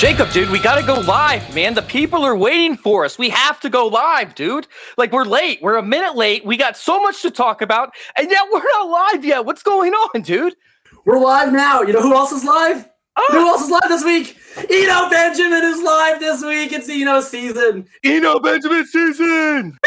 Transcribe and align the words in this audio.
Jacob, 0.00 0.32
dude, 0.32 0.48
we 0.48 0.58
gotta 0.58 0.82
go 0.82 0.94
live, 1.00 1.54
man. 1.54 1.74
The 1.74 1.82
people 1.82 2.24
are 2.24 2.34
waiting 2.34 2.74
for 2.74 3.04
us. 3.04 3.18
We 3.18 3.28
have 3.28 3.60
to 3.60 3.68
go 3.68 3.86
live, 3.86 4.34
dude. 4.34 4.66
Like, 4.96 5.12
we're 5.12 5.26
late. 5.26 5.58
We're 5.60 5.76
a 5.76 5.82
minute 5.82 6.16
late. 6.16 6.42
We 6.42 6.56
got 6.56 6.78
so 6.78 7.02
much 7.02 7.20
to 7.20 7.30
talk 7.30 7.60
about, 7.60 7.92
and 8.16 8.30
yet 8.30 8.46
we're 8.50 8.62
not 8.62 8.88
live 8.88 9.26
yet. 9.26 9.44
What's 9.44 9.62
going 9.62 9.92
on, 9.92 10.22
dude? 10.22 10.56
We're 11.04 11.18
live 11.18 11.52
now. 11.52 11.82
You 11.82 11.92
know 11.92 12.00
who 12.00 12.14
else 12.14 12.32
is 12.32 12.44
live? 12.44 12.88
Oh. 13.16 13.26
Who 13.30 13.46
else 13.46 13.64
is 13.64 13.70
live 13.70 13.88
this 13.88 14.02
week? 14.02 14.38
Eno 14.56 15.08
Benjamin 15.08 15.62
is 15.62 15.80
live 15.80 16.18
this 16.18 16.42
week. 16.42 16.72
It's 16.72 16.88
Eno 16.88 17.20
season. 17.20 17.86
Eno 18.02 18.40
Benjamin 18.40 18.84
season. 18.84 19.78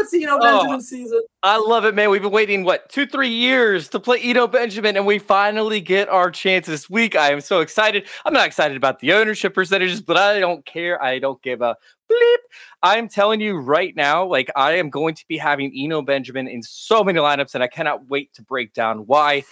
It's 0.00 0.14
Eno 0.14 0.38
Benjamin 0.40 0.76
oh, 0.76 0.80
season. 0.80 1.22
I 1.44 1.58
love 1.58 1.84
it, 1.84 1.94
man. 1.94 2.10
We've 2.10 2.22
been 2.22 2.32
waiting 2.32 2.64
what 2.64 2.88
two, 2.88 3.06
three 3.06 3.28
years 3.28 3.88
to 3.90 4.00
play 4.00 4.20
Eno 4.20 4.48
Benjamin, 4.48 4.96
and 4.96 5.06
we 5.06 5.20
finally 5.20 5.80
get 5.80 6.08
our 6.08 6.30
chance 6.30 6.66
this 6.66 6.90
week. 6.90 7.14
I 7.14 7.30
am 7.30 7.40
so 7.40 7.60
excited. 7.60 8.08
I'm 8.24 8.32
not 8.32 8.46
excited 8.46 8.76
about 8.76 8.98
the 8.98 9.12
ownership 9.12 9.54
percentages, 9.54 10.00
but 10.00 10.16
I 10.16 10.40
don't 10.40 10.66
care. 10.66 11.00
I 11.00 11.20
don't 11.20 11.40
give 11.42 11.62
a 11.62 11.76
bleep. 12.10 12.36
I'm 12.82 13.08
telling 13.08 13.40
you 13.40 13.58
right 13.58 13.94
now, 13.94 14.26
like 14.26 14.50
I 14.56 14.72
am 14.72 14.90
going 14.90 15.14
to 15.14 15.24
be 15.28 15.38
having 15.38 15.72
Eno 15.76 16.02
Benjamin 16.02 16.48
in 16.48 16.62
so 16.64 17.04
many 17.04 17.20
lineups, 17.20 17.54
and 17.54 17.62
I 17.62 17.68
cannot 17.68 18.08
wait 18.08 18.34
to 18.34 18.42
break 18.42 18.72
down 18.72 19.06
why. 19.06 19.44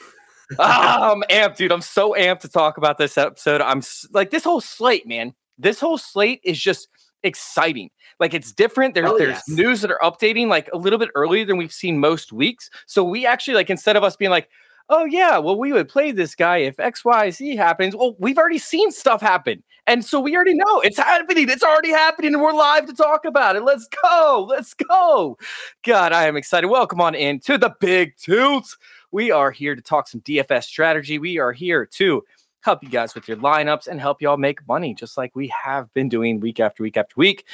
Ah, 0.59 1.13
I'm 1.13 1.23
amped, 1.31 1.57
dude. 1.57 1.73
I'm 1.73 1.81
so 1.83 2.15
amped 2.19 2.41
to 2.41 2.49
talk 2.49 2.77
about 2.77 2.99
this 2.99 3.17
episode. 3.19 3.61
I'm 3.61 3.83
like 4.13 4.31
this 4.31 4.45
whole 4.45 4.61
slate, 4.61 5.07
man. 5.07 5.35
This 5.59 5.81
whole 5.81 5.99
slate 5.99 6.41
is 6.45 6.61
just 6.61 6.89
exciting. 7.23 7.91
Like 8.19 8.35
it's 8.35 8.53
different. 8.53 8.95
There, 8.95 9.07
Oh, 9.07 9.19
there's 9.19 9.41
yes. 9.47 9.49
news 9.49 9.81
that 9.83 9.91
are 9.91 10.01
updating 10.03 10.49
like 10.49 10.69
a 10.73 10.79
little 10.79 10.99
bit 10.99 11.11
earlier 11.15 11.45
than 11.45 11.57
we've 11.57 11.73
seen 11.73 11.99
most 11.99 12.33
weeks. 12.33 12.71
So 12.87 13.05
we 13.05 13.27
actually 13.27 13.55
like 13.55 13.71
instead 13.71 13.97
of 13.97 14.05
us 14.05 14.17
being 14.17 14.31
like, 14.31 14.49
oh 14.89 15.05
yeah, 15.05 15.39
well 15.39 15.59
we 15.59 15.73
would 15.73 15.89
play 15.89 16.11
this 16.13 16.35
guy 16.35 16.59
if 16.59 16.79
X, 16.81 17.05
Y, 17.05 17.31
Z 17.31 17.57
happens. 17.57 17.95
Well, 17.95 18.17
we've 18.19 18.39
already 18.39 18.59
seen 18.59 18.91
stuff 18.91 19.21
happen. 19.21 19.63
And 19.89 20.05
so 20.05 20.21
we 20.21 20.37
already 20.37 20.55
know 20.55 20.81
it's 20.81 20.97
happening. 20.97 21.49
It's 21.49 21.63
already 21.65 21.91
happening, 21.91 22.35
and 22.35 22.41
we're 22.43 22.53
live 22.53 22.87
to 22.87 22.93
talk 22.93 23.25
about 23.25 23.57
it. 23.57 23.65
Let's 23.65 23.89
go. 24.03 24.47
Let's 24.49 24.75
go. 24.75 25.37
God, 25.83 26.13
I 26.13 26.29
am 26.29 26.37
excited. 26.37 26.69
Welcome 26.69 27.01
on 27.01 27.17
in 27.17 27.41
to 27.41 27.59
the 27.59 27.75
big 27.81 28.17
toots. 28.17 28.77
We 29.13 29.31
are 29.31 29.51
here 29.51 29.77
to 29.77 29.83
talk 29.83 30.09
some 30.09 30.23
DFS 30.23 30.65
strategy. 30.65 31.19
We 31.19 31.39
are 31.39 31.53
here 31.53 31.85
to 31.85 32.25
help 32.63 32.83
you 32.83 32.89
guys 32.89 33.15
with 33.15 33.29
your 33.29 33.37
lineups 33.37 33.87
and 33.87 34.01
help 34.01 34.23
y'all 34.23 34.39
make 34.39 34.67
money, 34.67 34.95
just 34.95 35.19
like 35.19 35.37
we 35.37 35.53
have 35.65 35.93
been 35.93 36.09
doing 36.09 36.41
week 36.41 36.61
after 36.61 36.83
week 36.83 36.97
after 36.97 37.15
week. 37.17 37.45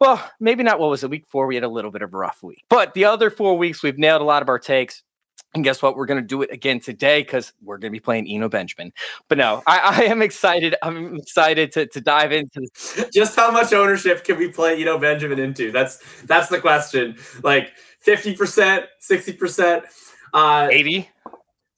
Well, 0.00 0.24
maybe 0.40 0.62
not 0.62 0.80
what 0.80 0.88
was 0.88 1.04
it, 1.04 1.10
week 1.10 1.26
four? 1.28 1.46
We 1.46 1.54
had 1.54 1.64
a 1.64 1.68
little 1.68 1.90
bit 1.90 2.00
of 2.02 2.14
a 2.14 2.16
rough 2.16 2.42
week. 2.42 2.64
But 2.70 2.94
the 2.94 3.04
other 3.04 3.30
four 3.30 3.58
weeks, 3.58 3.82
we've 3.82 3.98
nailed 3.98 4.22
a 4.22 4.24
lot 4.24 4.42
of 4.42 4.48
our 4.48 4.58
takes. 4.58 5.02
And 5.54 5.62
guess 5.62 5.82
what? 5.82 5.96
We're 5.96 6.06
going 6.06 6.20
to 6.20 6.26
do 6.26 6.40
it 6.40 6.50
again 6.50 6.80
today 6.80 7.20
because 7.20 7.52
we're 7.62 7.76
going 7.76 7.90
to 7.90 7.94
be 7.94 8.00
playing 8.00 8.26
Eno 8.26 8.48
Benjamin. 8.48 8.90
But 9.28 9.36
no, 9.36 9.62
I, 9.66 9.78
I 9.78 10.02
am 10.04 10.22
excited. 10.22 10.76
I'm 10.82 11.16
excited 11.16 11.72
to, 11.72 11.86
to 11.88 12.00
dive 12.00 12.32
into 12.32 12.60
this. 12.60 13.04
Just 13.12 13.36
how 13.36 13.50
much 13.50 13.74
ownership 13.74 14.24
can 14.24 14.38
we 14.38 14.48
play 14.48 14.80
Eno 14.80 14.98
Benjamin 14.98 15.38
into? 15.38 15.70
That's 15.70 16.02
that's 16.22 16.48
the 16.48 16.58
question. 16.58 17.18
Like 17.42 17.72
50%, 18.06 18.86
60%. 18.98 19.84
Uh 20.32 20.68
80. 20.70 21.08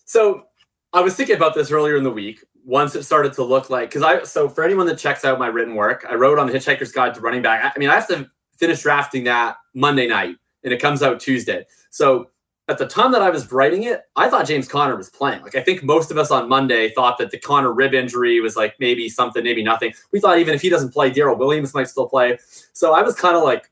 So 0.05 0.47
I 0.93 1.01
was 1.01 1.17
thinking 1.17 1.37
about 1.37 1.55
this 1.55 1.71
earlier 1.71 1.97
in 1.97 2.05
the 2.05 2.11
week. 2.11 2.45
Once 2.65 2.95
it 2.95 3.03
started 3.03 3.33
to 3.35 3.45
look 3.45 3.69
like, 3.69 3.91
because 3.91 4.03
I 4.03 4.23
so 4.23 4.49
for 4.49 4.65
anyone 4.65 4.87
that 4.87 4.97
checks 4.97 5.25
out 5.25 5.39
my 5.39 5.49
written 5.49 5.75
work, 5.75 6.07
I 6.09 6.15
wrote 6.15 6.39
on 6.39 6.47
the 6.47 6.53
Hitchhiker's 6.53 6.93
Guide 6.93 7.15
to 7.15 7.21
Running 7.21 7.43
Back. 7.43 7.65
I, 7.65 7.73
I 7.75 7.79
mean, 7.79 7.91
I 7.91 7.95
have 7.95 8.09
to 8.09 8.31
finish 8.57 8.83
drafting 8.83 9.25
that 9.25 9.57
Monday 9.75 10.07
night, 10.07 10.37
and 10.63 10.73
it 10.73 10.81
comes 10.81 11.03
out 11.03 11.21
Tuesday. 11.21 11.67
So 11.91 12.31
at 12.69 12.79
the 12.79 12.87
time 12.87 13.13
that 13.13 13.21
I 13.21 13.29
was 13.29 13.53
writing 13.53 13.83
it, 13.83 14.03
I 14.17 14.31
thought 14.31 14.47
James 14.47 14.67
Conner 14.67 14.97
was 14.97 15.11
playing. 15.11 15.43
Like 15.43 15.55
I 15.55 15.63
think 15.63 15.83
most 15.83 16.11
of 16.11 16.17
us 16.17 16.31
on 16.31 16.49
Monday 16.49 16.91
thought 16.91 17.19
that 17.19 17.31
the 17.31 17.39
Conner 17.39 17.73
rib 17.73 17.93
injury 17.93 18.41
was 18.41 18.57
like 18.57 18.75
maybe 18.81 19.09
something, 19.09 19.45
maybe 19.45 19.63
nothing. 19.63 19.93
We 20.13 20.21
thought 20.21 20.39
even 20.39 20.55
if 20.55 20.63
he 20.63 20.71
doesn't 20.71 20.93
play, 20.93 21.11
Darrel 21.11 21.37
Williams 21.37 21.75
might 21.75 21.89
still 21.89 22.09
play. 22.09 22.39
So 22.73 22.95
I 22.95 23.03
was 23.03 23.15
kind 23.15 23.37
of 23.37 23.43
like 23.43 23.71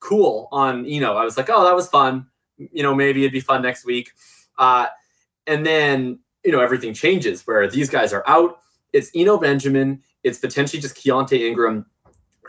cool 0.00 0.48
on, 0.52 0.84
you 0.84 1.00
know, 1.00 1.16
I 1.16 1.24
was 1.24 1.38
like, 1.38 1.48
oh, 1.48 1.64
that 1.64 1.74
was 1.74 1.88
fun. 1.88 2.26
You 2.58 2.82
know, 2.82 2.94
maybe 2.94 3.22
it'd 3.22 3.32
be 3.32 3.40
fun 3.40 3.62
next 3.62 3.84
week. 3.84 4.12
Uh, 4.58 4.86
and 5.46 5.64
then 5.64 6.18
you 6.44 6.52
know 6.52 6.60
everything 6.60 6.94
changes 6.94 7.46
where 7.46 7.68
these 7.68 7.90
guys 7.90 8.12
are 8.12 8.24
out. 8.26 8.58
It's 8.92 9.10
Eno 9.14 9.38
Benjamin. 9.38 10.02
It's 10.22 10.38
potentially 10.38 10.80
just 10.80 10.96
Keaontay 10.96 11.40
Ingram, 11.40 11.86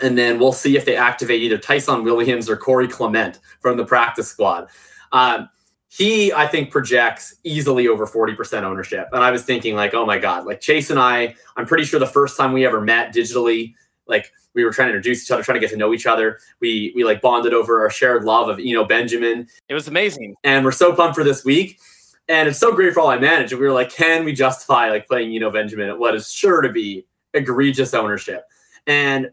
and 0.01 0.17
then 0.17 0.39
we'll 0.39 0.53
see 0.53 0.77
if 0.77 0.85
they 0.85 0.95
activate 0.95 1.41
either 1.41 1.57
Ty'Son 1.57 2.03
Williams 2.03 2.49
or 2.49 2.57
Corey 2.57 2.87
Clement 2.87 3.39
from 3.59 3.77
the 3.77 3.85
practice 3.85 4.27
squad. 4.27 4.67
Um, 5.11 5.49
he, 5.89 6.33
I 6.33 6.45
think, 6.45 6.71
projects 6.71 7.35
easily 7.45 7.87
over 7.87 8.05
40% 8.05 8.63
ownership. 8.63 9.07
And 9.13 9.23
I 9.23 9.31
was 9.31 9.43
thinking, 9.43 9.75
like, 9.75 9.93
oh 9.93 10.05
my 10.05 10.17
God, 10.17 10.45
like 10.45 10.59
Chase 10.59 10.89
and 10.89 10.99
I, 10.99 11.35
I'm 11.55 11.65
pretty 11.65 11.85
sure 11.85 12.01
the 12.01 12.05
first 12.05 12.35
time 12.35 12.51
we 12.51 12.65
ever 12.65 12.81
met 12.81 13.13
digitally, 13.13 13.75
like 14.05 14.29
we 14.55 14.63
were 14.63 14.71
trying 14.71 14.87
to 14.87 14.95
introduce 14.95 15.23
each 15.23 15.31
other, 15.31 15.43
trying 15.43 15.55
to 15.55 15.59
get 15.59 15.69
to 15.71 15.77
know 15.77 15.93
each 15.93 16.05
other. 16.05 16.39
We 16.59 16.93
we 16.95 17.03
like 17.03 17.21
bonded 17.21 17.53
over 17.53 17.81
our 17.81 17.89
shared 17.89 18.23
love 18.23 18.49
of 18.49 18.59
Eno 18.59 18.85
Benjamin 18.85 19.47
It 19.69 19.73
was 19.73 19.87
amazing. 19.87 20.35
and 20.43 20.65
we're 20.65 20.71
so 20.71 20.95
pumped 20.95 21.15
for 21.15 21.23
this 21.23 21.45
week. 21.45 21.79
And 22.27 22.49
it's 22.49 22.57
so 22.57 22.73
great 22.73 22.93
for 22.93 23.01
all 23.01 23.09
I 23.09 23.19
manage. 23.19 23.51
And 23.51 23.61
we 23.61 23.67
were 23.67 23.73
like, 23.73 23.91
can 23.91 24.25
we 24.25 24.33
justify 24.33 24.89
like 24.89 25.07
playing 25.07 25.35
Eno 25.35 25.51
Benjamin 25.51 25.89
at 25.89 25.99
what 25.99 26.15
is 26.15 26.31
sure 26.31 26.61
to 26.61 26.69
be 26.69 27.05
egregious 27.35 27.93
ownership? 27.93 28.45
And 28.87 29.29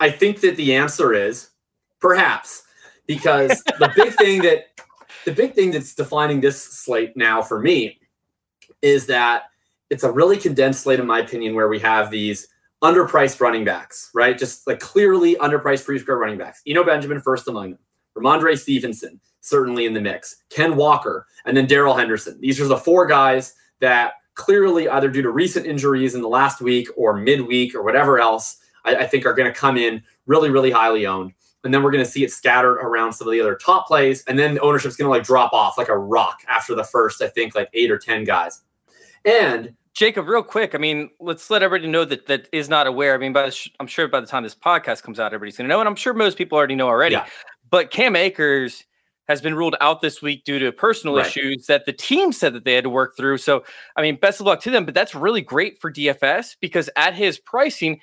I 0.00 0.10
think 0.10 0.40
that 0.40 0.56
the 0.56 0.74
answer 0.74 1.14
is 1.14 1.50
perhaps 2.00 2.64
because 3.06 3.62
the 3.78 3.90
big 3.96 4.12
thing 4.14 4.42
that 4.42 4.66
the 5.24 5.32
big 5.32 5.54
thing 5.54 5.70
that's 5.70 5.94
defining 5.94 6.40
this 6.40 6.62
slate 6.62 7.16
now 7.16 7.40
for 7.40 7.60
me 7.60 7.98
is 8.82 9.06
that 9.06 9.44
it's 9.88 10.02
a 10.02 10.12
really 10.12 10.36
condensed 10.36 10.82
slate, 10.82 11.00
in 11.00 11.06
my 11.06 11.20
opinion, 11.20 11.54
where 11.54 11.68
we 11.68 11.78
have 11.78 12.10
these 12.10 12.48
underpriced 12.84 13.40
running 13.40 13.64
backs, 13.64 14.10
right? 14.14 14.38
Just 14.38 14.66
like 14.66 14.78
clearly 14.78 15.34
underpriced 15.36 15.82
free 15.82 15.98
square 15.98 16.18
running 16.18 16.38
backs. 16.38 16.60
Eno 16.66 16.84
Benjamin 16.84 17.20
first 17.20 17.48
among 17.48 17.70
them. 17.70 17.78
Rhamondre 18.16 18.56
Stevenson, 18.56 19.18
certainly 19.40 19.86
in 19.86 19.94
the 19.94 20.00
mix. 20.00 20.36
Ken 20.50 20.76
Walker, 20.76 21.26
and 21.46 21.56
then 21.56 21.66
Darrell 21.66 21.96
Henderson. 21.96 22.38
These 22.40 22.60
are 22.60 22.68
the 22.68 22.76
four 22.76 23.06
guys 23.06 23.54
that 23.80 24.12
clearly, 24.34 24.86
either 24.88 25.08
due 25.08 25.22
to 25.22 25.30
recent 25.30 25.66
injuries 25.66 26.14
in 26.14 26.20
the 26.20 26.28
last 26.28 26.60
week 26.60 26.88
or 26.96 27.16
midweek 27.16 27.74
or 27.74 27.82
whatever 27.82 28.20
else, 28.20 28.58
I, 28.84 28.96
I 28.96 29.06
think 29.06 29.24
are 29.24 29.34
going 29.34 29.52
to 29.52 29.58
come 29.58 29.78
in 29.78 30.02
really, 30.26 30.50
really 30.50 30.70
highly 30.70 31.06
owned. 31.06 31.32
And 31.64 31.72
then 31.72 31.82
we're 31.82 31.90
going 31.90 32.04
to 32.04 32.10
see 32.10 32.22
it 32.22 32.30
scattered 32.30 32.76
around 32.76 33.14
some 33.14 33.26
of 33.26 33.32
the 33.32 33.40
other 33.40 33.54
top 33.54 33.86
plays. 33.86 34.22
And 34.28 34.38
then 34.38 34.58
ownership's 34.60 34.96
going 34.96 35.06
to 35.06 35.10
like 35.10 35.24
drop 35.24 35.54
off 35.54 35.78
like 35.78 35.88
a 35.88 35.96
rock 35.96 36.40
after 36.46 36.74
the 36.74 36.84
first, 36.84 37.22
I 37.22 37.28
think, 37.28 37.54
like 37.54 37.70
eight 37.72 37.90
or 37.90 37.98
10 37.98 38.24
guys. 38.24 38.60
And 39.24 39.74
Jacob, 39.94 40.26
real 40.28 40.42
quick. 40.42 40.74
I 40.74 40.78
mean, 40.78 41.10
let's 41.20 41.50
let 41.50 41.62
everybody 41.62 41.90
know 41.90 42.04
that 42.04 42.26
that 42.26 42.48
is 42.52 42.68
not 42.68 42.86
aware. 42.88 43.14
I 43.14 43.18
mean, 43.18 43.32
by 43.32 43.46
the 43.46 43.50
sh- 43.52 43.70
I'm 43.78 43.86
sure 43.86 44.08
by 44.08 44.20
the 44.20 44.26
time 44.26 44.42
this 44.42 44.54
podcast 44.54 45.02
comes 45.04 45.20
out, 45.20 45.26
everybody's 45.32 45.56
going 45.56 45.68
to 45.68 45.72
know, 45.72 45.80
and 45.80 45.88
I'm 45.88 45.94
sure 45.94 46.12
most 46.14 46.36
people 46.36 46.58
already 46.58 46.74
know 46.74 46.88
already. 46.88 47.14
Yeah. 47.14 47.26
But 47.70 47.90
Cam 47.90 48.16
Akers 48.16 48.84
has 49.28 49.40
been 49.40 49.54
ruled 49.54 49.76
out 49.80 50.02
this 50.02 50.20
week 50.20 50.44
due 50.44 50.58
to 50.58 50.72
personal 50.72 51.16
Right. 51.16 51.26
issues 51.26 51.66
that 51.66 51.86
the 51.86 51.92
team 51.92 52.32
said 52.32 52.52
that 52.54 52.64
they 52.64 52.74
had 52.74 52.84
to 52.84 52.90
work 52.90 53.16
through. 53.16 53.38
So, 53.38 53.64
I 53.96 54.02
mean, 54.02 54.16
best 54.16 54.40
of 54.40 54.46
luck 54.46 54.60
to 54.62 54.70
them. 54.70 54.84
But 54.84 54.94
that's 54.94 55.14
really 55.14 55.40
great 55.40 55.80
for 55.80 55.90
DFS 55.90 56.56
because 56.60 56.90
at 56.96 57.14
his 57.14 57.38
pricing, 57.38 58.00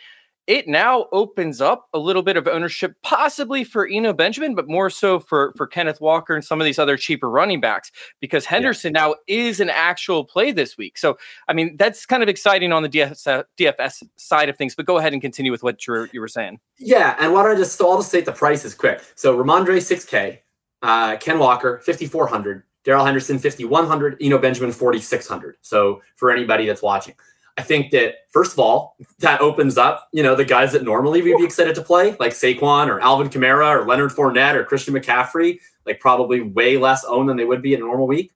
it 0.51 0.67
now 0.67 1.05
opens 1.13 1.61
up 1.61 1.87
a 1.93 1.97
little 1.97 2.21
bit 2.21 2.35
of 2.35 2.45
ownership, 2.45 2.97
possibly 3.03 3.63
for 3.63 3.87
Eno 3.87 4.11
Benjamin, 4.11 4.53
but 4.53 4.67
more 4.67 4.89
so 4.89 5.17
for 5.17 5.53
for 5.55 5.65
Kenneth 5.65 6.01
Walker 6.01 6.35
and 6.35 6.43
some 6.43 6.59
of 6.59 6.65
these 6.65 6.77
other 6.77 6.97
cheaper 6.97 7.29
running 7.29 7.61
backs, 7.61 7.89
because 8.19 8.45
Henderson 8.45 8.93
yeah. 8.93 8.99
now 8.99 9.15
is 9.27 9.61
an 9.61 9.69
actual 9.69 10.25
play 10.25 10.51
this 10.51 10.77
week. 10.77 10.97
So, 10.97 11.17
I 11.47 11.53
mean, 11.53 11.77
that's 11.77 12.05
kind 12.05 12.21
of 12.21 12.27
exciting 12.27 12.73
on 12.73 12.83
the 12.83 12.89
DFS, 12.89 13.45
DFS 13.57 14.03
side 14.17 14.49
of 14.49 14.57
things. 14.57 14.75
But 14.75 14.85
go 14.85 14.97
ahead 14.97 15.13
and 15.13 15.21
continue 15.21 15.53
with 15.53 15.63
what 15.63 15.87
you 15.87 16.09
you 16.11 16.19
were 16.19 16.27
saying. 16.27 16.59
Yeah, 16.77 17.15
and 17.17 17.31
why 17.31 17.43
don't 17.43 17.53
I 17.53 17.55
just 17.55 17.77
so 17.77 17.89
I'll 17.89 17.99
just 17.99 18.09
state 18.09 18.25
the 18.25 18.33
prices 18.33 18.75
quick. 18.75 19.01
So 19.15 19.41
Rhamondre, 19.41 19.81
six 19.81 20.03
K, 20.03 20.41
uh, 20.81 21.15
Ken 21.15 21.39
Walker 21.39 21.79
fifty 21.85 22.07
four 22.07 22.27
hundred, 22.27 22.63
Darrell 22.83 23.05
Henderson 23.05 23.39
fifty 23.39 23.63
one 23.63 23.87
hundred, 23.87 24.17
Eno 24.19 24.37
Benjamin 24.37 24.73
forty 24.73 24.99
six 24.99 25.29
hundred. 25.29 25.55
So 25.61 26.01
for 26.17 26.29
anybody 26.29 26.65
that's 26.65 26.81
watching. 26.81 27.15
I 27.61 27.63
think 27.63 27.91
that 27.91 28.15
first 28.31 28.53
of 28.53 28.59
all, 28.59 28.97
that 29.19 29.39
opens 29.39 29.77
up, 29.77 30.09
you 30.11 30.23
know, 30.23 30.33
the 30.33 30.43
guys 30.43 30.71
that 30.71 30.83
normally 30.83 31.21
we'd 31.21 31.37
be 31.37 31.43
excited 31.43 31.75
to 31.75 31.83
play, 31.83 32.15
like 32.19 32.31
Saquon 32.31 32.87
or 32.87 32.99
Alvin 33.01 33.29
Kamara 33.29 33.69
or 33.79 33.85
Leonard 33.85 34.09
Fournette 34.09 34.55
or 34.55 34.63
Christian 34.63 34.95
McCaffrey, 34.95 35.59
like 35.85 35.99
probably 35.99 36.41
way 36.41 36.77
less 36.77 37.03
owned 37.03 37.29
than 37.29 37.37
they 37.37 37.45
would 37.45 37.61
be 37.61 37.75
in 37.75 37.81
a 37.83 37.85
normal 37.85 38.07
week. 38.07 38.31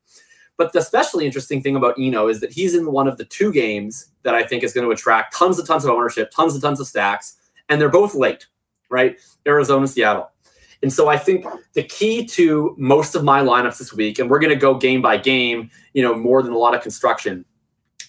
But 0.57 0.73
the 0.73 0.79
especially 0.79 1.25
interesting 1.25 1.63
thing 1.63 1.75
about 1.75 1.95
Eno 1.97 2.27
is 2.27 2.39
that 2.41 2.53
he's 2.53 2.75
in 2.75 2.91
one 2.91 3.07
of 3.07 3.17
the 3.17 3.25
two 3.25 3.51
games 3.51 4.11
that 4.21 4.35
I 4.35 4.43
think 4.43 4.61
is 4.61 4.73
going 4.73 4.85
to 4.85 4.91
attract 4.91 5.35
tons 5.35 5.57
and 5.57 5.67
tons 5.67 5.85
of 5.85 5.89
ownership, 5.89 6.29
tons 6.29 6.53
and 6.53 6.61
tons 6.61 6.79
of 6.79 6.85
stacks, 6.85 7.35
and 7.67 7.81
they're 7.81 7.89
both 7.89 8.13
late, 8.13 8.45
right? 8.91 9.19
Arizona, 9.47 9.87
Seattle. 9.87 10.29
And 10.83 10.93
so 10.93 11.07
I 11.07 11.17
think 11.17 11.47
the 11.73 11.81
key 11.81 12.27
to 12.27 12.75
most 12.77 13.15
of 13.15 13.23
my 13.23 13.41
lineups 13.41 13.79
this 13.79 13.91
week, 13.91 14.19
and 14.19 14.29
we're 14.29 14.37
going 14.37 14.53
to 14.53 14.55
go 14.55 14.75
game 14.75 15.01
by 15.01 15.17
game, 15.17 15.71
you 15.93 16.03
know, 16.03 16.13
more 16.13 16.43
than 16.43 16.53
a 16.53 16.59
lot 16.59 16.75
of 16.75 16.83
construction 16.83 17.43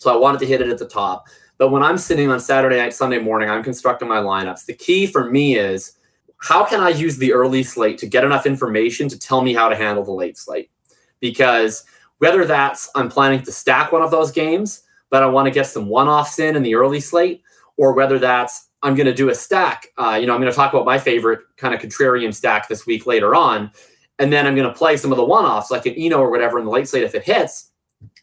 so 0.06 0.14
I 0.14 0.16
wanted 0.16 0.38
to 0.38 0.46
hit 0.46 0.60
it 0.60 0.68
at 0.68 0.78
the 0.78 0.86
top. 0.86 1.26
But 1.58 1.70
when 1.70 1.82
I'm 1.82 1.98
sitting 1.98 2.30
on 2.30 2.38
Saturday 2.38 2.76
night, 2.76 2.94
Sunday 2.94 3.18
morning, 3.18 3.50
I'm 3.50 3.64
constructing 3.64 4.06
my 4.06 4.18
lineups. 4.18 4.64
The 4.64 4.72
key 4.72 5.04
for 5.04 5.28
me 5.28 5.56
is 5.56 5.98
how 6.36 6.64
can 6.64 6.78
I 6.78 6.90
use 6.90 7.16
the 7.16 7.32
early 7.32 7.64
slate 7.64 7.98
to 7.98 8.06
get 8.06 8.22
enough 8.22 8.46
information 8.46 9.08
to 9.08 9.18
tell 9.18 9.42
me 9.42 9.52
how 9.52 9.68
to 9.68 9.74
handle 9.74 10.04
the 10.04 10.12
late 10.12 10.38
slate? 10.38 10.70
Because 11.18 11.84
whether 12.18 12.44
that's 12.44 12.88
I'm 12.94 13.08
planning 13.08 13.42
to 13.42 13.50
stack 13.50 13.90
one 13.90 14.02
of 14.02 14.12
those 14.12 14.30
games, 14.30 14.84
but 15.10 15.24
I 15.24 15.26
want 15.26 15.46
to 15.46 15.50
get 15.50 15.66
some 15.66 15.88
one 15.88 16.06
offs 16.06 16.38
in 16.38 16.54
in 16.54 16.62
the 16.62 16.76
early 16.76 17.00
slate, 17.00 17.42
or 17.76 17.92
whether 17.94 18.20
that's 18.20 18.68
I'm 18.84 18.94
going 18.94 19.06
to 19.06 19.14
do 19.14 19.30
a 19.30 19.34
stack. 19.34 19.88
Uh, 19.98 20.18
you 20.20 20.28
know, 20.28 20.34
I'm 20.34 20.40
going 20.40 20.52
to 20.52 20.56
talk 20.56 20.72
about 20.72 20.86
my 20.86 20.98
favorite 20.98 21.40
kind 21.56 21.74
of 21.74 21.80
contrarian 21.80 22.32
stack 22.32 22.68
this 22.68 22.86
week 22.86 23.06
later 23.06 23.34
on. 23.34 23.72
And 24.20 24.32
then 24.32 24.46
I'm 24.46 24.54
going 24.54 24.68
to 24.68 24.74
play 24.74 24.98
some 24.98 25.10
of 25.10 25.16
the 25.16 25.24
one 25.24 25.44
offs 25.44 25.72
like 25.72 25.84
an 25.84 25.94
Eno 25.94 26.20
or 26.20 26.30
whatever 26.30 26.60
in 26.60 26.64
the 26.64 26.70
late 26.70 26.86
slate 26.86 27.02
if 27.02 27.16
it 27.16 27.24
hits. 27.24 27.72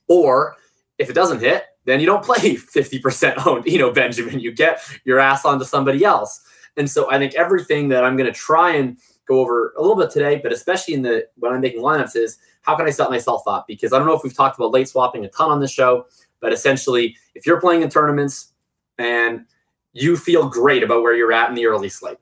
Or 0.08 0.56
if 0.98 1.10
it 1.10 1.14
doesn't 1.14 1.40
hit, 1.40 1.66
then 1.86 2.00
you 2.00 2.06
don't 2.06 2.24
play 2.24 2.38
50% 2.56 3.46
owned, 3.46 3.66
you 3.66 3.80
know, 3.80 3.92
Benjamin. 3.92 4.40
You 4.40 4.52
get 4.52 4.82
your 5.06 5.20
ass 5.20 5.46
onto 5.46 5.66
somebody 5.66 6.04
else. 6.04 6.42
And 6.78 6.90
so 6.90 7.10
I 7.12 7.18
think 7.18 7.36
everything 7.36 7.90
that 7.90 8.04
I'm 8.04 8.18
going 8.18 8.32
to 8.32 8.38
try 8.38 8.76
and 8.76 8.98
go 9.28 9.40
over 9.40 9.74
a 9.78 9.82
little 9.82 9.96
bit 9.96 10.10
today, 10.10 10.40
but 10.42 10.52
especially 10.52 10.94
in 10.96 11.02
the 11.02 11.28
when 11.38 11.54
I'm 11.54 11.62
making 11.62 11.82
lineups 11.82 12.16
is 12.16 12.38
how 12.62 12.76
can 12.76 12.86
I 12.86 12.90
set 12.90 13.10
myself 13.10 13.44
up? 13.48 13.68
Because 13.68 13.94
I 13.94 13.98
don't 13.98 14.08
know 14.08 14.16
if 14.16 14.24
we've 14.24 14.36
talked 14.36 14.58
about 14.58 14.72
late 14.72 14.88
swapping 14.88 15.26
a 15.26 15.30
ton 15.30 15.52
on 15.52 15.60
this 15.60 15.72
show, 15.72 16.08
but 16.40 16.52
essentially, 16.52 17.16
if 17.36 17.46
you're 17.46 17.62
playing 17.62 17.84
in 17.84 17.90
tournaments 17.90 18.54
and 18.98 19.46
you 19.94 20.18
feel 20.18 20.50
great 20.50 20.84
about 20.84 21.04
where 21.04 21.14
you're 21.14 21.32
at 21.32 21.50
in 21.50 21.56
the 21.56 21.66
early 21.66 21.90
slate, 21.90 22.18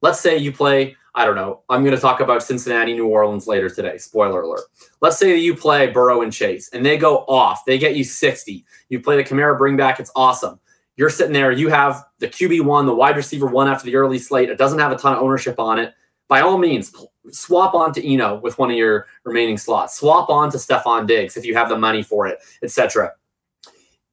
let's 0.00 0.20
say 0.20 0.36
you 0.36 0.52
play 0.52 0.96
I 1.14 1.26
don't 1.26 1.34
know. 1.34 1.62
I'm 1.68 1.84
going 1.84 1.94
to 1.94 2.00
talk 2.00 2.20
about 2.20 2.42
Cincinnati, 2.42 2.94
New 2.94 3.06
Orleans 3.06 3.46
later 3.46 3.68
today. 3.68 3.98
Spoiler 3.98 4.42
alert. 4.42 4.62
Let's 5.02 5.18
say 5.18 5.32
that 5.32 5.40
you 5.40 5.54
play 5.54 5.88
Burrow 5.88 6.22
and 6.22 6.32
Chase 6.32 6.70
and 6.72 6.84
they 6.84 6.96
go 6.96 7.18
off. 7.28 7.64
They 7.66 7.78
get 7.78 7.96
you 7.96 8.04
60. 8.04 8.64
You 8.88 9.00
play 9.00 9.16
the 9.16 9.24
Kamara 9.24 9.58
bring 9.58 9.76
back. 9.76 10.00
It's 10.00 10.10
awesome. 10.16 10.58
You're 10.96 11.10
sitting 11.10 11.32
there. 11.32 11.52
You 11.52 11.68
have 11.68 12.04
the 12.18 12.28
QB1, 12.28 12.86
the 12.86 12.94
wide 12.94 13.16
receiver 13.16 13.46
one 13.46 13.68
after 13.68 13.84
the 13.84 13.96
early 13.96 14.18
slate. 14.18 14.48
It 14.48 14.58
doesn't 14.58 14.78
have 14.78 14.92
a 14.92 14.96
ton 14.96 15.14
of 15.14 15.22
ownership 15.22 15.58
on 15.58 15.78
it. 15.78 15.92
By 16.28 16.40
all 16.40 16.56
means, 16.56 16.94
swap 17.30 17.74
on 17.74 17.92
to 17.92 18.06
Eno 18.06 18.40
with 18.40 18.58
one 18.58 18.70
of 18.70 18.76
your 18.76 19.06
remaining 19.24 19.58
slots. 19.58 19.98
Swap 19.98 20.30
on 20.30 20.50
to 20.52 20.56
Stefon 20.56 21.06
Diggs 21.06 21.36
if 21.36 21.44
you 21.44 21.54
have 21.54 21.68
the 21.68 21.78
money 21.78 22.02
for 22.02 22.26
it, 22.26 22.38
etc. 22.62 23.12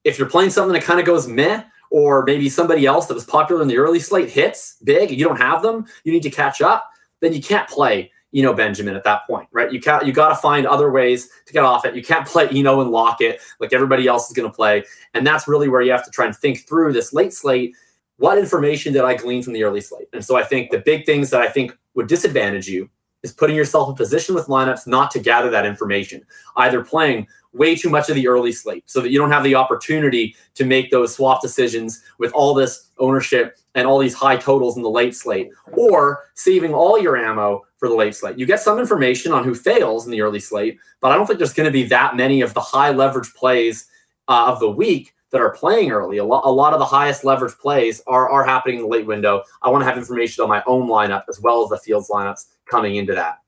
If 0.04 0.18
you're 0.18 0.30
playing 0.30 0.50
something 0.50 0.74
that 0.74 0.84
kind 0.84 1.00
of 1.00 1.06
goes 1.06 1.28
meh, 1.28 1.64
or 1.90 2.24
maybe 2.24 2.50
somebody 2.50 2.86
else 2.86 3.08
that 3.08 3.14
was 3.14 3.26
popular 3.26 3.62
in 3.62 3.68
the 3.68 3.78
early 3.78 4.00
slate 4.00 4.30
hits 4.30 4.78
big, 4.84 5.12
you 5.12 5.24
don't 5.26 5.38
have 5.40 5.62
them, 5.62 5.86
you 6.04 6.12
need 6.12 6.24
to 6.24 6.30
catch 6.30 6.62
up, 6.62 6.90
then 7.20 7.34
you 7.34 7.42
can't 7.42 7.68
play 7.68 8.12
Eno 8.34 8.54
Benjamin 8.54 8.96
at 8.96 9.04
that 9.04 9.26
point, 9.26 9.50
right? 9.52 9.72
You 9.72 9.80
got 9.80 10.06
you 10.06 10.14
got 10.14 10.30
to 10.30 10.36
find 10.36 10.68
other 10.68 10.92
ways 10.92 11.30
to 11.48 11.54
get 11.54 11.64
off 11.64 11.86
it. 11.86 11.96
You 11.96 12.04
can't 12.04 12.28
play 12.28 12.48
Eno 12.50 12.82
and 12.82 12.92
lock 12.92 13.22
it 13.22 13.42
like 13.60 13.74
everybody 13.74 14.08
else 14.08 14.30
is 14.30 14.36
going 14.36 14.50
to 14.50 14.56
play, 14.56 14.84
and 15.14 15.26
that's 15.26 15.48
really 15.48 15.68
where 15.68 15.82
you 15.82 15.92
have 15.92 16.06
to 16.06 16.12
try 16.12 16.26
and 16.26 16.36
think 16.36 16.68
through 16.68 16.94
this 16.94 17.12
late 17.12 17.34
slate. 17.34 17.76
What 18.18 18.38
information 18.38 18.94
did 18.94 19.04
I 19.04 19.16
glean 19.16 19.42
from 19.42 19.54
the 19.54 19.64
early 19.64 19.82
slate? 19.82 20.10
And 20.14 20.24
so 20.24 20.36
I 20.36 20.44
think 20.44 20.72
the 20.72 20.80
big 20.80 21.06
things 21.06 21.30
that 21.30 21.42
I 21.42 21.48
think 21.48 21.76
would 21.96 22.08
disadvantage 22.08 22.68
you 22.68 22.90
is 23.24 23.34
putting 23.34 23.56
yourself 23.56 23.90
in 23.90 23.96
position 23.96 24.36
with 24.36 24.48
lineups 24.48 24.88
not 24.88 25.12
to 25.12 25.20
gather 25.20 25.50
that 25.50 25.66
information, 25.66 26.26
either 26.58 26.84
playing 26.84 27.28
way 27.54 27.76
too 27.76 27.90
much 27.90 28.10
of 28.10 28.16
the 28.16 28.28
early 28.28 28.52
slate 28.52 28.84
so 28.86 29.02
that 29.02 29.10
you 29.10 29.18
don't 29.18 29.32
have 29.32 29.44
the 29.44 29.56
opportunity 29.56 30.36
to 30.56 30.66
make 30.66 30.92
those 30.92 31.16
swap 31.16 31.42
decisions 31.42 32.04
with 32.20 32.32
all 32.34 32.54
this 32.54 32.90
ownership 33.00 33.58
and 33.76 33.88
all 33.88 33.98
these 33.98 34.14
high 34.14 34.38
totals 34.38 34.78
in 34.78 34.84
the 34.84 34.90
late 34.90 35.16
slate, 35.16 35.50
or 35.74 36.26
saving 36.34 36.74
all 36.74 37.00
your 37.00 37.18
ammo 37.18 37.66
for 37.78 37.88
the 37.88 37.96
late 37.96 38.16
slate. 38.16 38.38
You 38.38 38.46
get 38.46 38.60
some 38.60 38.80
information 38.80 39.32
on 39.32 39.44
who 39.44 39.56
fails 39.56 40.06
in 40.06 40.12
the 40.12 40.22
early 40.22 40.40
slate, 40.40 40.78
but 41.02 41.12
I 41.12 41.16
don't 41.16 41.26
think 41.26 41.40
there's 41.40 41.54
going 41.54 41.66
to 41.68 41.72
be 41.72 41.84
that 41.84 42.16
many 42.16 42.42
of 42.42 42.54
the 42.54 42.62
high 42.62 42.90
leverage 42.92 43.34
plays 43.34 43.88
uh, 44.28 44.46
of 44.48 44.60
the 44.60 44.70
week 44.70 45.14
that 45.32 45.42
are 45.42 45.52
playing 45.52 45.92
early. 45.92 46.18
A 46.18 46.26
lot, 46.26 46.44
a 46.46 46.50
lot 46.50 46.74
of 46.74 46.80
the 46.80 46.86
highest 46.86 47.24
leverage 47.24 47.56
plays 47.58 48.02
are, 48.08 48.30
are 48.30 48.44
happening 48.44 48.78
in 48.78 48.82
the 48.84 48.90
late 48.90 49.06
window. 49.06 49.44
I 49.62 49.70
want 49.70 49.82
to 49.82 49.86
have 49.86 49.98
information 49.98 50.44
on 50.44 50.50
my 50.50 50.64
own 50.66 50.88
lineup 50.88 51.24
as 51.30 51.40
well 51.40 51.64
as 51.64 51.70
the 51.70 51.78
fields 51.78 52.10
lineups 52.10 52.46
coming 52.66 52.96
into 52.96 53.14
that. 53.14 53.40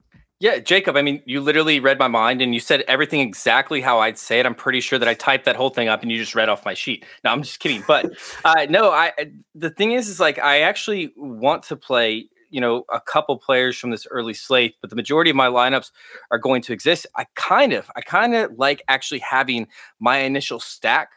Yeah, 0.42 0.58
Jacob, 0.58 0.98
I 0.98 1.04
mean, 1.04 1.22
you 1.28 1.40
literally 1.40 1.80
read 1.80 2.00
my 2.00 2.08
mind 2.08 2.42
and 2.42 2.52
you 2.52 2.60
said 2.60 2.82
everything 2.88 3.20
exactly 3.20 3.80
how 3.80 4.00
I'd 4.00 4.18
say 4.18 4.40
it. 4.40 4.48
I'm 4.48 4.56
pretty 4.56 4.82
sure 4.82 4.98
that 4.98 5.08
I 5.08 5.14
typed 5.14 5.46
that 5.46 5.56
whole 5.56 5.70
thing 5.70 5.88
up 5.88 6.02
and 6.02 6.12
you 6.12 6.18
just 6.18 6.34
read 6.34 6.50
off 6.50 6.66
my 6.66 6.74
sheet. 6.74 7.06
No, 7.24 7.30
I'm 7.30 7.44
just 7.44 7.60
kidding. 7.60 7.84
But 7.86 8.12
uh, 8.44 8.66
no, 8.68 8.90
I 8.90 9.12
the 9.54 9.70
thing 9.70 9.92
is, 9.92 10.10
is 10.10 10.20
like 10.20 10.40
I 10.40 10.62
actually 10.62 11.14
want 11.16 11.62
to 11.66 11.76
play, 11.76 12.28
you 12.50 12.60
know, 12.60 12.86
a 12.92 13.00
couple 13.00 13.38
players 13.38 13.78
from 13.78 13.92
this 13.92 14.08
early 14.10 14.34
slate, 14.34 14.78
but 14.82 14.90
the 14.90 14.96
majority 14.96 15.30
of 15.30 15.36
my 15.36 15.46
lineups 15.46 15.92
are 16.32 16.40
going 16.40 16.64
to 16.64 16.74
exist. 16.74 17.06
I 17.16 17.28
kind 17.36 17.72
of, 17.72 17.92
I 17.96 18.02
kind 18.02 18.34
of 18.34 18.52
like 18.58 18.82
actually 18.88 19.20
having 19.20 19.68
my 20.00 20.18
initial 20.18 20.60
stack 20.60 21.12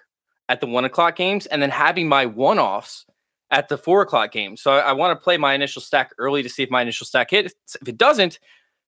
at 0.51 0.61
the 0.61 0.67
one 0.67 0.85
o'clock 0.85 1.17
games 1.17 1.47
and 1.47 1.63
then 1.63 1.71
having 1.71 2.11
my 2.11 2.27
one 2.27 2.59
offs 2.59 3.07
at 3.51 3.71
the 3.71 3.79
four 3.79 4.03
o'clock 4.03 4.33
games. 4.33 4.61
So 4.61 4.73
I, 4.73 4.81
I 4.81 4.93
want 4.93 5.19
to 5.19 5.25
play 5.25 5.39
my 5.39 5.55
initial 5.55 5.81
stack 5.81 6.11
early 6.19 6.43
to 6.43 6.51
see 6.51 6.63
if 6.63 6.71
my 6.71 6.83
initial 6.83 7.07
stack 7.07 7.31
hits. 7.31 7.55
If 7.81 7.89
it 7.89 7.97
doesn't, 7.97 8.39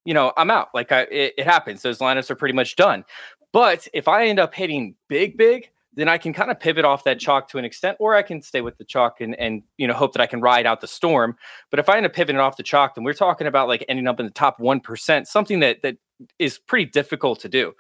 you 0.06 0.14
know, 0.14 0.32
I'm 0.37 0.50
out. 0.50 0.69
Like 0.73 0.93
I, 0.93 1.03
it, 1.03 1.35
it 1.38 1.44
happens. 1.47 1.82
Those 1.82 1.99
lineups 1.99 2.31
are 2.31 2.37
pretty 2.37 2.55
much 2.55 2.76
done. 2.76 3.05
But 3.53 3.88
if 3.93 4.08
I 4.08 4.26
end 4.26 4.38
up 4.38 4.55
hitting 4.55 4.94
big, 5.08 5.37
big, 5.37 5.70
then 5.94 6.08
I 6.08 6.19
can 6.19 6.32
kind 6.32 6.50
of 6.50 6.61
pivot 6.61 6.85
off 6.85 7.05
that 7.05 7.19
chalk 7.19 7.49
to 7.50 7.58
an 7.58 7.64
extent, 7.64 7.97
or 7.99 8.14
I 8.14 8.23
can 8.23 8.43
stay 8.43 8.61
with 8.61 8.76
the 8.76 8.85
chalk 8.85 9.20
and 9.20 9.35
and 9.41 9.62
you 9.79 9.87
know 9.87 9.94
hope 9.94 10.12
that 10.12 10.20
I 10.23 10.26
can 10.26 10.41
ride 10.41 10.67
out 10.67 10.81
the 10.81 10.87
storm. 10.87 11.37
But 11.70 11.81
if 11.81 11.88
I 11.88 11.97
end 11.97 12.06
up 12.06 12.12
pivoting 12.12 12.38
off 12.38 12.56
the 12.56 12.62
chalk, 12.62 12.94
then 12.94 13.05
we're 13.05 13.14
talking 13.14 13.47
about 13.47 13.69
like 13.69 13.85
ending 13.88 14.06
up 14.06 14.20
in 14.20 14.26
the 14.26 14.32
top 14.32 14.60
one 14.60 14.81
percent, 14.81 15.27
something 15.27 15.60
that 15.60 15.82
that 15.82 15.96
is 16.39 16.58
pretty 16.58 16.84
difficult 16.84 17.41
to 17.41 17.48
do. 17.48 17.72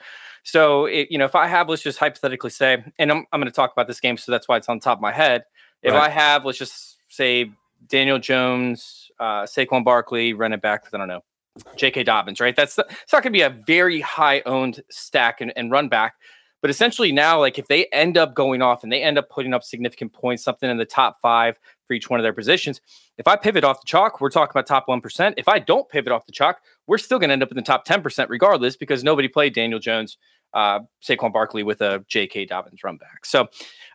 So 0.42 0.86
it, 0.86 1.08
you 1.10 1.18
know, 1.18 1.24
if 1.24 1.34
I 1.34 1.46
have, 1.46 1.68
let's 1.68 1.82
just 1.82 1.98
hypothetically 1.98 2.50
say, 2.50 2.82
and 2.98 3.10
I'm 3.10 3.26
I'm 3.32 3.40
going 3.40 3.50
to 3.50 3.54
talk 3.54 3.72
about 3.72 3.86
this 3.86 4.00
game, 4.00 4.16
so 4.16 4.32
that's 4.32 4.48
why 4.48 4.56
it's 4.56 4.68
on 4.68 4.80
top 4.80 4.98
of 4.98 5.02
my 5.02 5.12
head. 5.12 5.44
If 5.82 5.92
right. 5.92 6.04
I 6.04 6.08
have, 6.08 6.44
let's 6.44 6.58
just 6.58 6.96
say 7.08 7.50
Daniel 7.86 8.18
Jones, 8.18 9.10
uh, 9.20 9.42
Saquon 9.42 9.84
Barkley, 9.84 10.32
running 10.32 10.58
back, 10.58 10.84
I 10.92 10.98
don't 10.98 11.08
know, 11.08 11.22
J.K. 11.76 12.04
Dobbins, 12.04 12.40
right? 12.40 12.54
That's 12.54 12.78
it's 12.78 13.12
not 13.12 13.22
going 13.22 13.32
to 13.32 13.38
be 13.38 13.42
a 13.42 13.50
very 13.66 14.00
high 14.00 14.42
owned 14.46 14.82
stack 14.90 15.40
and, 15.40 15.52
and 15.56 15.70
run 15.70 15.88
back. 15.88 16.14
But 16.62 16.70
essentially 16.70 17.12
now, 17.12 17.38
like 17.38 17.58
if 17.58 17.68
they 17.68 17.86
end 17.92 18.16
up 18.16 18.34
going 18.34 18.62
off 18.62 18.82
and 18.82 18.90
they 18.90 19.02
end 19.02 19.18
up 19.18 19.28
putting 19.28 19.54
up 19.54 19.62
significant 19.62 20.12
points, 20.12 20.42
something 20.42 20.68
in 20.68 20.78
the 20.78 20.84
top 20.84 21.18
five 21.20 21.56
for 21.86 21.94
each 21.94 22.10
one 22.10 22.18
of 22.18 22.24
their 22.24 22.32
positions, 22.32 22.80
if 23.18 23.28
I 23.28 23.36
pivot 23.36 23.62
off 23.62 23.80
the 23.80 23.86
chalk, 23.86 24.20
we're 24.20 24.30
talking 24.30 24.50
about 24.50 24.66
top 24.66 24.86
1%. 24.88 25.34
If 25.36 25.48
I 25.48 25.58
don't 25.58 25.88
pivot 25.88 26.12
off 26.12 26.26
the 26.26 26.32
chalk, 26.32 26.60
we're 26.86 26.98
still 26.98 27.18
going 27.18 27.28
to 27.28 27.34
end 27.34 27.42
up 27.42 27.50
in 27.50 27.56
the 27.56 27.62
top 27.62 27.86
10% 27.86 28.28
regardless 28.28 28.76
because 28.76 29.04
nobody 29.04 29.28
played 29.28 29.54
Daniel 29.54 29.78
Jones, 29.78 30.18
uh, 30.54 30.80
Saquon 31.02 31.32
Barkley 31.32 31.62
with 31.62 31.82
a 31.82 32.04
J.K. 32.08 32.46
Dobbins 32.46 32.82
run 32.82 32.96
back. 32.96 33.24
So, 33.24 33.46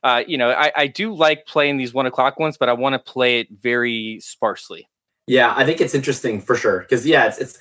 uh, 0.04 0.24
you 0.26 0.38
know, 0.38 0.52
I, 0.52 0.72
I 0.76 0.88
do 0.88 1.14
like 1.14 1.46
playing 1.48 1.78
these 1.78 1.94
one 1.94 2.06
o'clock 2.06 2.40
ones, 2.40 2.58
but 2.58 2.70
I 2.70 2.74
want 2.74 2.94
to 2.94 3.00
play 3.00 3.40
it 3.40 3.48
very 3.52 4.20
sparsely. 4.22 4.88
Yeah, 5.28 5.54
I 5.56 5.66
think 5.66 5.82
it's 5.82 5.96
interesting 5.96 6.42
for 6.42 6.56
sure 6.56 6.80
because 6.80 7.06
yeah, 7.06 7.28
it's 7.28 7.38
it's 7.38 7.60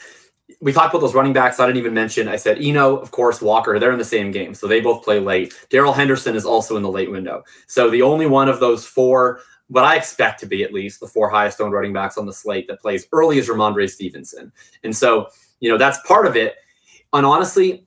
we 0.61 0.73
talked 0.73 0.93
about 0.93 1.00
those 1.00 1.14
running 1.14 1.33
backs. 1.33 1.61
I 1.61 1.67
didn't 1.67 1.79
even 1.79 1.95
mention. 1.95 2.29
I 2.29 2.37
said 2.37 2.59
Eno, 2.61 2.97
of 2.97 3.11
course, 3.11 3.40
Walker. 3.40 3.79
They're 3.79 3.93
in 3.93 3.99
the 3.99 4.05
same 4.05 4.31
game, 4.31 4.55
so 4.55 4.67
they 4.67 4.81
both 4.81 5.05
play 5.05 5.21
late. 5.21 5.55
Darrell 5.71 5.93
Henderson 5.93 6.35
is 6.35 6.45
also 6.45 6.76
in 6.76 6.83
the 6.83 6.90
late 6.90 7.11
window. 7.11 7.43
So 7.67 7.88
the 7.90 8.02
only 8.02 8.26
one 8.26 8.49
of 8.49 8.61
those 8.61 8.85
four, 8.85 9.40
what 9.69 9.85
I 9.85 9.97
expect 9.97 10.40
to 10.40 10.47
be 10.47 10.64
at 10.64 10.73
least 10.73 11.00
the 11.00 11.07
four 11.07 11.31
highest 11.31 11.61
owned 11.61 11.73
running 11.73 11.93
backs 11.93 12.19
on 12.19 12.26
the 12.26 12.33
slate 12.33 12.67
that 12.69 12.81
plays 12.81 13.07
early 13.12 13.38
is 13.38 13.49
Rhamondre 13.49 13.88
Stevenson. 13.88 14.52
And 14.83 14.97
so 14.97 15.29
you 15.61 15.71
know 15.71 15.79
that's 15.79 15.99
part 16.07 16.26
of 16.26 16.37
it. 16.37 16.57
And 17.12 17.25
honestly, 17.25 17.87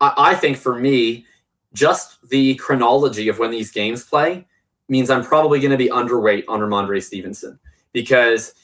I, 0.00 0.14
I 0.16 0.34
think 0.34 0.56
for 0.56 0.78
me, 0.78 1.26
just 1.72 2.26
the 2.28 2.54
chronology 2.56 3.28
of 3.28 3.38
when 3.38 3.50
these 3.50 3.70
games 3.70 4.04
play 4.04 4.46
means 4.88 5.10
I'm 5.10 5.24
probably 5.24 5.60
going 5.60 5.72
to 5.72 5.76
be 5.76 5.88
underweight 5.88 6.44
on 6.46 6.60
Rhamondre 6.60 7.02
Stevenson 7.02 7.58
because 7.92 8.54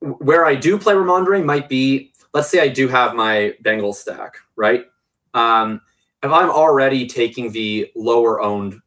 where 0.00 0.44
I 0.44 0.54
do 0.54 0.78
play 0.78 0.94
Rhamondre 0.94 1.44
might 1.44 1.68
be, 1.68 2.12
let's 2.34 2.48
say 2.48 2.60
I 2.60 2.68
do 2.68 2.88
have 2.88 3.14
my 3.14 3.54
Bengal 3.62 3.92
stack, 3.92 4.36
right? 4.56 4.86
Um, 5.34 5.80
if 6.22 6.30
I'm 6.30 6.50
already 6.50 7.06
taking 7.06 7.52
the 7.52 7.90
lower 7.94 8.40
owned 8.40 8.80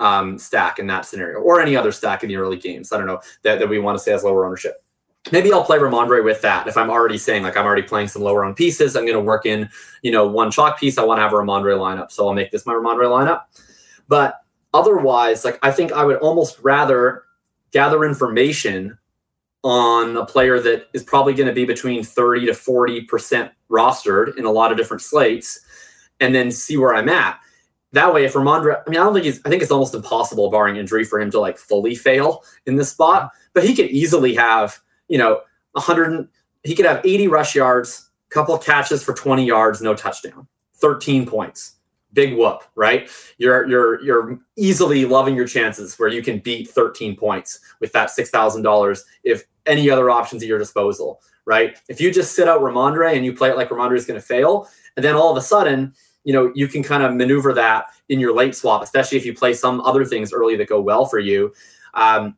um, 0.00 0.38
stack 0.38 0.78
in 0.78 0.86
that 0.86 1.04
scenario, 1.04 1.40
or 1.40 1.60
any 1.60 1.76
other 1.76 1.92
stack 1.92 2.22
in 2.22 2.28
the 2.28 2.36
early 2.36 2.56
games, 2.56 2.92
I 2.92 2.98
don't 2.98 3.06
know 3.06 3.20
that, 3.42 3.58
that 3.58 3.68
we 3.68 3.78
want 3.78 3.98
to 3.98 4.02
say 4.02 4.12
has 4.12 4.24
lower 4.24 4.46
ownership. 4.46 4.82
Maybe 5.30 5.52
I'll 5.52 5.64
play 5.64 5.76
Rhamondre 5.76 6.24
with 6.24 6.40
that. 6.40 6.66
If 6.66 6.78
I'm 6.78 6.88
already 6.88 7.18
saying 7.18 7.42
like 7.42 7.56
I'm 7.56 7.66
already 7.66 7.82
playing 7.82 8.08
some 8.08 8.22
lower 8.22 8.44
owned 8.44 8.56
pieces, 8.56 8.96
I'm 8.96 9.04
going 9.04 9.18
to 9.18 9.20
work 9.20 9.44
in, 9.44 9.68
you 10.00 10.10
know, 10.10 10.26
one 10.26 10.50
chalk 10.50 10.80
piece. 10.80 10.96
I 10.96 11.04
want 11.04 11.18
to 11.18 11.22
have 11.22 11.34
a 11.34 11.36
Rhamondre 11.36 11.76
lineup, 11.76 12.10
so 12.10 12.26
I'll 12.26 12.34
make 12.34 12.50
this 12.50 12.64
my 12.64 12.72
Rhamondre 12.72 13.04
lineup. 13.04 13.42
But 14.08 14.40
otherwise, 14.72 15.44
like 15.44 15.58
I 15.62 15.70
think 15.70 15.92
I 15.92 16.04
would 16.04 16.16
almost 16.16 16.58
rather 16.62 17.24
gather 17.70 18.04
information 18.04 18.96
on 19.62 20.16
a 20.16 20.24
player 20.24 20.60
that 20.60 20.88
is 20.92 21.02
probably 21.02 21.34
going 21.34 21.48
to 21.48 21.52
be 21.52 21.64
between 21.64 22.02
30 22.02 22.46
to 22.46 22.52
40% 22.52 23.50
rostered 23.70 24.36
in 24.36 24.44
a 24.44 24.50
lot 24.50 24.72
of 24.72 24.78
different 24.78 25.02
slates 25.02 25.60
and 26.18 26.34
then 26.34 26.50
see 26.50 26.76
where 26.76 26.94
I'm 26.94 27.08
at. 27.08 27.38
That 27.92 28.14
way, 28.14 28.24
if 28.24 28.34
Rhamondre, 28.34 28.82
I 28.86 28.90
mean, 28.90 29.00
I 29.00 29.04
don't 29.04 29.12
think 29.12 29.24
he's, 29.24 29.40
I 29.44 29.50
think 29.50 29.62
it's 29.62 29.72
almost 29.72 29.94
impossible, 29.94 30.50
barring 30.50 30.76
injury, 30.76 31.04
for 31.04 31.20
him 31.20 31.30
to 31.32 31.40
like 31.40 31.58
fully 31.58 31.94
fail 31.94 32.44
in 32.66 32.76
this 32.76 32.90
spot, 32.90 33.32
but 33.52 33.64
he 33.64 33.74
could 33.74 33.90
easily 33.90 34.34
have, 34.34 34.78
you 35.08 35.18
know, 35.18 35.40
100, 35.72 36.28
he 36.62 36.74
could 36.74 36.86
have 36.86 37.00
80 37.04 37.28
rush 37.28 37.54
yards, 37.54 38.10
couple 38.28 38.56
catches 38.58 39.02
for 39.02 39.12
20 39.12 39.44
yards, 39.44 39.82
no 39.82 39.94
touchdown, 39.94 40.46
13 40.74 41.26
points 41.26 41.74
big 42.12 42.36
whoop, 42.36 42.62
right? 42.74 43.08
You're 43.38 43.68
you're 43.68 44.02
you're 44.02 44.38
easily 44.56 45.04
loving 45.04 45.36
your 45.36 45.46
chances 45.46 45.98
where 45.98 46.08
you 46.08 46.22
can 46.22 46.38
beat 46.38 46.68
13 46.68 47.16
points 47.16 47.60
with 47.80 47.92
that 47.92 48.10
six 48.10 48.30
thousand 48.30 48.62
dollars 48.62 49.04
if 49.24 49.44
any 49.66 49.90
other 49.90 50.10
options 50.10 50.42
at 50.42 50.48
your 50.48 50.58
disposal, 50.58 51.20
right? 51.44 51.76
If 51.88 52.00
you 52.00 52.12
just 52.12 52.34
sit 52.34 52.48
out 52.48 52.60
Rhamondre 52.60 53.14
and 53.14 53.24
you 53.24 53.32
play 53.32 53.50
it 53.50 53.56
like 53.56 53.70
Rhamondre 53.70 53.96
is 53.96 54.06
going 54.06 54.20
to 54.20 54.26
fail, 54.26 54.68
and 54.96 55.04
then 55.04 55.14
all 55.14 55.30
of 55.30 55.36
a 55.36 55.42
sudden, 55.42 55.94
you 56.24 56.32
know, 56.32 56.52
you 56.54 56.68
can 56.68 56.82
kind 56.82 57.02
of 57.02 57.14
maneuver 57.14 57.52
that 57.54 57.86
in 58.08 58.20
your 58.20 58.34
late 58.34 58.54
swap, 58.54 58.82
especially 58.82 59.16
if 59.18 59.24
you 59.24 59.34
play 59.34 59.54
some 59.54 59.80
other 59.80 60.04
things 60.04 60.32
early 60.32 60.56
that 60.56 60.68
go 60.68 60.80
well 60.80 61.06
for 61.06 61.18
you. 61.18 61.52
Um, 61.94 62.36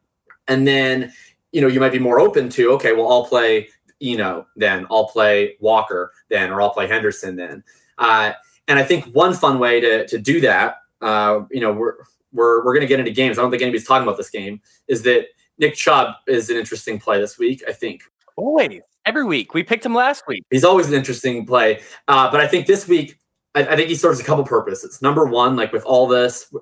and 0.48 0.66
then, 0.66 1.12
you 1.50 1.60
know, 1.60 1.66
you 1.66 1.80
might 1.80 1.92
be 1.92 1.98
more 1.98 2.20
open 2.20 2.48
to, 2.50 2.72
okay, 2.72 2.92
well, 2.92 3.10
I'll 3.10 3.26
play 3.26 3.68
Eno 4.00 4.46
then, 4.56 4.86
I'll 4.90 5.08
play 5.08 5.56
Walker 5.60 6.12
then, 6.28 6.50
or 6.50 6.60
I'll 6.60 6.70
play 6.70 6.86
Henderson 6.86 7.36
then. 7.36 7.62
Uh, 7.98 8.32
and 8.68 8.78
I 8.78 8.84
think 8.84 9.04
one 9.06 9.34
fun 9.34 9.58
way 9.58 9.80
to 9.80 10.06
to 10.06 10.18
do 10.18 10.40
that, 10.40 10.76
uh, 11.00 11.40
you 11.50 11.60
know, 11.60 11.72
we're 11.72 11.94
we're 12.32 12.64
we're 12.64 12.72
going 12.72 12.80
to 12.80 12.86
get 12.86 13.00
into 13.00 13.12
games. 13.12 13.38
I 13.38 13.42
don't 13.42 13.50
think 13.50 13.62
anybody's 13.62 13.86
talking 13.86 14.06
about 14.06 14.16
this 14.16 14.30
game. 14.30 14.60
Is 14.88 15.02
that 15.02 15.26
Nick 15.58 15.74
Chubb 15.74 16.14
is 16.26 16.50
an 16.50 16.56
interesting 16.56 16.98
play 16.98 17.20
this 17.20 17.38
week? 17.38 17.62
I 17.68 17.72
think. 17.72 18.02
Always, 18.36 18.80
every 19.04 19.24
week. 19.24 19.54
We 19.54 19.62
picked 19.62 19.84
him 19.84 19.94
last 19.94 20.24
week. 20.26 20.44
He's 20.50 20.64
always 20.64 20.88
an 20.88 20.94
interesting 20.94 21.46
play, 21.46 21.82
uh, 22.08 22.30
but 22.30 22.40
I 22.40 22.46
think 22.46 22.66
this 22.66 22.88
week, 22.88 23.18
I, 23.54 23.66
I 23.66 23.76
think 23.76 23.88
he 23.88 23.94
serves 23.94 24.20
a 24.20 24.24
couple 24.24 24.44
purposes. 24.44 25.02
Number 25.02 25.26
one, 25.26 25.56
like 25.56 25.72
with 25.72 25.84
all 25.84 26.06
this, 26.06 26.52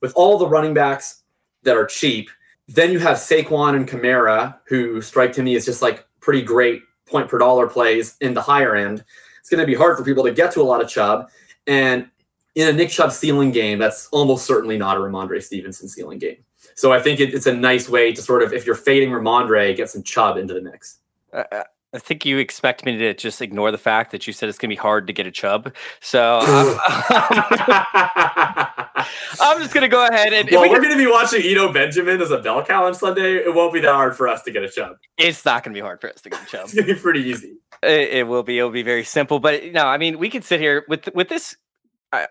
with 0.00 0.12
all 0.14 0.38
the 0.38 0.48
running 0.48 0.74
backs 0.74 1.22
that 1.62 1.76
are 1.76 1.86
cheap, 1.86 2.28
then 2.68 2.90
you 2.90 2.98
have 2.98 3.16
Saquon 3.16 3.76
and 3.76 3.88
Kamara, 3.88 4.56
who 4.66 5.00
strike 5.00 5.32
to 5.34 5.42
me 5.42 5.54
as 5.56 5.64
just 5.64 5.82
like 5.82 6.06
pretty 6.20 6.42
great 6.42 6.82
point 7.06 7.28
per 7.28 7.38
dollar 7.38 7.68
plays 7.68 8.16
in 8.20 8.34
the 8.34 8.40
higher 8.40 8.74
end. 8.74 9.04
It's 9.40 9.48
going 9.48 9.60
to 9.60 9.66
be 9.66 9.74
hard 9.74 9.96
for 9.96 10.04
people 10.04 10.24
to 10.24 10.32
get 10.32 10.52
to 10.52 10.60
a 10.60 10.64
lot 10.64 10.80
of 10.80 10.88
Chubb. 10.88 11.28
And 11.66 12.08
in 12.54 12.68
a 12.68 12.72
Nick 12.72 12.90
Chubb 12.90 13.12
ceiling 13.12 13.50
game, 13.50 13.78
that's 13.78 14.08
almost 14.08 14.46
certainly 14.46 14.78
not 14.78 14.96
a 14.96 15.00
Rhamondre 15.00 15.42
Stevenson 15.42 15.88
ceiling 15.88 16.18
game. 16.18 16.44
So 16.74 16.92
I 16.92 17.00
think 17.00 17.20
it, 17.20 17.34
it's 17.34 17.46
a 17.46 17.54
nice 17.54 17.88
way 17.88 18.12
to 18.12 18.22
sort 18.22 18.42
of, 18.42 18.52
if 18.52 18.66
you're 18.66 18.74
fading 18.74 19.10
Rhamondre, 19.10 19.76
get 19.76 19.90
some 19.90 20.02
Chubb 20.02 20.36
into 20.36 20.54
the 20.54 20.60
mix. 20.60 20.98
Uh, 21.32 21.62
I 21.94 21.98
think 21.98 22.24
you 22.24 22.38
expect 22.38 22.86
me 22.86 22.96
to 22.96 23.12
just 23.12 23.42
ignore 23.42 23.70
the 23.70 23.78
fact 23.78 24.12
that 24.12 24.26
you 24.26 24.32
said 24.32 24.48
it's 24.48 24.56
going 24.56 24.70
to 24.70 24.76
be 24.76 24.80
hard 24.80 25.06
to 25.08 25.12
get 25.12 25.26
a 25.26 25.30
Chubb. 25.30 25.74
So 26.00 26.40
I'm, 26.42 26.78
I'm 29.40 29.60
just 29.60 29.74
going 29.74 29.82
to 29.82 29.88
go 29.88 30.06
ahead 30.06 30.32
and. 30.32 30.48
Well, 30.50 30.62
we 30.62 30.70
are 30.70 30.80
going 30.80 30.92
to 30.92 30.96
be 30.96 31.06
watching 31.06 31.42
Eno 31.42 31.70
Benjamin 31.70 32.22
as 32.22 32.30
a 32.30 32.38
bell 32.38 32.64
cow 32.64 32.86
on 32.86 32.94
Sunday. 32.94 33.36
It 33.36 33.54
won't 33.54 33.74
be 33.74 33.80
that 33.80 33.92
hard 33.92 34.16
for 34.16 34.26
us 34.26 34.42
to 34.44 34.50
get 34.50 34.62
a 34.62 34.70
Chubb. 34.70 34.96
It's 35.18 35.44
not 35.44 35.64
going 35.64 35.74
to 35.74 35.78
be 35.78 35.84
hard 35.84 36.00
for 36.00 36.08
us 36.08 36.22
to 36.22 36.30
get 36.30 36.42
a 36.42 36.46
Chubb. 36.46 36.60
it's 36.64 36.74
going 36.74 36.86
to 36.86 36.94
be 36.94 37.00
pretty 37.00 37.20
easy. 37.20 37.56
It, 37.82 38.10
it 38.10 38.26
will 38.26 38.42
be. 38.42 38.58
It 38.58 38.62
will 38.62 38.70
be 38.70 38.82
very 38.82 39.04
simple. 39.04 39.38
But 39.38 39.72
no, 39.72 39.84
I 39.84 39.98
mean, 39.98 40.18
we 40.18 40.30
could 40.30 40.44
sit 40.44 40.60
here 40.60 40.86
with 40.88 41.10
with 41.14 41.28
this 41.28 41.56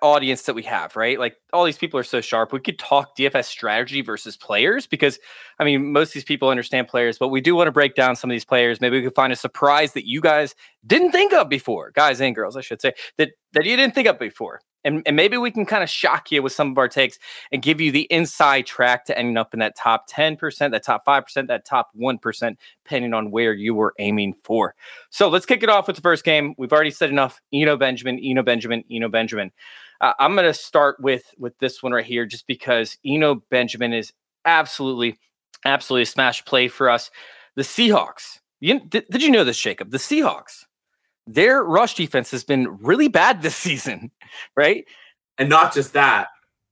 audience 0.02 0.44
that 0.44 0.54
we 0.54 0.64
have, 0.64 0.96
right? 0.96 1.18
Like 1.20 1.36
all 1.54 1.66
these 1.66 1.78
people 1.78 2.00
are 2.00 2.04
so 2.04 2.22
sharp. 2.22 2.54
We 2.54 2.60
could 2.60 2.78
talk 2.78 3.18
DFS 3.18 3.46
strategy 3.46 4.02
versus 4.02 4.38
players 4.38 4.86
because 4.86 5.20
I 5.60 5.64
mean, 5.64 5.92
most 5.92 6.10
of 6.10 6.14
these 6.16 6.24
people 6.24 6.50
understand 6.50 6.88
players, 6.88 7.18
but 7.18 7.30
we 7.30 7.42
do 7.42 7.56
want 7.56 7.68
to 7.68 7.72
break 7.72 7.96
down 7.96 8.16
some 8.16 8.30
of 8.30 8.34
these 8.34 8.46
players. 8.46 8.80
Maybe 8.80 8.98
we 8.98 9.04
could 9.04 9.16
find 9.16 9.34
a 9.34 9.36
surprise 9.36 9.94
that 9.94 10.08
you 10.08 10.22
guys 10.22 10.56
didn't 10.86 11.12
think 11.12 11.34
of 11.34 11.50
before, 11.50 11.92
guys 11.92 12.22
and 12.22 12.36
girls, 12.36 12.56
I 12.56 12.62
should 12.62 12.82
say, 12.82 12.94
that 13.18 13.30
that 13.54 13.66
you 13.66 13.76
didn't 13.76 13.96
think 13.96 14.08
of 14.08 14.20
before. 14.20 14.62
And, 14.84 15.04
and 15.06 15.16
maybe 15.16 15.38
we 15.38 15.52
can 15.52 15.66
kind 15.66 15.84
of 15.84 15.90
shock 15.90 16.32
you 16.32 16.42
with 16.42 16.54
some 16.54 16.72
of 16.72 16.78
our 16.78 16.88
takes 16.88 17.20
and 17.52 17.62
give 17.62 17.80
you 17.80 17.92
the 17.92 18.08
inside 18.10 18.66
track 18.66 19.06
to 19.06 19.18
ending 19.18 19.38
up 19.38 19.54
in 19.54 19.60
that 19.60 19.76
top 19.76 20.10
10%, 20.10 20.72
that 20.72 20.84
top 20.84 21.06
5%, 21.06 21.48
that 21.48 21.66
top 21.66 21.90
1%, 22.00 22.58
depending 22.84 23.14
on 23.14 23.32
where 23.32 23.54
you 23.54 23.76
were 23.76 23.94
aiming 24.00 24.36
for. 24.44 24.76
So 25.10 25.30
let's 25.30 25.46
kick 25.46 25.64
it 25.64 25.70
off 25.70 25.88
with 25.88 25.96
the 25.96 26.02
first 26.02 26.24
game. 26.24 26.56
We've 26.58 26.74
already 26.74 26.92
said 26.92 27.10
enough. 27.10 27.42
Eno 27.54 27.78
Benjamin, 27.78 28.20
Eno 28.20 28.44
Benjamin, 28.44 28.84
Eno 28.92 29.10
Benjamin. 29.10 29.52
Uh, 30.00 30.14
I'm 30.20 30.34
going 30.34 30.46
to 30.46 30.54
start 30.54 31.00
with 31.00 31.32
with 31.38 31.58
this 31.60 31.84
one 31.84 31.92
right 31.92 32.06
here, 32.06 32.26
just 32.26 32.48
because 32.48 32.98
Eno 33.06 33.36
Benjamin 33.52 33.94
is 33.94 34.14
absolutely, 34.46 35.20
absolutely 35.64 36.04
a 36.04 36.08
smash 36.08 36.44
play 36.44 36.68
for 36.68 36.90
us. 36.90 37.12
The 37.56 37.62
Seahawks. 37.62 38.40
You, 38.60 38.80
did, 38.80 39.06
did 39.10 39.24
you 39.24 39.32
know 39.32 39.44
this, 39.44 39.60
Jacob? 39.60 39.92
The 39.92 39.98
Seahawks 39.98 40.66
their 41.34 41.64
rush 41.64 41.96
defense 41.96 42.32
has 42.32 42.44
been 42.44 42.78
really 42.82 43.08
bad 43.08 43.42
this 43.42 43.56
season, 43.68 44.12
right? 44.56 44.86
And 45.38 45.50
not 45.50 45.74
just 45.74 45.94
that, 45.94 46.28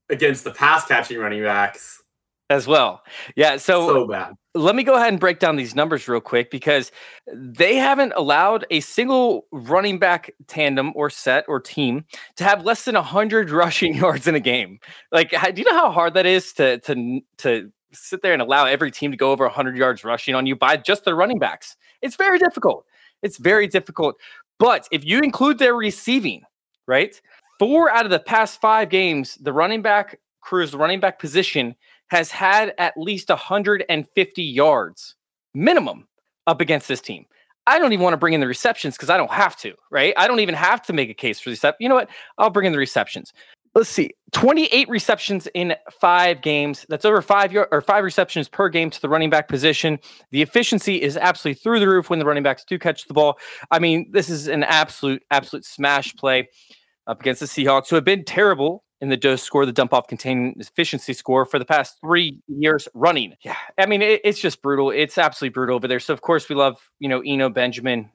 against 0.10 0.44
the 0.44 0.52
pass 0.52 0.86
catching 0.86 1.18
running 1.18 1.44
backs 1.44 2.02
as 2.50 2.68
well. 2.68 3.04
Yeah, 3.36 3.58
so 3.58 3.88
so 3.88 4.08
bad. 4.08 4.34
Let 4.56 4.76
me 4.76 4.84
go 4.84 4.96
ahead 4.96 5.10
and 5.10 5.20
break 5.20 5.40
down 5.40 5.56
these 5.56 5.76
numbers 5.76 6.08
real 6.08 6.20
quick 6.20 6.50
because 6.50 6.92
they 7.32 7.76
haven't 7.76 8.14
allowed 8.16 8.66
a 8.72 8.80
single 8.80 9.46
running 9.52 10.00
back 10.00 10.32
tandem 10.48 10.92
or 10.96 11.12
set 11.12 11.46
or 11.48 11.60
team 11.60 12.06
to 12.38 12.44
have 12.44 12.66
less 12.66 12.86
than 12.86 12.96
100 12.96 13.50
rushing 13.52 13.94
yards 13.94 14.28
in 14.28 14.34
a 14.34 14.40
game. 14.40 14.80
Like 15.12 15.30
do 15.30 15.62
you 15.62 15.64
know 15.64 15.78
how 15.78 15.92
hard 15.92 16.16
that 16.16 16.26
is 16.26 16.52
to 16.54 16.80
to 16.80 17.22
to 17.38 17.72
sit 17.92 18.22
there 18.22 18.34
and 18.34 18.42
allow 18.42 18.66
every 18.66 18.92
team 18.92 19.12
to 19.12 19.18
go 19.18 19.32
over 19.32 19.46
100 19.46 19.78
yards 19.78 20.04
rushing 20.04 20.36
on 20.36 20.46
you 20.46 20.56
by 20.56 20.78
just 20.78 21.06
their 21.06 21.16
running 21.16 21.40
backs? 21.40 21.78
It's 22.02 22.16
very 22.16 22.40
difficult. 22.40 22.86
It's 23.22 23.38
very 23.38 23.68
difficult. 23.68 24.16
But 24.60 24.88
if 24.92 25.06
you 25.06 25.22
include 25.22 25.58
their 25.58 25.74
receiving, 25.74 26.44
right? 26.88 27.20
Four 27.58 27.90
out 27.90 28.06
of 28.06 28.12
the 28.12 28.20
past 28.20 28.62
five 28.62 28.90
games, 28.90 29.36
the 29.42 29.54
running 29.54 29.82
back 29.82 30.20
crews, 30.42 30.72
the 30.72 30.78
running 30.78 31.00
back 31.00 31.20
position 31.20 31.76
has 32.10 32.32
had 32.32 32.74
at 32.78 32.98
least 32.98 33.30
150 33.30 34.44
yards 34.44 35.16
minimum 35.54 36.08
up 36.48 36.62
against 36.62 36.88
this 36.88 37.02
team. 37.02 37.26
I 37.68 37.78
don't 37.78 37.94
even 37.94 38.04
want 38.04 38.14
to 38.14 38.18
bring 38.18 38.34
in 38.34 38.40
the 38.40 38.48
receptions 38.48 38.96
because 38.96 39.10
I 39.10 39.18
don't 39.18 39.32
have 39.32 39.56
to, 39.58 39.74
right? 39.92 40.14
I 40.18 40.28
don't 40.28 40.40
even 40.40 40.56
have 40.56 40.82
to 40.84 40.94
make 40.94 41.10
a 41.10 41.14
case 41.14 41.40
for 41.40 41.50
the 41.50 41.54
reception. 41.54 41.78
You 41.82 41.90
know 41.90 41.96
what? 41.96 42.10
I'll 42.38 42.50
bring 42.50 42.66
in 42.66 42.72
the 42.72 42.80
receptions 42.80 43.32
let's 43.76 43.90
see 43.90 44.12
28 44.32 44.90
receptions 44.90 45.48
in 45.54 45.76
five 46.00 46.42
games 46.42 46.86
that's 46.90 47.06
over 47.06 47.22
five 47.22 47.56
or 47.72 47.82
five 47.82 48.04
receptions 48.04 48.48
per 48.48 48.70
game 48.70 48.90
to 48.90 49.02
the 49.02 49.10
running 49.10 49.30
back 49.30 49.48
position 49.48 50.00
the 50.32 50.42
efficiency 50.42 51.02
is 51.02 51.18
absolutely 51.18 51.60
through 51.60 51.80
the 51.80 51.88
roof 51.88 52.10
when 52.10 52.20
the 52.20 52.26
running 52.26 52.44
backs 52.44 52.64
do 52.66 52.78
catch 52.78 53.08
the 53.08 53.14
ball 53.14 53.38
i 53.72 53.80
mean 53.80 54.10
this 54.12 54.30
is 54.30 54.48
an 54.48 54.64
absolute 54.64 55.24
absolute 55.32 55.66
smash 55.66 56.16
play 56.16 56.48
up 57.08 57.20
against 57.20 57.40
the 57.40 57.48
seahawks 57.48 57.90
who 57.90 57.96
have 57.96 58.06
been 58.06 58.24
terrible 58.24 58.84
in 59.02 59.10
the 59.10 59.18
dose 59.18 59.42
score, 59.42 59.66
the 59.66 59.72
dump 59.72 59.94
off 59.94 60.08
contain 60.08 60.54
efficiency 60.58 61.14
score 61.14 61.46
for 61.46 61.58
the 61.58 61.66
past 61.66 61.98
three 62.02 62.40
years 62.48 62.88
running. 62.94 63.34
Yeah, 63.44 63.56
I 63.78 63.86
mean 63.86 64.02
it, 64.02 64.22
it's 64.24 64.40
just 64.40 64.62
brutal. 64.62 64.92
It's 64.92 65.18
absolutely 65.18 65.54
brutal 65.54 65.76
over 65.76 65.88
there. 65.88 66.00
So 66.00 66.14
of 66.14 66.22
course 66.22 66.50
we 66.50 66.56
love 66.56 66.78
you 67.00 67.08
know 67.08 67.22
Eno 67.26 67.50
Benjamin 67.50 68.10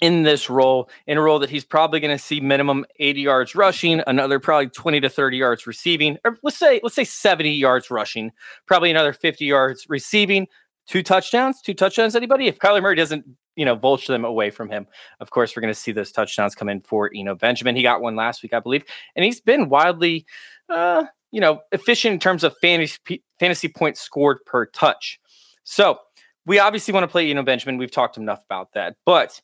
in 0.00 0.22
this 0.22 0.48
role, 0.48 0.88
in 1.06 1.18
a 1.18 1.20
role 1.20 1.38
that 1.38 1.50
he's 1.50 1.64
probably 1.64 2.00
going 2.00 2.16
to 2.16 2.22
see 2.22 2.40
minimum 2.40 2.86
80 2.98 3.20
yards 3.20 3.54
rushing, 3.54 4.02
another 4.06 4.40
probably 4.40 4.68
20 4.68 5.00
to 5.00 5.08
30 5.08 5.36
yards 5.36 5.66
receiving, 5.66 6.16
or 6.24 6.38
let's 6.42 6.56
say 6.56 6.80
let's 6.82 6.94
say 6.94 7.04
70 7.04 7.50
yards 7.50 7.90
rushing, 7.90 8.32
probably 8.66 8.90
another 8.90 9.12
50 9.12 9.44
yards 9.44 9.86
receiving, 9.88 10.46
two 10.86 11.02
touchdowns, 11.02 11.60
two 11.60 11.74
touchdowns. 11.74 12.16
Anybody? 12.16 12.46
If 12.46 12.58
Kyler 12.58 12.82
Murray 12.82 12.96
doesn't, 12.96 13.26
you 13.56 13.64
know, 13.64 13.74
vulture 13.74 14.12
them 14.12 14.24
away 14.24 14.50
from 14.50 14.70
him, 14.70 14.86
of 15.20 15.30
course 15.30 15.54
we're 15.54 15.62
going 15.62 15.74
to 15.74 15.78
see 15.78 15.92
those 15.92 16.12
touchdowns 16.12 16.54
come 16.54 16.68
in 16.68 16.80
for 16.80 17.10
Eno 17.14 17.34
Benjamin. 17.34 17.76
He 17.76 17.82
got 17.82 18.00
one 18.00 18.16
last 18.16 18.42
week, 18.42 18.54
I 18.54 18.60
believe, 18.60 18.84
and 19.16 19.24
he's 19.24 19.40
been 19.40 19.68
wildly, 19.68 20.24
uh, 20.70 21.04
you 21.30 21.40
know, 21.40 21.60
efficient 21.72 22.14
in 22.14 22.20
terms 22.20 22.42
of 22.42 22.56
fantasy 22.58 23.22
fantasy 23.38 23.68
points 23.68 24.00
scored 24.00 24.38
per 24.46 24.64
touch. 24.66 25.20
So 25.64 25.98
we 26.46 26.58
obviously 26.58 26.94
want 26.94 27.04
to 27.04 27.08
play 27.08 27.30
Eno 27.30 27.42
Benjamin. 27.42 27.76
We've 27.76 27.90
talked 27.90 28.16
enough 28.16 28.42
about 28.46 28.72
that, 28.72 28.96
but 29.04 29.40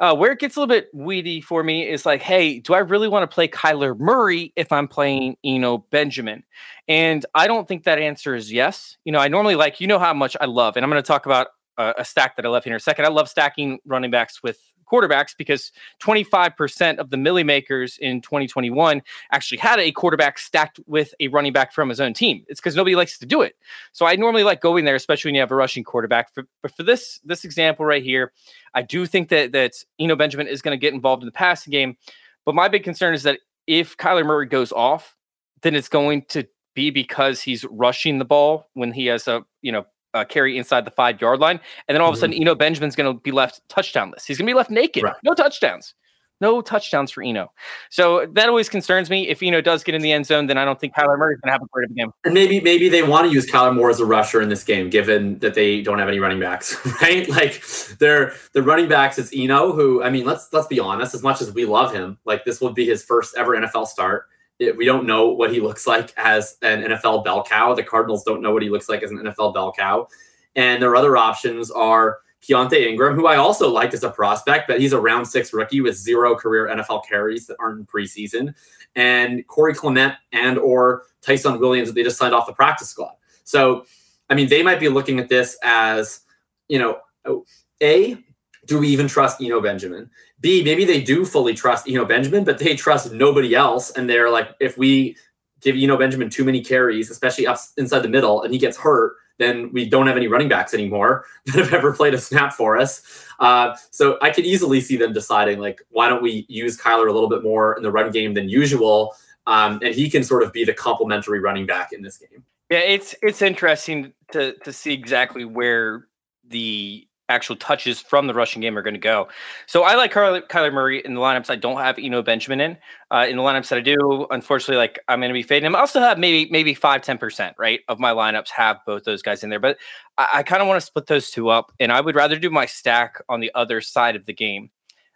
uh, 0.00 0.16
where 0.16 0.32
it 0.32 0.38
gets 0.38 0.56
a 0.56 0.60
little 0.60 0.74
bit 0.74 0.88
weedy 0.94 1.40
for 1.40 1.62
me 1.62 1.86
is 1.88 2.06
like, 2.06 2.22
hey, 2.22 2.58
do 2.58 2.72
I 2.72 2.78
really 2.78 3.06
want 3.06 3.30
to 3.30 3.32
play 3.32 3.46
Kyler 3.46 3.98
Murray 3.98 4.52
if 4.56 4.72
I'm 4.72 4.88
playing 4.88 5.36
Eno 5.44 5.78
Benjamin? 5.90 6.42
And 6.88 7.24
I 7.34 7.46
don't 7.46 7.68
think 7.68 7.84
that 7.84 7.98
answer 7.98 8.34
is 8.34 8.50
yes. 8.50 8.96
You 9.04 9.12
know, 9.12 9.18
I 9.18 9.28
normally 9.28 9.56
like, 9.56 9.80
you 9.80 9.86
know 9.86 9.98
how 9.98 10.14
much 10.14 10.36
I 10.40 10.46
love, 10.46 10.76
and 10.76 10.84
I'm 10.84 10.90
going 10.90 11.02
to 11.02 11.06
talk 11.06 11.26
about 11.26 11.48
a, 11.76 11.94
a 11.98 12.04
stack 12.04 12.36
that 12.36 12.46
I 12.46 12.48
love 12.48 12.64
here 12.64 12.72
in 12.72 12.78
a 12.78 12.80
second. 12.80 13.04
I 13.04 13.08
love 13.08 13.28
stacking 13.28 13.78
running 13.84 14.10
backs 14.10 14.42
with 14.42 14.69
quarterbacks 14.90 15.36
because 15.36 15.72
25% 16.00 16.98
of 16.98 17.10
the 17.10 17.16
Milly 17.16 17.44
Makers 17.44 17.98
in 17.98 18.20
2021 18.20 19.02
actually 19.32 19.58
had 19.58 19.78
a 19.78 19.92
quarterback 19.92 20.38
stacked 20.38 20.80
with 20.86 21.14
a 21.20 21.28
running 21.28 21.52
back 21.52 21.72
from 21.72 21.88
his 21.88 22.00
own 22.00 22.14
team. 22.14 22.44
It's 22.48 22.60
because 22.60 22.76
nobody 22.76 22.96
likes 22.96 23.18
to 23.18 23.26
do 23.26 23.42
it. 23.42 23.56
So 23.92 24.06
I 24.06 24.16
normally 24.16 24.42
like 24.42 24.60
going 24.60 24.84
there, 24.84 24.94
especially 24.94 25.28
when 25.28 25.34
you 25.36 25.40
have 25.40 25.52
a 25.52 25.56
rushing 25.56 25.84
quarterback. 25.84 26.32
For, 26.34 26.44
but 26.62 26.74
for 26.76 26.82
this 26.82 27.20
this 27.24 27.44
example 27.44 27.84
right 27.84 28.02
here, 28.02 28.32
I 28.74 28.82
do 28.82 29.06
think 29.06 29.28
that 29.28 29.52
that 29.52 29.74
Eno 29.98 30.16
Benjamin 30.16 30.46
is 30.46 30.62
going 30.62 30.76
to 30.76 30.80
get 30.80 30.94
involved 30.94 31.22
in 31.22 31.26
the 31.26 31.32
passing 31.32 31.70
game. 31.70 31.96
But 32.44 32.54
my 32.54 32.68
big 32.68 32.84
concern 32.84 33.14
is 33.14 33.22
that 33.24 33.40
if 33.66 33.96
Kyler 33.96 34.24
Murray 34.24 34.46
goes 34.46 34.72
off, 34.72 35.16
then 35.62 35.74
it's 35.74 35.88
going 35.88 36.22
to 36.30 36.46
be 36.74 36.90
because 36.90 37.42
he's 37.42 37.64
rushing 37.64 38.18
the 38.18 38.24
ball 38.24 38.68
when 38.74 38.92
he 38.92 39.06
has 39.06 39.28
a 39.28 39.44
you 39.62 39.72
know 39.72 39.84
uh, 40.14 40.24
carry 40.24 40.56
inside 40.56 40.84
the 40.84 40.90
five 40.90 41.20
yard 41.20 41.40
line. 41.40 41.60
And 41.88 41.94
then 41.94 42.02
all 42.02 42.08
of 42.08 42.14
a 42.14 42.18
sudden, 42.18 42.34
mm-hmm. 42.34 42.42
Eno 42.42 42.54
Benjamin's 42.54 42.96
going 42.96 43.12
to 43.12 43.20
be 43.20 43.30
left 43.30 43.60
touchdownless. 43.68 44.24
He's 44.24 44.38
going 44.38 44.46
to 44.46 44.50
be 44.50 44.56
left 44.56 44.70
naked. 44.70 45.02
Right. 45.02 45.14
No 45.24 45.34
touchdowns. 45.34 45.94
No 46.40 46.62
touchdowns 46.62 47.10
for 47.10 47.22
Eno. 47.22 47.52
So 47.90 48.26
that 48.32 48.48
always 48.48 48.70
concerns 48.70 49.10
me. 49.10 49.28
If 49.28 49.42
Eno 49.42 49.60
does 49.60 49.84
get 49.84 49.94
in 49.94 50.00
the 50.00 50.10
end 50.10 50.24
zone, 50.24 50.46
then 50.46 50.56
I 50.56 50.64
don't 50.64 50.80
think 50.80 50.94
Kyler 50.94 51.18
Murray's 51.18 51.38
going 51.40 51.48
to 51.48 51.52
have 51.52 51.62
a 51.62 51.66
great 51.70 51.84
of 51.84 51.90
a 51.90 51.94
game. 51.94 52.12
And 52.24 52.32
maybe 52.32 52.60
maybe 52.60 52.88
they 52.88 53.02
want 53.02 53.26
to 53.26 53.32
use 53.32 53.46
Kyler 53.46 53.74
Murray 53.74 53.90
as 53.90 54.00
a 54.00 54.06
rusher 54.06 54.40
in 54.40 54.48
this 54.48 54.64
game, 54.64 54.88
given 54.88 55.38
that 55.40 55.52
they 55.52 55.82
don't 55.82 55.98
have 55.98 56.08
any 56.08 56.18
running 56.18 56.40
backs, 56.40 56.78
right? 57.02 57.28
Like 57.28 57.62
they're 57.98 58.32
the 58.54 58.62
running 58.62 58.88
backs. 58.88 59.18
It's 59.18 59.30
Eno, 59.36 59.72
who 59.72 60.02
I 60.02 60.08
mean, 60.08 60.24
let's 60.24 60.48
let's 60.50 60.66
be 60.66 60.80
honest. 60.80 61.14
As 61.14 61.22
much 61.22 61.42
as 61.42 61.52
we 61.52 61.66
love 61.66 61.92
him, 61.92 62.16
like 62.24 62.46
this 62.46 62.58
will 62.58 62.72
be 62.72 62.86
his 62.86 63.04
first 63.04 63.34
ever 63.36 63.54
NFL 63.54 63.86
start. 63.86 64.26
It, 64.60 64.76
we 64.76 64.84
don't 64.84 65.06
know 65.06 65.28
what 65.28 65.52
he 65.52 65.60
looks 65.60 65.86
like 65.86 66.12
as 66.16 66.56
an 66.62 66.82
NFL 66.82 67.24
bell 67.24 67.42
cow. 67.42 67.74
The 67.74 67.82
Cardinals 67.82 68.22
don't 68.22 68.42
know 68.42 68.52
what 68.52 68.62
he 68.62 68.70
looks 68.70 68.88
like 68.88 69.02
as 69.02 69.10
an 69.10 69.18
NFL 69.18 69.54
bell 69.54 69.72
cow. 69.72 70.06
And 70.54 70.82
their 70.82 70.94
other 70.94 71.16
options 71.16 71.70
are 71.70 72.20
Keaontay 72.42 72.86
Ingram, 72.86 73.14
who 73.14 73.26
I 73.26 73.36
also 73.36 73.70
liked 73.70 73.94
as 73.94 74.02
a 74.02 74.10
prospect, 74.10 74.66
but 74.68 74.80
he's 74.80 74.92
a 74.92 75.00
round 75.00 75.26
six 75.26 75.52
rookie 75.52 75.80
with 75.80 75.96
zero 75.96 76.34
career 76.34 76.68
NFL 76.68 77.06
carries 77.06 77.46
that 77.46 77.56
aren't 77.60 77.80
in 77.80 77.86
preseason, 77.86 78.54
and 78.96 79.46
Corey 79.46 79.74
Clement 79.74 80.14
and 80.32 80.58
or 80.58 81.04
Ty'Son 81.20 81.60
Williams 81.60 81.88
that 81.88 81.94
they 81.94 82.02
just 82.02 82.18
signed 82.18 82.34
off 82.34 82.46
the 82.46 82.52
practice 82.52 82.88
squad. 82.88 83.12
So, 83.44 83.84
I 84.30 84.34
mean, 84.34 84.48
they 84.48 84.62
might 84.62 84.80
be 84.80 84.88
looking 84.88 85.20
at 85.20 85.28
this 85.28 85.58
as, 85.62 86.20
you 86.68 86.78
know, 86.78 86.98
oh, 87.26 87.44
a 87.82 88.24
do 88.66 88.78
we 88.78 88.88
even 88.88 89.08
trust 89.08 89.42
Eno 89.42 89.60
Benjamin? 89.60 90.08
B 90.40 90.62
maybe 90.64 90.84
they 90.84 91.02
do 91.02 91.24
fully 91.24 91.54
trust 91.54 91.88
Eno 91.88 92.04
Benjamin, 92.04 92.44
but 92.44 92.58
they 92.58 92.74
trust 92.74 93.12
nobody 93.12 93.54
else, 93.54 93.90
and 93.90 94.08
they're 94.08 94.30
like, 94.30 94.54
if 94.60 94.78
we 94.78 95.16
give 95.60 95.76
Eno 95.76 95.96
Benjamin 95.96 96.30
too 96.30 96.44
many 96.44 96.62
carries, 96.62 97.10
especially 97.10 97.46
up 97.46 97.58
inside 97.76 98.00
the 98.00 98.08
middle, 98.08 98.42
and 98.42 98.52
he 98.52 98.58
gets 98.58 98.76
hurt, 98.76 99.14
then 99.38 99.70
we 99.72 99.88
don't 99.88 100.06
have 100.06 100.16
any 100.16 100.28
running 100.28 100.48
backs 100.48 100.74
anymore 100.74 101.24
that 101.46 101.56
have 101.56 101.74
ever 101.74 101.92
played 101.92 102.14
a 102.14 102.18
snap 102.18 102.52
for 102.52 102.76
us. 102.76 103.02
Uh, 103.40 103.74
so 103.90 104.18
I 104.22 104.30
could 104.30 104.44
easily 104.44 104.80
see 104.80 104.96
them 104.96 105.12
deciding, 105.12 105.58
like, 105.58 105.80
why 105.90 106.08
don't 106.08 106.22
we 106.22 106.46
use 106.48 106.78
Kyler 106.78 107.08
a 107.08 107.12
little 107.12 107.28
bit 107.28 107.42
more 107.42 107.76
in 107.76 107.82
the 107.82 107.90
run 107.90 108.10
game 108.10 108.34
than 108.34 108.48
usual? 108.48 109.14
Um, 109.46 109.80
and 109.82 109.94
he 109.94 110.10
can 110.10 110.22
sort 110.22 110.42
of 110.42 110.52
be 110.52 110.64
the 110.64 110.74
complementary 110.74 111.40
running 111.40 111.66
back 111.66 111.92
in 111.92 112.02
this 112.02 112.18
game. 112.18 112.44
Yeah, 112.70 112.78
it's 112.78 113.16
it's 113.20 113.42
interesting 113.42 114.12
to 114.30 114.52
to 114.58 114.72
see 114.72 114.92
exactly 114.92 115.44
where 115.44 116.06
the 116.46 117.08
actual 117.30 117.56
touches 117.56 118.00
from 118.00 118.26
the 118.26 118.34
rushing 118.34 118.60
game 118.60 118.76
are 118.76 118.82
going 118.82 118.94
to 118.94 119.00
go. 119.00 119.28
So 119.66 119.84
I 119.84 119.94
like 119.94 120.12
Kyler, 120.12 120.46
Kyler, 120.48 120.72
Murray 120.72 121.00
in 121.04 121.14
the 121.14 121.20
lineups. 121.20 121.48
I 121.48 121.56
don't 121.56 121.78
have 121.78 121.98
Eno 121.98 122.22
Benjamin 122.22 122.60
in. 122.60 122.76
Uh, 123.10 123.26
in 123.28 123.36
the 123.36 123.42
lineups 123.42 123.68
that 123.68 123.78
I 123.78 123.80
do, 123.80 124.26
unfortunately, 124.30 124.76
like 124.76 124.98
I'm 125.08 125.20
going 125.20 125.30
to 125.30 125.34
be 125.34 125.42
fading 125.42 125.66
him. 125.66 125.74
I 125.74 125.80
also 125.80 126.00
have 126.00 126.18
maybe 126.18 126.50
maybe 126.50 126.74
five 126.74 127.02
ten 127.02 127.16
percent 127.16 127.56
right 127.58 127.80
of 127.88 127.98
my 127.98 128.12
lineups 128.12 128.50
have 128.50 128.78
both 128.84 129.04
those 129.04 129.22
guys 129.22 129.42
in 129.42 129.50
there, 129.50 129.60
but 129.60 129.78
I, 130.18 130.28
I 130.34 130.42
kind 130.42 130.60
of 130.60 130.68
want 130.68 130.80
to 130.80 130.86
split 130.86 131.06
those 131.06 131.30
two 131.30 131.48
up, 131.48 131.72
and 131.80 131.90
I 131.90 132.00
would 132.00 132.14
rather 132.14 132.38
do 132.38 132.50
my 132.50 132.66
stack 132.66 133.22
on 133.28 133.40
the 133.40 133.50
other 133.54 133.80
side 133.80 134.16
of 134.16 134.26
the 134.26 134.34
game. 134.34 134.70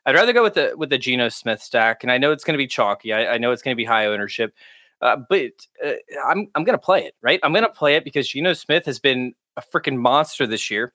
I'd 0.06 0.14
rather 0.14 0.32
go 0.32 0.42
with 0.42 0.54
the 0.54 0.74
with 0.76 0.90
the 0.90 0.98
Geno 0.98 1.28
Smith 1.28 1.62
stack, 1.62 2.02
and 2.02 2.10
I 2.10 2.18
know 2.18 2.32
it's 2.32 2.44
going 2.44 2.54
to 2.54 2.58
be 2.58 2.66
chalky. 2.66 3.12
I, 3.12 3.34
I 3.34 3.38
know 3.38 3.52
it's 3.52 3.62
going 3.62 3.74
to 3.74 3.80
be 3.80 3.84
high 3.84 4.06
ownership. 4.06 4.54
Uh, 5.00 5.16
but 5.28 5.52
uh, 5.84 5.92
I'm 6.26 6.48
I'm 6.54 6.64
going 6.64 6.78
to 6.78 6.84
play 6.84 7.04
it, 7.04 7.14
right? 7.22 7.40
I'm 7.42 7.52
going 7.52 7.64
to 7.64 7.70
play 7.70 7.96
it 7.96 8.04
because 8.04 8.28
Geno 8.28 8.54
Smith 8.54 8.86
has 8.86 8.98
been 8.98 9.34
a 9.56 9.62
freaking 9.62 9.96
monster 9.96 10.46
this 10.46 10.70
year. 10.70 10.92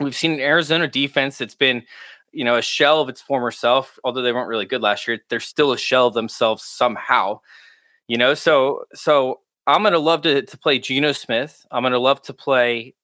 We've 0.00 0.14
seen 0.14 0.32
an 0.32 0.40
Arizona 0.40 0.88
defense 0.88 1.38
that's 1.38 1.54
been, 1.54 1.82
you 2.32 2.44
know, 2.44 2.56
a 2.56 2.62
shell 2.62 3.00
of 3.00 3.08
its 3.08 3.22
former 3.22 3.50
self. 3.50 3.98
Although 4.04 4.22
they 4.22 4.32
weren't 4.32 4.48
really 4.48 4.66
good 4.66 4.82
last 4.82 5.06
year, 5.08 5.18
they're 5.28 5.40
still 5.40 5.72
a 5.72 5.78
shell 5.78 6.08
of 6.08 6.14
themselves 6.14 6.64
somehow. 6.64 7.40
You 8.08 8.18
know, 8.18 8.34
so 8.34 8.84
so 8.94 9.40
I'm 9.66 9.82
gonna 9.82 9.98
love 9.98 10.22
to 10.22 10.42
to 10.42 10.58
play 10.58 10.78
Geno 10.78 11.12
Smith. 11.12 11.66
I'm 11.70 11.82
gonna 11.82 11.98
love 11.98 12.22
to 12.22 12.34
play 12.34 12.94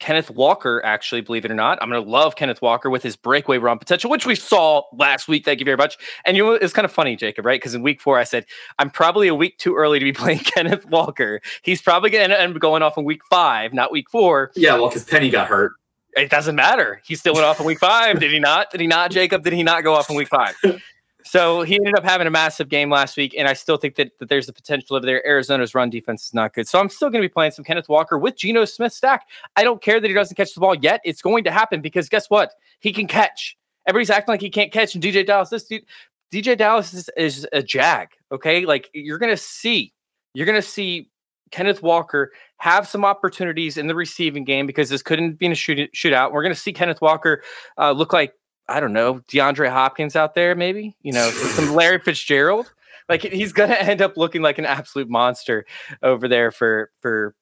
Kenneth 0.00 0.30
Walker, 0.30 0.82
actually, 0.84 1.20
believe 1.20 1.44
it 1.44 1.50
or 1.50 1.54
not. 1.54 1.78
I'm 1.80 1.90
going 1.90 2.02
to 2.02 2.10
love 2.10 2.34
Kenneth 2.34 2.60
Walker 2.62 2.88
with 2.90 3.02
his 3.02 3.16
breakaway 3.16 3.58
run 3.58 3.78
potential, 3.78 4.10
which 4.10 4.26
we 4.26 4.34
saw 4.34 4.82
last 4.94 5.28
week. 5.28 5.44
Thank 5.44 5.60
you 5.60 5.64
very 5.64 5.76
much. 5.76 5.98
And 6.24 6.36
you 6.36 6.52
it's 6.54 6.72
kind 6.72 6.86
of 6.86 6.90
funny, 6.90 7.16
Jacob, 7.16 7.44
right? 7.46 7.60
Because 7.60 7.74
in 7.74 7.82
week 7.82 8.00
four, 8.00 8.18
I 8.18 8.24
said, 8.24 8.46
I'm 8.78 8.90
probably 8.90 9.28
a 9.28 9.34
week 9.34 9.58
too 9.58 9.76
early 9.76 9.98
to 9.98 10.04
be 10.04 10.12
playing 10.14 10.40
Kenneth 10.40 10.86
Walker. 10.86 11.40
He's 11.62 11.82
probably 11.82 12.10
going 12.10 12.28
to 12.30 12.40
end 12.40 12.54
up 12.54 12.60
going 12.60 12.82
off 12.82 12.96
in 12.98 13.04
week 13.04 13.24
five, 13.26 13.72
not 13.72 13.92
week 13.92 14.10
four. 14.10 14.50
Yeah, 14.56 14.74
well, 14.74 14.88
because 14.88 15.04
Penny 15.04 15.30
got 15.30 15.46
hurt 15.46 15.72
it 16.16 16.30
doesn't 16.30 16.56
matter. 16.56 17.00
He 17.04 17.14
still 17.14 17.34
went 17.34 17.44
off 17.44 17.60
in 17.60 17.66
week 17.66 17.78
five. 17.78 18.20
Did 18.20 18.32
he 18.32 18.40
not? 18.40 18.70
Did 18.70 18.80
he 18.80 18.86
not, 18.86 19.10
Jacob? 19.10 19.44
Did 19.44 19.52
he 19.52 19.62
not 19.62 19.84
go 19.84 19.94
off 19.94 20.10
in 20.10 20.16
week 20.16 20.28
five? 20.28 20.56
So 21.24 21.62
he 21.62 21.76
ended 21.76 21.96
up 21.96 22.02
having 22.02 22.26
a 22.26 22.30
massive 22.30 22.68
game 22.68 22.90
last 22.90 23.16
week, 23.16 23.34
and 23.38 23.46
I 23.46 23.52
still 23.52 23.76
think 23.76 23.96
that, 23.96 24.18
that 24.18 24.28
there's 24.28 24.46
the 24.46 24.52
potential 24.52 24.96
over 24.96 25.06
there. 25.06 25.24
Arizona's 25.26 25.74
run 25.74 25.90
defense 25.90 26.26
is 26.26 26.34
not 26.34 26.54
good. 26.54 26.66
So 26.66 26.80
I'm 26.80 26.88
still 26.88 27.10
going 27.10 27.22
to 27.22 27.28
be 27.28 27.32
playing 27.32 27.52
some 27.52 27.64
Kenneth 27.64 27.88
Walker 27.88 28.18
with 28.18 28.36
Geno 28.36 28.64
Smith 28.64 28.92
stack. 28.92 29.28
I 29.54 29.62
don't 29.62 29.80
care 29.82 30.00
that 30.00 30.08
he 30.08 30.14
doesn't 30.14 30.34
catch 30.34 30.54
the 30.54 30.60
ball 30.60 30.74
yet. 30.74 31.00
It's 31.04 31.22
going 31.22 31.44
to 31.44 31.50
happen 31.50 31.80
because 31.80 32.08
guess 32.08 32.28
what? 32.30 32.54
He 32.80 32.92
can 32.92 33.06
catch. 33.06 33.56
Everybody's 33.86 34.10
acting 34.10 34.32
like 34.32 34.40
he 34.40 34.50
can't 34.50 34.72
catch. 34.72 34.94
And 34.94 35.04
DeeJay 35.04 35.26
Dallas, 35.26 35.50
this 35.50 35.64
dude, 35.64 35.84
DeeJay 36.32 36.58
Dallas 36.58 36.92
is, 36.94 37.10
is 37.16 37.46
a 37.52 37.62
jag. 37.62 38.08
Okay. 38.32 38.64
Like 38.64 38.90
you're 38.92 39.18
going 39.18 39.32
to 39.32 39.36
see, 39.36 39.92
you're 40.34 40.46
going 40.46 40.60
to 40.60 40.66
see 40.66 41.10
Kenneth 41.50 41.82
Walker 41.82 42.32
have 42.58 42.86
some 42.86 43.04
opportunities 43.04 43.76
in 43.76 43.86
the 43.86 43.94
receiving 43.94 44.44
game 44.44 44.66
because 44.66 44.88
this 44.88 45.02
couldn't 45.02 45.38
be 45.38 45.46
a 45.46 45.54
shoot, 45.54 45.90
shootout. 45.94 46.32
We're 46.32 46.42
going 46.42 46.54
to 46.54 46.60
see 46.60 46.72
Kenneth 46.72 47.00
Walker 47.00 47.42
uh, 47.78 47.92
look 47.92 48.12
like 48.12 48.34
I 48.68 48.78
don't 48.78 48.92
know 48.92 49.20
DeAndre 49.28 49.70
Hopkins 49.70 50.14
out 50.14 50.34
there, 50.34 50.54
maybe 50.54 50.96
you 51.02 51.12
know 51.12 51.28
some 51.30 51.74
Larry 51.74 51.98
Fitzgerald. 51.98 52.72
Like 53.08 53.22
he's 53.22 53.52
going 53.52 53.70
to 53.70 53.82
end 53.82 54.00
up 54.02 54.16
looking 54.16 54.42
like 54.42 54.58
an 54.58 54.66
absolute 54.66 55.08
monster 55.08 55.66
over 56.02 56.28
there 56.28 56.50
for 56.50 56.90
for 57.00 57.34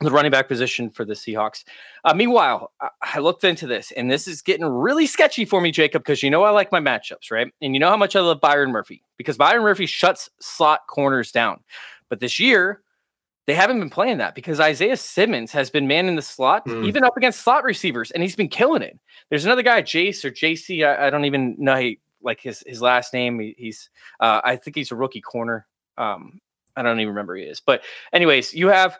the 0.00 0.10
running 0.10 0.30
back 0.30 0.48
position 0.48 0.88
for 0.90 1.04
the 1.04 1.12
Seahawks. 1.12 1.64
Uh, 2.04 2.14
meanwhile, 2.14 2.72
I 3.02 3.18
looked 3.18 3.44
into 3.44 3.66
this, 3.66 3.92
and 3.92 4.10
this 4.10 4.26
is 4.26 4.40
getting 4.40 4.64
really 4.64 5.06
sketchy 5.06 5.44
for 5.44 5.60
me, 5.60 5.70
Jacob, 5.70 6.02
because 6.02 6.22
you 6.22 6.30
know 6.30 6.42
I 6.42 6.50
like 6.50 6.72
my 6.72 6.80
matchups, 6.80 7.30
right? 7.30 7.52
And 7.60 7.74
you 7.74 7.80
know 7.80 7.90
how 7.90 7.98
much 7.98 8.16
I 8.16 8.20
love 8.20 8.40
Byron 8.40 8.72
Murphy 8.72 9.02
because 9.18 9.36
Byron 9.36 9.62
Murphy 9.62 9.86
shuts 9.86 10.30
slot 10.40 10.86
corners 10.88 11.30
down. 11.32 11.60
But 12.08 12.20
this 12.20 12.40
year, 12.40 12.80
they 13.50 13.54
haven't 13.56 13.80
been 13.80 13.90
playing 13.90 14.18
that 14.18 14.36
because 14.36 14.60
Isaiah 14.60 14.96
Simmons 14.96 15.50
has 15.50 15.70
been 15.70 15.88
manning 15.88 16.14
the 16.14 16.22
slot, 16.22 16.64
mm. 16.66 16.86
even 16.86 17.02
up 17.02 17.16
against 17.16 17.40
slot 17.40 17.64
receivers, 17.64 18.12
and 18.12 18.22
he's 18.22 18.36
been 18.36 18.48
killing 18.48 18.80
it. 18.80 18.96
There's 19.28 19.44
another 19.44 19.64
guy, 19.64 19.82
Jace 19.82 20.24
or 20.24 20.30
JC. 20.30 20.86
I, 20.86 21.08
I 21.08 21.10
don't 21.10 21.24
even 21.24 21.56
know 21.58 21.74
he, 21.74 21.98
like 22.22 22.40
his 22.40 22.62
his 22.64 22.80
last 22.80 23.12
name. 23.12 23.40
He, 23.40 23.56
he's 23.58 23.90
uh, 24.20 24.40
I 24.44 24.54
think 24.54 24.76
he's 24.76 24.92
a 24.92 24.94
rookie 24.94 25.20
corner. 25.20 25.66
Um, 25.98 26.40
I 26.76 26.82
don't 26.82 27.00
even 27.00 27.08
remember 27.08 27.34
who 27.34 27.42
he 27.42 27.48
is. 27.48 27.58
But 27.58 27.82
anyways, 28.12 28.54
you 28.54 28.68
have 28.68 28.96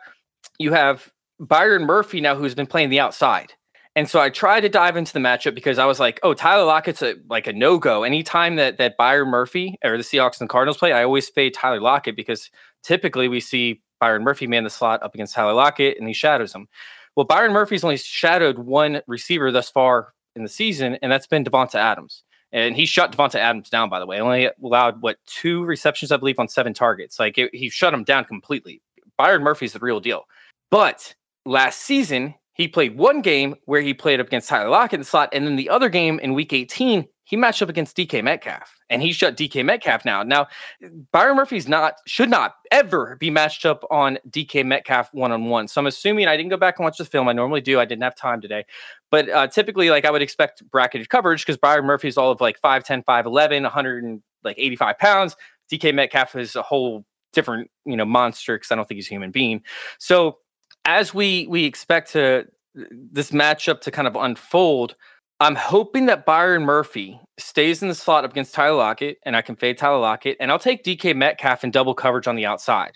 you 0.59 0.73
have 0.73 1.09
Byron 1.39 1.85
Murphy 1.85 2.19
now 2.19 2.35
who's 2.35 2.53
been 2.53 2.67
playing 2.67 2.89
the 2.89 2.99
outside. 2.99 3.53
And 3.95 4.09
so 4.09 4.19
I 4.19 4.29
tried 4.29 4.61
to 4.61 4.69
dive 4.69 4.97
into 4.97 5.13
the 5.13 5.19
matchup 5.19 5.55
because 5.55 5.77
I 5.79 5.85
was 5.85 5.97
like, 5.97 6.19
oh, 6.23 6.33
Tyler 6.33 6.65
Lockett's 6.65 7.01
a, 7.01 7.15
like 7.29 7.47
a 7.47 7.53
no 7.53 7.77
go. 7.77 8.03
Anytime 8.03 8.57
that 8.57 8.79
that 8.79 8.97
Byron 8.97 9.29
Murphy 9.29 9.77
or 9.81 9.95
the 9.95 10.03
Seahawks 10.03 10.41
and 10.41 10.49
Cardinals 10.49 10.77
play, 10.77 10.91
I 10.91 11.05
always 11.05 11.29
fade 11.29 11.53
Tyler 11.53 11.79
Lockett 11.79 12.17
because 12.17 12.49
typically 12.83 13.29
we 13.29 13.39
see 13.39 13.81
Byron 14.01 14.23
Murphy 14.23 14.47
man 14.47 14.65
the 14.65 14.69
slot 14.69 15.01
up 15.03 15.13
against 15.13 15.35
Tyler 15.35 15.53
Lockett, 15.53 15.97
and 15.97 16.07
he 16.07 16.13
shadows 16.13 16.53
him. 16.53 16.67
Well, 17.15 17.25
Byron 17.25 17.53
Murphy's 17.53 17.83
only 17.83 17.97
shadowed 17.97 18.57
one 18.57 19.01
receiver 19.07 19.51
thus 19.51 19.69
far 19.69 20.13
in 20.35 20.43
the 20.43 20.49
season, 20.49 20.97
and 21.01 21.11
that's 21.11 21.27
been 21.27 21.45
Davante 21.45 21.75
Adams. 21.75 22.23
And 22.51 22.75
he 22.75 22.85
shut 22.85 23.15
Davante 23.15 23.35
Adams 23.35 23.69
down, 23.69 23.89
by 23.89 23.99
the 23.99 24.05
way. 24.05 24.19
Only 24.19 24.49
allowed 24.61 25.01
what 25.01 25.17
two 25.25 25.63
receptions, 25.63 26.11
I 26.11 26.17
believe, 26.17 26.39
on 26.39 26.47
seven 26.47 26.73
targets. 26.73 27.19
Like 27.19 27.37
it, 27.37 27.53
he 27.53 27.69
shut 27.69 27.93
him 27.93 28.03
down 28.03 28.25
completely. 28.25 28.81
Byron 29.17 29.43
Murphy's 29.43 29.73
the 29.73 29.79
real 29.79 29.99
deal. 29.99 30.23
But 30.71 31.13
last 31.45 31.81
season, 31.81 32.33
he 32.53 32.67
played 32.67 32.97
one 32.97 33.21
game 33.21 33.55
where 33.65 33.81
he 33.81 33.93
played 33.93 34.19
up 34.19 34.27
against 34.27 34.49
Tyler 34.49 34.69
Lockett 34.69 34.95
in 34.95 35.01
the 35.01 35.05
slot, 35.05 35.29
and 35.31 35.45
then 35.45 35.57
the 35.57 35.69
other 35.69 35.89
game 35.89 36.19
in 36.19 36.33
Week 36.33 36.51
18, 36.53 37.05
he 37.31 37.37
matched 37.37 37.61
up 37.61 37.69
against 37.69 37.95
DK 37.95 38.21
Metcalf 38.21 38.75
and 38.89 39.01
he 39.01 39.13
shut 39.13 39.37
DK 39.37 39.63
Metcalf 39.63 40.03
now. 40.03 40.21
Now, 40.21 40.47
Byron 41.13 41.37
Murphy's 41.37 41.65
not 41.65 41.95
should 42.05 42.29
not 42.29 42.55
ever 42.71 43.15
be 43.21 43.29
matched 43.29 43.65
up 43.65 43.85
on 43.89 44.19
DK 44.29 44.65
Metcalf 44.65 45.13
one 45.13 45.31
on 45.31 45.45
one. 45.45 45.69
So 45.69 45.79
I'm 45.79 45.87
assuming 45.87 46.27
I 46.27 46.35
didn't 46.35 46.49
go 46.49 46.57
back 46.57 46.77
and 46.77 46.83
watch 46.83 46.97
the 46.97 47.05
film. 47.05 47.29
I 47.29 47.31
normally 47.31 47.61
do. 47.61 47.79
I 47.79 47.85
didn't 47.85 48.03
have 48.03 48.17
time 48.17 48.41
today, 48.41 48.65
but 49.11 49.29
uh, 49.29 49.47
typically, 49.47 49.89
like 49.89 50.03
I 50.03 50.11
would 50.11 50.21
expect 50.21 50.61
bracketed 50.69 51.07
coverage 51.07 51.45
because 51.45 51.55
Byron 51.57 51.85
Murphy's 51.85 52.17
all 52.17 52.31
of 52.31 52.41
like 52.41 52.59
5'10, 52.59 53.05
5'11, 53.05 53.61
100 53.61 54.03
and 54.03 54.21
like 54.43 54.59
85 54.59 54.97
pounds. 54.99 55.37
DK 55.71 55.95
Metcalf 55.95 56.35
is 56.35 56.57
a 56.57 56.61
whole 56.61 57.05
different 57.31 57.71
you 57.85 57.95
know 57.95 58.03
monster 58.03 58.57
because 58.57 58.71
I 58.71 58.75
don't 58.75 58.85
think 58.89 58.97
he's 58.97 59.07
a 59.07 59.13
human 59.13 59.31
being. 59.31 59.61
So 59.99 60.39
as 60.83 61.13
we 61.13 61.47
we 61.47 61.63
expect 61.63 62.11
to 62.11 62.45
this 62.75 63.31
matchup 63.31 63.79
to 63.81 63.91
kind 63.91 64.09
of 64.09 64.17
unfold, 64.17 64.97
I'm 65.41 65.55
hoping 65.55 66.05
that 66.05 66.23
Byron 66.23 66.63
Murphy 66.65 67.19
stays 67.39 67.81
in 67.81 67.87
the 67.87 67.95
slot 67.95 68.23
up 68.25 68.31
against 68.31 68.53
Tyler 68.53 68.77
Lockett, 68.77 69.17
and 69.25 69.35
I 69.35 69.41
can 69.41 69.55
fade 69.55 69.75
Tyler 69.75 69.97
Lockett, 69.97 70.37
and 70.39 70.51
I'll 70.51 70.59
take 70.59 70.83
DK 70.83 71.15
Metcalf 71.15 71.63
in 71.63 71.71
double 71.71 71.95
coverage 71.95 72.27
on 72.27 72.35
the 72.35 72.45
outside. 72.45 72.91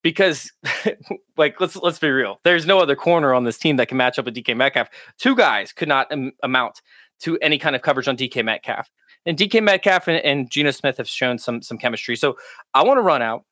Because, 0.00 0.52
like, 1.36 1.60
let's 1.60 1.74
let's 1.74 1.98
be 1.98 2.08
real. 2.08 2.38
There's 2.44 2.66
no 2.66 2.78
other 2.78 2.94
corner 2.94 3.34
on 3.34 3.42
this 3.42 3.58
team 3.58 3.76
that 3.76 3.88
can 3.88 3.96
match 3.96 4.16
up 4.16 4.26
with 4.26 4.36
DK 4.36 4.56
Metcalf. 4.56 4.90
Two 5.18 5.34
guys 5.34 5.72
could 5.72 5.88
not 5.88 6.06
am- 6.12 6.30
amount 6.44 6.80
to 7.22 7.36
any 7.38 7.58
kind 7.58 7.74
of 7.74 7.82
coverage 7.82 8.06
on 8.06 8.16
DK 8.16 8.44
Metcalf. 8.44 8.88
And 9.26 9.36
DK 9.36 9.60
Metcalf 9.60 10.06
and, 10.06 10.24
and 10.24 10.48
Geno 10.48 10.70
Smith 10.70 10.98
have 10.98 11.08
shown 11.08 11.36
some 11.36 11.62
some 11.62 11.78
chemistry. 11.78 12.14
So 12.14 12.36
I 12.74 12.84
want 12.84 12.98
to 12.98 13.02
run 13.02 13.22
out. 13.22 13.44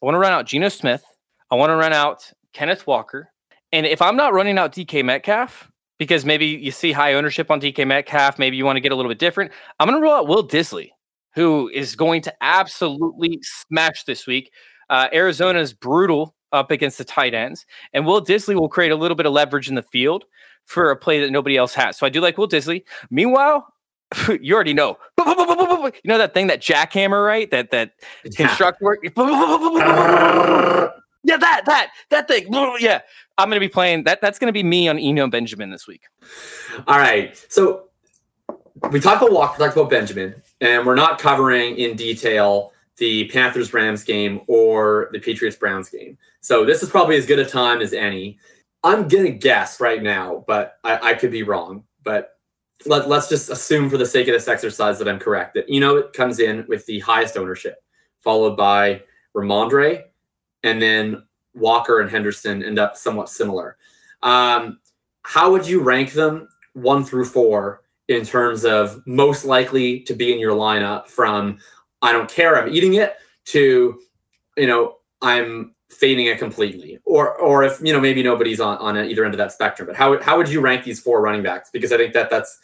I 0.00 0.06
want 0.06 0.14
to 0.14 0.20
run 0.20 0.32
out 0.32 0.46
Geno 0.46 0.68
Smith. 0.68 1.04
I 1.50 1.56
want 1.56 1.70
to 1.70 1.76
run 1.76 1.92
out 1.92 2.30
Kenneth 2.52 2.86
Walker. 2.86 3.32
And 3.72 3.84
if 3.84 4.00
I'm 4.00 4.14
not 4.16 4.32
running 4.32 4.58
out 4.58 4.72
DK 4.72 5.04
Metcalf, 5.04 5.72
because 5.98 6.24
maybe 6.24 6.46
you 6.46 6.70
see 6.70 6.92
high 6.92 7.14
ownership 7.14 7.50
on 7.50 7.60
DK 7.60 7.86
Metcalf, 7.86 8.38
maybe 8.38 8.56
you 8.56 8.64
want 8.64 8.76
to 8.76 8.80
get 8.80 8.92
a 8.92 8.96
little 8.96 9.10
bit 9.10 9.18
different, 9.18 9.52
I'm 9.78 9.88
going 9.88 9.98
to 10.00 10.02
roll 10.02 10.14
out 10.14 10.26
Will 10.28 10.46
Dissly, 10.46 10.90
who 11.34 11.68
is 11.72 11.94
going 11.96 12.22
to 12.22 12.34
absolutely 12.40 13.38
smash 13.42 14.04
this 14.04 14.26
week. 14.26 14.50
Uh, 14.90 15.08
Arizona's 15.12 15.72
brutal 15.72 16.34
up 16.52 16.70
against 16.70 16.98
the 16.98 17.04
tight 17.04 17.34
ends, 17.34 17.64
and 17.92 18.06
Will 18.06 18.22
Dissly 18.24 18.54
will 18.54 18.68
create 18.68 18.92
a 18.92 18.96
little 18.96 19.16
bit 19.16 19.26
of 19.26 19.32
leverage 19.32 19.68
in 19.68 19.74
the 19.74 19.82
field 19.82 20.24
for 20.64 20.90
a 20.90 20.96
play 20.96 21.20
that 21.20 21.30
nobody 21.30 21.56
else 21.56 21.74
has. 21.74 21.96
So 21.98 22.06
I 22.06 22.08
do 22.10 22.20
like 22.20 22.38
Will 22.38 22.48
Dissly. 22.48 22.84
Meanwhile, 23.10 23.66
you 24.40 24.54
already 24.54 24.74
know. 24.74 24.98
You 26.02 26.08
know 26.08 26.16
that 26.16 26.32
thing 26.32 26.46
that 26.46 26.62
jackhammer, 26.62 27.24
right? 27.26 27.50
That 27.50 27.70
that 27.70 27.92
Yeah. 28.24 28.46
construct 28.46 28.80
work. 28.80 29.00
Yeah, 31.26 31.36
that 31.38 31.62
that 31.64 31.88
that 32.10 32.28
thing. 32.28 32.46
Yeah, 32.80 33.00
I'm 33.38 33.48
gonna 33.48 33.60
be 33.60 33.68
playing 33.68 34.04
that. 34.04 34.20
That's 34.20 34.38
gonna 34.38 34.52
be 34.52 34.62
me 34.62 34.88
on 34.88 34.98
Eno 34.98 35.28
Benjamin 35.28 35.70
this 35.70 35.86
week. 35.86 36.02
All 36.86 36.98
right. 36.98 37.44
So 37.48 37.88
we 38.90 39.00
talked 39.00 39.22
about 39.22 39.32
Walker, 39.32 39.58
talked 39.58 39.76
about 39.76 39.90
Benjamin, 39.90 40.34
and 40.60 40.86
we're 40.86 40.94
not 40.94 41.18
covering 41.18 41.76
in 41.76 41.96
detail 41.96 42.72
the 42.96 43.28
Panthers 43.28 43.72
Rams 43.72 44.04
game 44.04 44.40
or 44.46 45.08
the 45.12 45.18
Patriots 45.18 45.56
Browns 45.56 45.88
game. 45.88 46.16
So 46.40 46.64
this 46.64 46.82
is 46.82 46.90
probably 46.90 47.16
as 47.16 47.26
good 47.26 47.38
a 47.38 47.44
time 47.44 47.80
as 47.80 47.92
any. 47.92 48.38
I'm 48.84 49.08
gonna 49.08 49.30
guess 49.30 49.80
right 49.80 50.02
now, 50.02 50.44
but 50.46 50.78
I, 50.84 51.10
I 51.10 51.14
could 51.14 51.32
be 51.32 51.42
wrong. 51.42 51.84
But 52.04 52.38
let, 52.86 53.08
let's 53.08 53.28
just 53.28 53.50
assume 53.50 53.88
for 53.88 53.96
the 53.96 54.06
sake 54.06 54.28
of 54.28 54.34
this 54.34 54.48
exercise 54.48 54.98
that 54.98 55.08
I'm 55.08 55.18
correct. 55.18 55.54
That 55.54 55.68
you 55.68 55.80
know 55.80 55.96
it 55.96 56.12
comes 56.12 56.38
in 56.38 56.64
with 56.68 56.86
the 56.86 57.00
highest 57.00 57.36
ownership, 57.36 57.82
followed 58.22 58.56
by 58.56 59.02
Rhamondre, 59.34 60.04
and 60.62 60.80
then 60.80 61.24
Walker 61.54 62.00
and 62.00 62.10
Henderson 62.10 62.62
end 62.62 62.78
up 62.78 62.96
somewhat 62.96 63.28
similar. 63.28 63.76
Um, 64.22 64.80
how 65.22 65.50
would 65.50 65.66
you 65.66 65.80
rank 65.80 66.12
them 66.12 66.48
one 66.74 67.04
through 67.04 67.24
four 67.26 67.82
in 68.08 68.24
terms 68.24 68.64
of 68.64 69.02
most 69.06 69.44
likely 69.44 70.00
to 70.00 70.14
be 70.14 70.32
in 70.32 70.38
your 70.38 70.52
lineup 70.52 71.08
from 71.08 71.58
I 72.02 72.12
don't 72.12 72.30
care, 72.30 72.60
I'm 72.60 72.72
eating 72.72 72.94
it 72.94 73.16
to, 73.46 73.98
you 74.56 74.66
know, 74.66 74.98
I'm 75.22 75.74
fading 75.90 76.26
it 76.26 76.38
completely. 76.38 76.98
Or 77.04 77.36
or 77.36 77.64
if, 77.64 77.80
you 77.80 77.92
know, 77.92 78.00
maybe 78.00 78.22
nobody's 78.22 78.60
on, 78.60 78.76
on 78.78 78.96
either 78.98 79.24
end 79.24 79.32
of 79.32 79.38
that 79.38 79.52
spectrum. 79.52 79.86
But 79.86 79.96
how 79.96 80.20
how 80.22 80.36
would 80.36 80.48
you 80.48 80.60
rank 80.60 80.84
these 80.84 81.00
four 81.00 81.22
running 81.22 81.42
backs? 81.42 81.70
Because 81.72 81.92
I 81.92 81.96
think 81.96 82.12
that 82.12 82.28
that's 82.28 82.58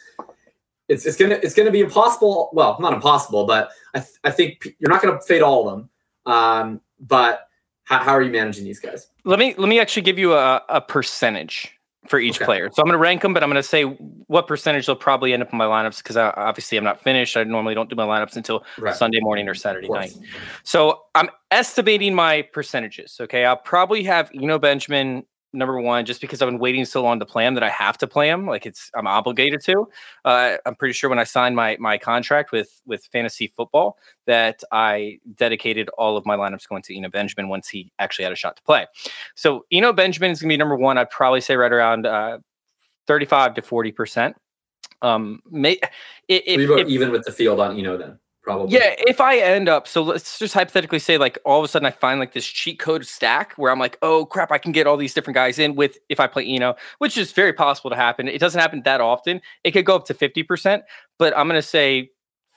it's, 0.89 1.05
it's 1.05 1.17
gonna 1.17 1.39
it's 1.41 1.55
gonna 1.55 1.71
be 1.71 1.79
impossible. 1.79 2.49
Well, 2.53 2.77
not 2.79 2.93
impossible, 2.93 3.45
but 3.45 3.71
I, 3.95 3.99
th- 3.99 4.19
I 4.23 4.31
think 4.31 4.75
you're 4.77 4.91
not 4.91 5.01
gonna 5.01 5.19
fade 5.21 5.41
all 5.41 5.67
of 5.67 5.77
them. 5.77 5.89
Um, 6.25 6.81
but 6.99 7.47
how, 7.91 7.99
how 7.99 8.11
are 8.11 8.21
you 8.21 8.31
managing 8.31 8.63
these 8.63 8.79
guys? 8.79 9.07
Let 9.25 9.37
me 9.37 9.53
let 9.57 9.67
me 9.67 9.79
actually 9.79 10.03
give 10.03 10.17
you 10.17 10.33
a, 10.33 10.61
a 10.69 10.81
percentage 10.81 11.77
for 12.07 12.19
each 12.19 12.37
Okay. 12.37 12.45
player. 12.45 12.69
So 12.73 12.81
I'm 12.81 12.87
gonna 12.87 12.97
rank 12.97 13.21
them, 13.21 13.33
but 13.33 13.43
I'm 13.43 13.49
gonna 13.49 13.61
say 13.61 13.83
what 13.83 14.47
percentage 14.47 14.85
they'll 14.85 14.95
probably 14.95 15.33
end 15.33 15.43
up 15.43 15.51
in 15.51 15.57
my 15.57 15.65
lineups 15.65 15.97
because 15.97 16.17
obviously 16.17 16.77
I'm 16.77 16.83
not 16.83 17.01
finished. 17.01 17.35
I 17.37 17.43
normally 17.43 17.75
don't 17.75 17.89
do 17.89 17.95
my 17.95 18.05
lineups 18.05 18.37
until 18.37 18.63
Right. 18.79 18.95
Sunday 18.95 19.19
morning 19.21 19.47
or 19.47 19.53
Saturday 19.53 19.89
night. 19.89 20.13
So 20.63 21.03
I'm 21.13 21.29
estimating 21.51 22.15
my 22.15 22.41
percentages. 22.41 23.17
Okay, 23.19 23.45
I'll 23.45 23.57
probably 23.57 24.03
have 24.03 24.31
Eno 24.33 24.57
Benjamin 24.57 25.25
number 25.53 25.79
one 25.81 26.05
just 26.05 26.21
because 26.21 26.41
I've 26.41 26.47
been 26.47 26.59
waiting 26.59 26.85
so 26.85 27.03
long 27.03 27.19
to 27.19 27.25
play 27.25 27.45
him 27.45 27.53
that 27.55 27.63
I 27.63 27.69
have 27.69 27.97
to 27.99 28.07
play 28.07 28.29
him. 28.29 28.45
Like 28.47 28.65
it's 28.65 28.89
I'm 28.95 29.07
obligated 29.07 29.61
to. 29.65 29.87
Uh, 30.23 30.57
I'm 30.65 30.75
pretty 30.75 30.93
sure 30.93 31.09
when 31.09 31.19
I 31.19 31.23
signed 31.23 31.55
my 31.55 31.77
my 31.79 31.97
contract 31.97 32.51
with 32.51 32.81
with 32.85 33.03
fantasy 33.05 33.47
football 33.47 33.97
that 34.27 34.63
I 34.71 35.19
dedicated 35.35 35.89
all 35.97 36.15
of 36.17 36.25
my 36.25 36.37
lineups 36.37 36.67
going 36.69 36.83
to 36.83 36.95
Eno 36.97 37.09
Benjamin 37.09 37.49
once 37.49 37.67
he 37.67 37.91
actually 37.99 38.23
had 38.23 38.31
a 38.33 38.35
shot 38.37 38.55
to 38.57 38.63
play. 38.63 38.87
So 39.35 39.65
Eno 39.71 39.91
Benjamin 39.93 40.31
is 40.31 40.41
gonna 40.41 40.49
be 40.49 40.57
number 40.57 40.75
one. 40.77 40.97
I'd 40.97 41.09
probably 41.09 41.41
say 41.41 41.55
right 41.55 41.71
around 41.71 42.05
uh, 42.05 42.37
35 43.07 43.55
to 43.55 43.61
40 43.61 43.91
percent. 43.91 44.35
Um, 45.01 45.41
may, 45.49 45.79
if, 46.27 46.43
if- 46.81 46.87
even 46.87 47.11
with 47.11 47.25
the 47.25 47.31
field 47.31 47.59
on 47.59 47.77
Eno 47.77 47.97
then, 47.97 48.19
probably. 48.43 48.73
yeah, 48.73 48.95
if 48.97 49.21
I 49.21 49.37
end 49.37 49.69
up, 49.69 49.87
so 49.87 50.01
let's 50.01 50.39
just 50.39 50.53
hypothetically 50.53 50.99
say, 50.99 51.17
like, 51.17 51.37
all 51.45 51.59
of 51.59 51.65
a 51.65 51.67
sudden 51.67 51.85
I 51.85 51.91
find 51.91 52.19
like 52.19 52.33
this 52.33 52.45
cheat 52.45 52.79
code 52.79 53.05
stack 53.05 53.53
where 53.53 53.71
I'm 53.71 53.79
like, 53.79 53.97
oh 54.01 54.25
crap, 54.25 54.51
I 54.51 54.57
can 54.57 54.71
get 54.71 54.87
all 54.87 54.97
these 54.97 55.13
different 55.13 55.35
guys 55.35 55.59
in 55.59 55.75
with 55.75 55.97
if 56.09 56.19
I 56.19 56.27
play 56.27 56.45
Eno, 56.45 56.75
which 56.99 57.17
is 57.17 57.31
very 57.31 57.53
possible 57.53 57.89
to 57.89 57.95
happen. 57.95 58.27
It 58.27 58.39
doesn't 58.39 58.59
happen 58.59 58.81
that 58.85 59.01
often. 59.01 59.41
It 59.63 59.71
could 59.71 59.85
go 59.85 59.95
up 59.95 60.05
to 60.07 60.13
50%, 60.13 60.81
but 61.17 61.37
I'm 61.37 61.47
going 61.47 61.61
to 61.61 61.67
say 61.67 62.11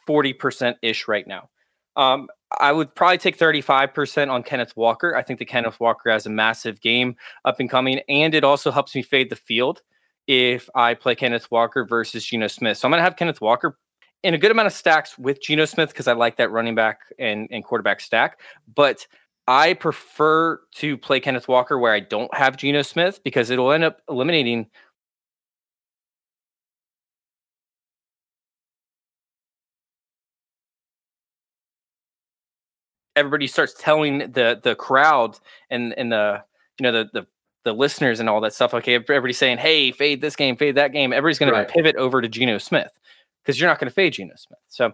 40% 0.08 0.76
ish 0.82 1.08
right 1.08 1.26
now. 1.26 1.48
Um, 1.96 2.28
I 2.58 2.72
would 2.72 2.94
probably 2.94 3.18
take 3.18 3.38
35% 3.38 4.30
on 4.30 4.42
Kenneth 4.42 4.76
Walker. 4.76 5.16
I 5.16 5.22
think 5.22 5.38
the 5.38 5.44
Kenneth 5.44 5.80
Walker 5.80 6.10
has 6.10 6.26
a 6.26 6.30
massive 6.30 6.80
game 6.80 7.16
up 7.44 7.60
and 7.60 7.70
coming, 7.70 8.00
and 8.08 8.34
it 8.34 8.44
also 8.44 8.70
helps 8.70 8.94
me 8.94 9.02
fade 9.02 9.30
the 9.30 9.36
field 9.36 9.82
if 10.26 10.68
I 10.74 10.94
play 10.94 11.14
Kenneth 11.14 11.50
Walker 11.50 11.84
versus 11.84 12.24
Geno 12.24 12.46
Smith. 12.46 12.78
So 12.78 12.86
I'm 12.86 12.92
going 12.92 12.98
to 12.98 13.04
have 13.04 13.16
Kenneth 13.16 13.40
Walker 13.40 13.78
in 14.24 14.32
a 14.32 14.38
good 14.38 14.50
amount 14.50 14.66
of 14.66 14.72
stacks 14.72 15.16
with 15.18 15.40
Geno 15.40 15.66
Smith 15.66 15.90
because 15.90 16.08
I 16.08 16.14
like 16.14 16.36
that 16.38 16.50
running 16.50 16.74
back 16.74 17.00
and, 17.18 17.46
and 17.50 17.62
quarterback 17.62 18.00
stack. 18.00 18.40
But 18.74 19.06
I 19.46 19.74
prefer 19.74 20.60
to 20.76 20.96
play 20.96 21.20
Kenneth 21.20 21.46
Walker 21.46 21.78
where 21.78 21.92
I 21.92 22.00
don't 22.00 22.34
have 22.34 22.56
Geno 22.56 22.80
Smith 22.82 23.20
because 23.22 23.50
it'll 23.50 23.70
end 23.70 23.84
up 23.84 24.00
eliminating 24.08 24.66
everybody 33.16 33.46
starts 33.46 33.74
telling 33.78 34.18
the 34.18 34.58
the 34.62 34.74
crowd 34.74 35.38
and 35.70 35.92
and 35.98 36.10
the 36.10 36.42
you 36.78 36.84
know 36.84 36.92
the 36.92 37.10
the 37.12 37.26
the 37.64 37.72
listeners 37.72 38.20
and 38.20 38.28
all 38.28 38.40
that 38.40 38.52
stuff. 38.54 38.74
Okay, 38.74 38.94
everybody's 38.94 39.38
saying, 39.38 39.58
"Hey, 39.58 39.92
fade 39.92 40.20
this 40.20 40.36
game, 40.36 40.56
fade 40.56 40.74
that 40.74 40.92
game." 40.92 41.12
Everybody's 41.12 41.38
going 41.38 41.52
Right. 41.52 41.66
to 41.66 41.72
pivot 41.72 41.96
over 41.96 42.20
to 42.20 42.28
Geno 42.28 42.58
Smith 42.58 42.98
because 43.44 43.60
you're 43.60 43.68
not 43.68 43.78
going 43.78 43.88
to 43.88 43.94
fade 43.94 44.14
Geno 44.14 44.34
Smith. 44.36 44.60
So 44.68 44.92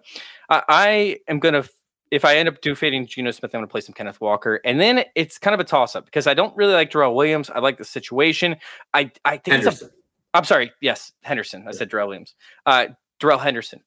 I, 0.48 0.62
I 0.68 1.16
am 1.28 1.38
going 1.38 1.54
to, 1.54 1.68
if 2.10 2.24
I 2.24 2.36
end 2.36 2.48
up 2.48 2.60
do 2.60 2.74
fading 2.74 3.06
Geno 3.06 3.30
Smith, 3.30 3.54
I'm 3.54 3.60
going 3.60 3.68
to 3.68 3.70
play 3.70 3.80
some 3.80 3.94
Kenneth 3.94 4.20
Walker, 4.20 4.60
and 4.64 4.80
then 4.80 5.04
it's 5.14 5.38
kind 5.38 5.54
of 5.54 5.60
a 5.60 5.64
toss 5.64 5.94
up 5.94 6.04
because 6.04 6.26
I 6.26 6.34
don't 6.34 6.56
really 6.56 6.72
like 6.72 6.90
Darrel 6.90 7.14
Williams. 7.14 7.50
I 7.50 7.60
like 7.60 7.78
the 7.78 7.84
situation. 7.84 8.56
I 8.92 9.12
I 9.24 9.36
think 9.36 9.58
it's 9.58 9.66
a 9.66 9.70
Henderson. 9.70 9.90
I'm 10.34 10.44
sorry. 10.44 10.72
Yes, 10.80 11.12
Henderson. 11.22 11.66
I 11.68 11.72
said 11.72 11.88
Darrel 11.88 12.08
Williams. 12.08 12.34
Uh, 12.66 12.86
Darrell 13.18 13.38
Henderson. 13.38 13.80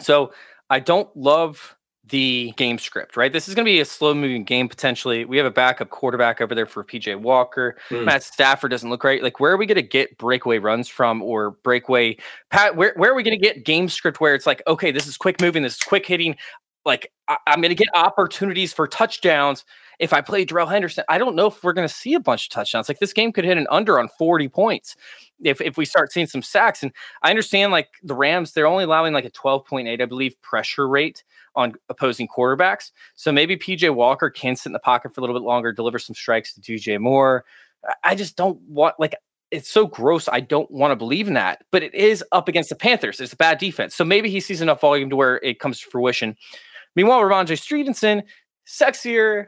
So 0.00 0.32
I 0.68 0.80
don't 0.80 1.14
love 1.16 1.76
the 2.10 2.52
game 2.56 2.78
script, 2.78 3.16
right? 3.16 3.32
This 3.32 3.48
is 3.48 3.54
going 3.54 3.64
to 3.64 3.70
be 3.70 3.80
a 3.80 3.84
slow 3.84 4.14
moving 4.14 4.44
game 4.44 4.68
potentially. 4.68 5.24
We 5.24 5.36
have 5.36 5.46
a 5.46 5.50
backup 5.50 5.90
quarterback 5.90 6.40
over 6.40 6.54
there 6.54 6.66
for 6.66 6.84
PJ 6.84 7.20
Walker. 7.20 7.76
Hmm. 7.88 8.04
Matt 8.04 8.22
Stafford 8.22 8.70
doesn't 8.70 8.90
look 8.90 9.04
right. 9.04 9.22
Like, 9.22 9.40
where 9.40 9.52
are 9.52 9.56
we 9.56 9.66
going 9.66 9.76
to 9.76 9.82
get 9.82 10.18
breakaway 10.18 10.58
runs 10.58 10.88
from 10.88 11.22
or 11.22 11.52
breakaway? 11.62 12.16
Pat, 12.50 12.76
where, 12.76 12.92
where 12.96 13.12
are 13.12 13.14
we 13.14 13.22
going 13.22 13.38
to 13.38 13.42
get 13.42 13.64
game 13.64 13.88
script 13.88 14.20
where 14.20 14.34
it's 14.34 14.46
like, 14.46 14.62
okay, 14.66 14.90
this 14.90 15.06
is 15.06 15.16
quick 15.16 15.40
moving, 15.40 15.62
this 15.62 15.74
is 15.74 15.82
quick 15.82 16.06
hitting. 16.06 16.36
Like, 16.84 17.12
I, 17.28 17.36
I'm 17.46 17.60
going 17.60 17.70
to 17.70 17.74
get 17.74 17.88
opportunities 17.94 18.72
for 18.72 18.86
touchdowns 18.86 19.64
if 20.00 20.14
I 20.14 20.22
play 20.22 20.46
Darrell 20.46 20.66
Henderson. 20.66 21.04
I 21.10 21.18
don't 21.18 21.36
know 21.36 21.46
if 21.46 21.62
we're 21.62 21.74
going 21.74 21.86
to 21.86 21.94
see 21.94 22.14
a 22.14 22.20
bunch 22.20 22.46
of 22.46 22.50
touchdowns. 22.50 22.88
Like, 22.88 22.98
this 22.98 23.12
game 23.12 23.32
could 23.32 23.44
hit 23.44 23.58
an 23.58 23.66
under 23.70 24.00
on 24.00 24.08
40 24.18 24.48
points 24.48 24.96
if, 25.44 25.60
if 25.60 25.76
we 25.76 25.84
start 25.84 26.10
seeing 26.10 26.26
some 26.26 26.42
sacks. 26.42 26.82
And 26.82 26.90
I 27.22 27.28
understand, 27.28 27.70
like, 27.70 27.90
the 28.02 28.14
Rams, 28.14 28.52
they're 28.52 28.66
only 28.66 28.84
allowing 28.84 29.12
like 29.12 29.26
a 29.26 29.30
12.8, 29.30 30.00
I 30.00 30.06
believe, 30.06 30.40
pressure 30.40 30.88
rate 30.88 31.22
on 31.54 31.74
opposing 31.90 32.28
quarterbacks. 32.28 32.92
So 33.14 33.30
maybe 33.30 33.56
PJ 33.58 33.94
Walker 33.94 34.30
can 34.30 34.56
sit 34.56 34.70
in 34.70 34.72
the 34.72 34.78
pocket 34.78 35.14
for 35.14 35.20
a 35.20 35.22
little 35.22 35.36
bit 35.36 35.44
longer, 35.44 35.70
deliver 35.70 35.98
some 35.98 36.14
strikes 36.14 36.54
to 36.54 36.60
DJ 36.60 36.98
Moore. 36.98 37.44
I- 38.02 38.14
just 38.14 38.36
don't 38.36 38.60
want 38.62 38.94
like 38.98 39.14
it's 39.50 39.68
so 39.68 39.86
gross. 39.86 40.28
I 40.30 40.40
don't 40.40 40.70
want 40.70 40.92
to 40.92 40.96
believe 40.96 41.26
in 41.26 41.34
that, 41.34 41.64
but 41.72 41.82
it 41.82 41.92
is 41.92 42.22
up 42.30 42.46
against 42.48 42.68
the 42.68 42.76
Panthers. 42.76 43.20
It's 43.20 43.32
a 43.32 43.36
bad 43.36 43.58
defense. 43.58 43.96
So 43.96 44.04
maybe 44.04 44.30
he 44.30 44.38
sees 44.38 44.60
enough 44.60 44.80
volume 44.80 45.10
to 45.10 45.16
where 45.16 45.38
it 45.38 45.58
comes 45.58 45.80
to 45.80 45.90
fruition. 45.90 46.36
Meanwhile, 46.94 47.20
Rhamondre 47.20 47.58
Stevenson, 47.58 48.22
sexier 48.66 49.46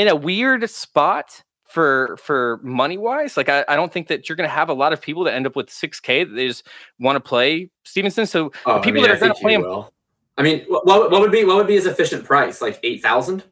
in 0.00 0.08
a 0.08 0.16
weird 0.16 0.68
spot 0.70 1.42
for 1.68 2.16
for 2.16 2.58
money 2.62 2.96
wise. 2.96 3.36
Like 3.36 3.48
I, 3.48 3.64
I 3.68 3.76
don't 3.76 3.92
think 3.92 4.08
that 4.08 4.28
you're 4.28 4.36
gonna 4.36 4.48
have 4.48 4.68
a 4.68 4.74
lot 4.74 4.92
of 4.92 5.00
people 5.00 5.24
that 5.24 5.34
end 5.34 5.46
up 5.46 5.54
with 5.54 5.68
6K 5.68 6.26
that 6.26 6.34
they 6.34 6.48
just 6.48 6.66
want 6.98 7.16
to 7.16 7.20
play 7.20 7.70
Stevenson. 7.84 8.26
So 8.26 8.50
Oh, 8.64 8.80
people 8.80 9.02
I 9.02 9.02
mean, 9.02 9.02
that 9.02 9.10
I 9.10 9.14
are 9.14 9.20
gonna 9.20 9.34
think 9.34 9.42
play 9.42 9.54
him 9.54 9.62
will. 9.62 9.92
I 10.38 10.42
mean, 10.42 10.64
what, 10.68 10.86
what 10.86 11.20
would 11.20 11.30
be 11.30 11.44
what 11.44 11.56
would 11.56 11.66
be 11.66 11.74
his 11.74 11.86
efficient 11.86 12.24
price? 12.24 12.62
Like 12.62 12.80
eight 12.82 13.02
thousand? 13.02 13.44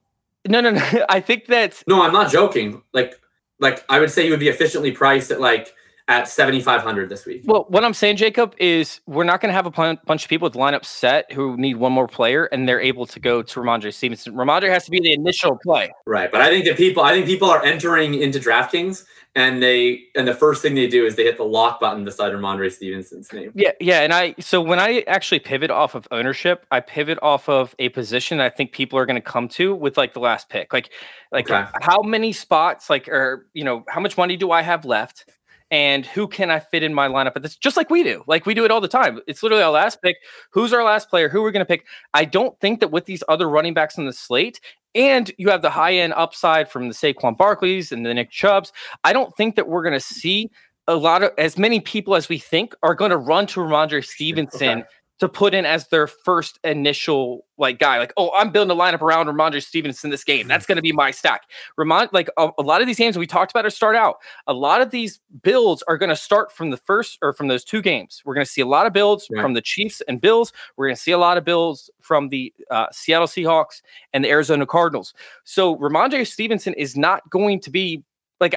no 0.47 0.61
no 0.61 0.71
no. 0.71 1.05
I 1.09 1.21
think 1.21 1.47
that 1.47 1.83
No, 1.87 2.03
I'm 2.03 2.13
not 2.13 2.33
joking. 2.33 2.83
Like 2.93 3.21
like 3.61 3.85
I 3.91 4.01
would 4.01 4.11
say 4.11 4.25
he 4.25 4.31
would 4.31 4.41
be 4.41 4.49
efficiently 4.49 4.91
priced 4.93 5.31
at 5.31 5.41
like 5.41 5.75
at 6.09 6.27
7,500 6.27 7.11
this 7.11 7.27
week. 7.27 7.43
Well, 7.45 7.67
what 7.69 7.85
I'm 7.85 7.93
saying, 7.93 8.17
Jacob, 8.17 8.55
is 8.59 9.01
we're 9.07 9.25
not 9.25 9.43
going 9.43 9.51
to 9.51 9.55
have 9.55 9.67
a 9.67 9.71
pl- 9.71 9.99
bunch 10.07 10.25
of 10.25 10.31
people 10.31 10.47
with 10.47 10.55
lineup 10.55 10.87
set 10.87 11.31
who 11.33 11.55
need 11.59 11.77
one 11.77 11.93
more 11.93 12.09
player, 12.09 12.47
and 12.47 12.67
they're 12.67 12.81
able 12.81 13.07
to 13.07 13.21
go 13.21 13.43
to 13.43 13.61
Rhamondre 13.61 13.93
Stevenson. 13.93 14.33
Rhamondre 14.35 14.71
has 14.71 14.87
to 14.87 14.91
be 14.91 15.01
the 15.01 15.13
initial 15.13 15.59
play, 15.63 15.93
right? 16.07 16.33
But 16.33 16.41
I 16.41 16.49
think 16.49 16.65
that 16.65 16.79
people, 16.79 17.03
I 17.03 17.13
think 17.13 17.27
people 17.27 17.51
are 17.51 17.63
entering 17.63 18.15
into 18.15 18.39
DraftKings, 18.39 19.05
and 19.35 19.63
they, 19.63 20.05
and 20.17 20.27
the 20.27 20.33
first 20.33 20.63
thing 20.63 20.75
they 20.75 20.89
do 20.89 21.05
is 21.05 21.15
they 21.15 21.25
hit 21.25 21.37
the 21.37 21.45
lock 21.45 21.79
button 21.79 22.07
beside 22.07 22.33
Rhamondre 22.33 22.73
Stevenson's 22.73 23.31
name. 23.31 23.53
Yeah, 23.55 23.73
yeah, 23.79 24.01
and 24.01 24.15
I, 24.15 24.35
so 24.41 24.63
when 24.63 24.79
I 24.79 25.05
actually 25.07 25.41
pivot 25.41 25.71
off 25.71 25.95
of 25.95 26.09
ownership, 26.11 26.65
I 26.71 26.81
pivot 26.81 27.19
off 27.21 27.51
of 27.51 27.75
a 27.79 27.91
position 27.91 28.41
I 28.41 28.49
think 28.49 28.73
people 28.73 28.99
are 28.99 29.05
going 29.05 29.17
to 29.17 29.21
come 29.21 29.47
to 29.51 29.75
with 29.75 29.99
like 29.99 30.15
the 30.15 30.21
last 30.21 30.49
pick, 30.49 30.73
like, 30.73 30.91
like 31.33 31.51
okay. 31.51 31.69
how 31.83 32.01
many 32.01 32.33
spots, 32.33 32.89
like, 32.89 33.09
or 33.09 33.47
you 33.53 33.65
know, 33.65 33.85
how 33.89 34.01
much 34.01 34.17
money 34.17 34.39
do 34.39 34.51
I 34.51 34.63
have 34.63 34.87
left? 34.87 35.27
And 35.71 36.07
who 36.07 36.27
can 36.27 36.51
I 36.51 36.61
fit 36.61 36.83
in 36.83 36.95
my 36.95 37.09
lineup 37.09 37.33
at 37.37 37.43
this? 37.43 37.57
Just 37.57 37.77
like 37.77 37.91
we 37.91 38.03
do, 38.03 38.25
like 38.27 38.47
we 38.47 38.55
do 38.55 38.65
it 38.65 38.71
all 38.71 38.81
the 38.81 38.89
time. 38.89 39.21
It's 39.27 39.43
literally 39.43 39.63
our 39.63 39.71
last 39.71 40.01
pick. 40.03 40.17
Who's 40.51 40.73
our 40.73 40.85
last 40.85 41.11
player? 41.11 41.29
Who 41.29 41.43
we're 41.43 41.51
going 41.51 41.65
to 41.65 41.67
pick? 41.67 41.87
I 42.15 42.25
don't 42.25 42.59
think 42.61 42.81
that 42.81 42.91
with 42.91 43.05
these 43.05 43.23
other 43.29 43.49
running 43.49 43.75
backs 43.75 43.99
on 43.99 44.07
the 44.07 44.13
slate, 44.13 44.61
and 44.95 45.31
you 45.37 45.51
have 45.51 45.63
the 45.63 45.71
high 45.71 45.95
end 45.95 46.15
upside 46.15 46.71
from 46.71 46.89
the 46.89 46.95
Saquon 46.95 47.37
Barkleys 47.37 47.93
and 47.93 48.05
the 48.05 48.15
Nick 48.15 48.31
Chubbs. 48.31 48.73
I 49.05 49.13
don't 49.13 49.37
think 49.37 49.57
that 49.57 49.69
we're 49.69 49.83
going 49.83 49.93
to 49.93 50.01
see 50.01 50.51
a 50.87 50.95
lot 50.95 51.23
of 51.23 51.33
as 51.37 51.59
many 51.59 51.81
people 51.81 52.15
as 52.15 52.31
we 52.31 52.39
think 52.39 52.75
are 52.83 52.95
going 52.95 53.11
to 53.11 53.19
run 53.19 53.47
to 53.49 53.61
Rhamondre 53.61 54.05
Stevenson. 54.05 54.81
Okay 54.81 54.89
to 55.19 55.29
put 55.29 55.53
in 55.53 55.67
as 55.67 55.89
their 55.89 56.07
first 56.07 56.59
initial 56.63 57.45
like 57.57 57.79
guy. 57.79 57.99
Like, 57.99 58.13
oh, 58.17 58.31
I'm 58.35 58.51
building 58.51 58.77
a 58.77 58.81
lineup 58.81 59.03
around 59.03 59.27
Rhamondre 59.27 59.63
Stevenson 59.63 60.11
this 60.11 60.23
game. 60.23 60.47
That's 60.47 60.65
going 60.65 60.77
to 60.77 60.83
be 60.83 60.93
my 60.93 61.11
stack. 61.11 61.43
Ramon, 61.77 62.09
like 62.13 62.29
a, 62.37 62.51
a, 62.57 62.63
lot 62.63 62.81
of 62.81 62.87
these 62.87 62.99
games 62.99 63.19
we 63.19 63.27
talked 63.27 63.51
about 63.51 63.63
to 63.63 63.71
start 63.71 63.97
out, 63.97 64.19
a 64.47 64.53
lot 64.53 64.81
of 64.81 64.91
these 64.91 65.19
builds 65.43 65.83
are 65.89 65.99
going 65.99 66.11
to 66.11 66.17
start 66.17 66.53
from 66.53 66.71
the 66.71 66.77
first 66.77 67.19
or 67.21 67.33
from 67.33 67.49
those 67.49 67.65
two 67.65 67.83
games. 67.83 68.23
We're 68.25 68.35
going 68.35 68.47
to 68.47 68.51
see 68.51 68.61
a 68.61 68.67
lot 68.67 68.87
of 68.87 68.93
builds 68.93 69.27
yeah. 69.31 69.43
from 69.43 69.55
the 69.55 69.63
Chiefs 69.63 70.01
and 70.07 70.21
Bills. 70.21 70.53
We're 70.77 70.87
going 70.87 70.97
to 70.97 71.03
see 71.03 71.13
a 71.13 71.19
lot 71.19 71.37
of 71.37 71.45
builds 71.45 71.91
from 72.01 72.29
the 72.29 72.53
uh, 72.71 72.87
Seattle 72.93 73.27
Seahawks 73.27 73.83
and 74.13 74.25
the 74.25 74.31
Arizona 74.31 74.67
Cardinals. 74.67 75.15
So 75.43 75.77
Rhamondre 75.77 76.27
Stevenson 76.27 76.75
is 76.75 76.97
not 76.97 77.29
going 77.31 77.61
to 77.61 77.71
be 77.71 78.05
like. 78.41 78.55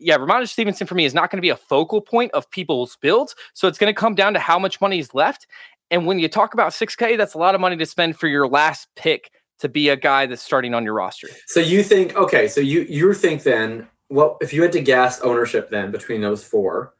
Yeah, 0.00 0.18
Rhamondre 0.18 0.48
Stevenson 0.48 0.86
for 0.86 0.94
me 0.94 1.04
is 1.04 1.14
not 1.14 1.30
going 1.30 1.38
to 1.38 1.42
be 1.42 1.50
a 1.50 1.56
focal 1.56 2.00
point 2.00 2.32
of 2.32 2.50
people's 2.50 2.96
builds. 3.00 3.34
So 3.54 3.68
it's 3.68 3.78
going 3.78 3.92
to 3.92 3.98
come 3.98 4.14
down 4.14 4.34
to 4.34 4.40
how 4.40 4.58
much 4.58 4.80
money 4.80 4.98
is 4.98 5.14
left. 5.14 5.46
And 5.90 6.06
when 6.06 6.18
you 6.18 6.28
talk 6.28 6.54
about 6.54 6.72
6K, 6.72 7.16
that's 7.16 7.34
a 7.34 7.38
lot 7.38 7.54
of 7.54 7.60
money 7.60 7.76
to 7.76 7.86
spend 7.86 8.18
for 8.18 8.26
your 8.26 8.48
last 8.48 8.88
pick 8.96 9.30
to 9.58 9.68
be 9.68 9.88
a 9.88 9.96
guy 9.96 10.26
that's 10.26 10.42
starting 10.42 10.74
on 10.74 10.84
your 10.84 10.94
roster. 10.94 11.28
So 11.46 11.60
you 11.60 11.82
think, 11.82 12.14
okay, 12.16 12.48
so 12.48 12.60
you 12.60 12.82
you 12.82 13.14
think 13.14 13.42
then, 13.42 13.86
well, 14.10 14.36
if 14.40 14.52
you 14.52 14.62
had 14.62 14.72
to 14.72 14.80
guess 14.80 15.20
ownership 15.20 15.70
then 15.70 15.90
between 15.90 16.20
those 16.20 16.44
four, 16.44 16.94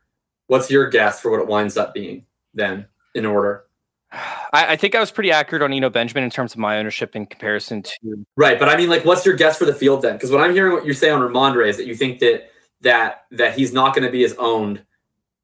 what's 0.46 0.70
your 0.70 0.88
guess 0.88 1.20
for 1.20 1.30
what 1.30 1.40
it 1.40 1.46
winds 1.46 1.76
up 1.76 1.92
being 1.92 2.24
then 2.54 2.86
in 3.14 3.26
order? 3.26 3.64
I, 4.12 4.72
I, 4.72 4.76
think 4.76 4.94
I 4.94 5.00
was 5.00 5.10
pretty 5.10 5.32
accurate 5.32 5.62
on 5.62 5.72
Eno 5.72 5.90
Benjamin 5.90 6.24
in 6.24 6.30
terms 6.30 6.52
of 6.52 6.58
my 6.58 6.78
ownership 6.78 7.16
in 7.16 7.26
comparison 7.26 7.82
to 7.82 8.24
right. 8.36 8.58
But 8.58 8.68
I 8.68 8.76
mean, 8.76 8.88
like, 8.88 9.04
what's 9.04 9.26
your 9.26 9.34
guess 9.34 9.58
for 9.58 9.64
the 9.64 9.74
field 9.74 10.00
then? 10.02 10.14
Because 10.14 10.30
what 10.30 10.40
I'm 10.40 10.54
hearing 10.54 10.72
what 10.72 10.86
you 10.86 10.94
say 10.94 11.10
on 11.10 11.20
Rhamondre 11.20 11.68
is 11.68 11.76
that 11.76 11.86
you 11.86 11.94
think 11.94 12.20
that 12.20 12.48
that 12.82 13.24
that 13.32 13.56
he's 13.56 13.72
not 13.72 13.94
going 13.94 14.04
to 14.04 14.12
be 14.12 14.24
as 14.24 14.34
owned 14.38 14.84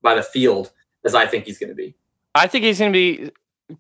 by 0.03 0.15
the 0.15 0.23
field 0.23 0.73
as 1.05 1.15
I 1.15 1.27
think 1.27 1.47
he's 1.47 1.59
going 1.59 1.71
to 1.71 1.75
be. 1.75 1.95
I 2.35 2.47
think 2.47 2.65
he's 2.65 2.79
going 2.79 2.93
to 2.93 2.97
be 2.97 3.31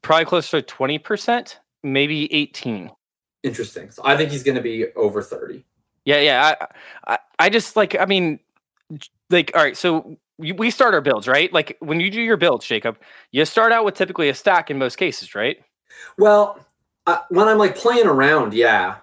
probably 0.03 0.25
close 0.25 0.51
to 0.51 0.63
twenty 0.63 0.99
percent, 0.99 1.61
maybe 1.83 2.33
eighteen. 2.33 2.91
Interesting. 3.43 3.91
So 3.91 4.03
I 4.05 4.17
think 4.17 4.31
he's 4.31 4.43
going 4.43 4.57
to 4.57 4.63
be 4.63 4.87
over 4.95 5.23
thirty. 5.23 5.65
Yeah, 6.05 6.21
yeah. 6.21 6.55
I, 6.61 6.67
I, 7.15 7.19
I 7.39 7.49
just 7.51 7.77
like. 7.77 7.99
I 7.99 8.07
mean, 8.07 8.41
like, 9.31 9.53
all 9.55 9.63
right. 9.63 9.77
So 9.77 10.17
we 10.39 10.71
start 10.71 10.95
our 10.95 11.01
builds, 11.01 11.29
right? 11.29 11.53
Like 11.53 11.77
when 11.81 12.01
you 12.01 12.11
do 12.11 12.21
your 12.21 12.37
builds, 12.37 12.67
Jacob, 12.67 12.99
you 13.31 13.45
start 13.45 13.73
out 13.73 13.85
with 13.85 13.95
typically 13.95 14.29
a 14.29 14.35
stack 14.35 14.71
in 14.71 14.79
most 14.79 14.97
cases, 14.97 15.35
right? 15.35 15.59
Well, 16.19 16.59
uh, 17.07 17.19
when 17.29 17.49
I'm 17.49 17.59
like 17.59 17.77
playing 17.77 18.07
around, 18.07 18.55
yeah. 18.55 18.97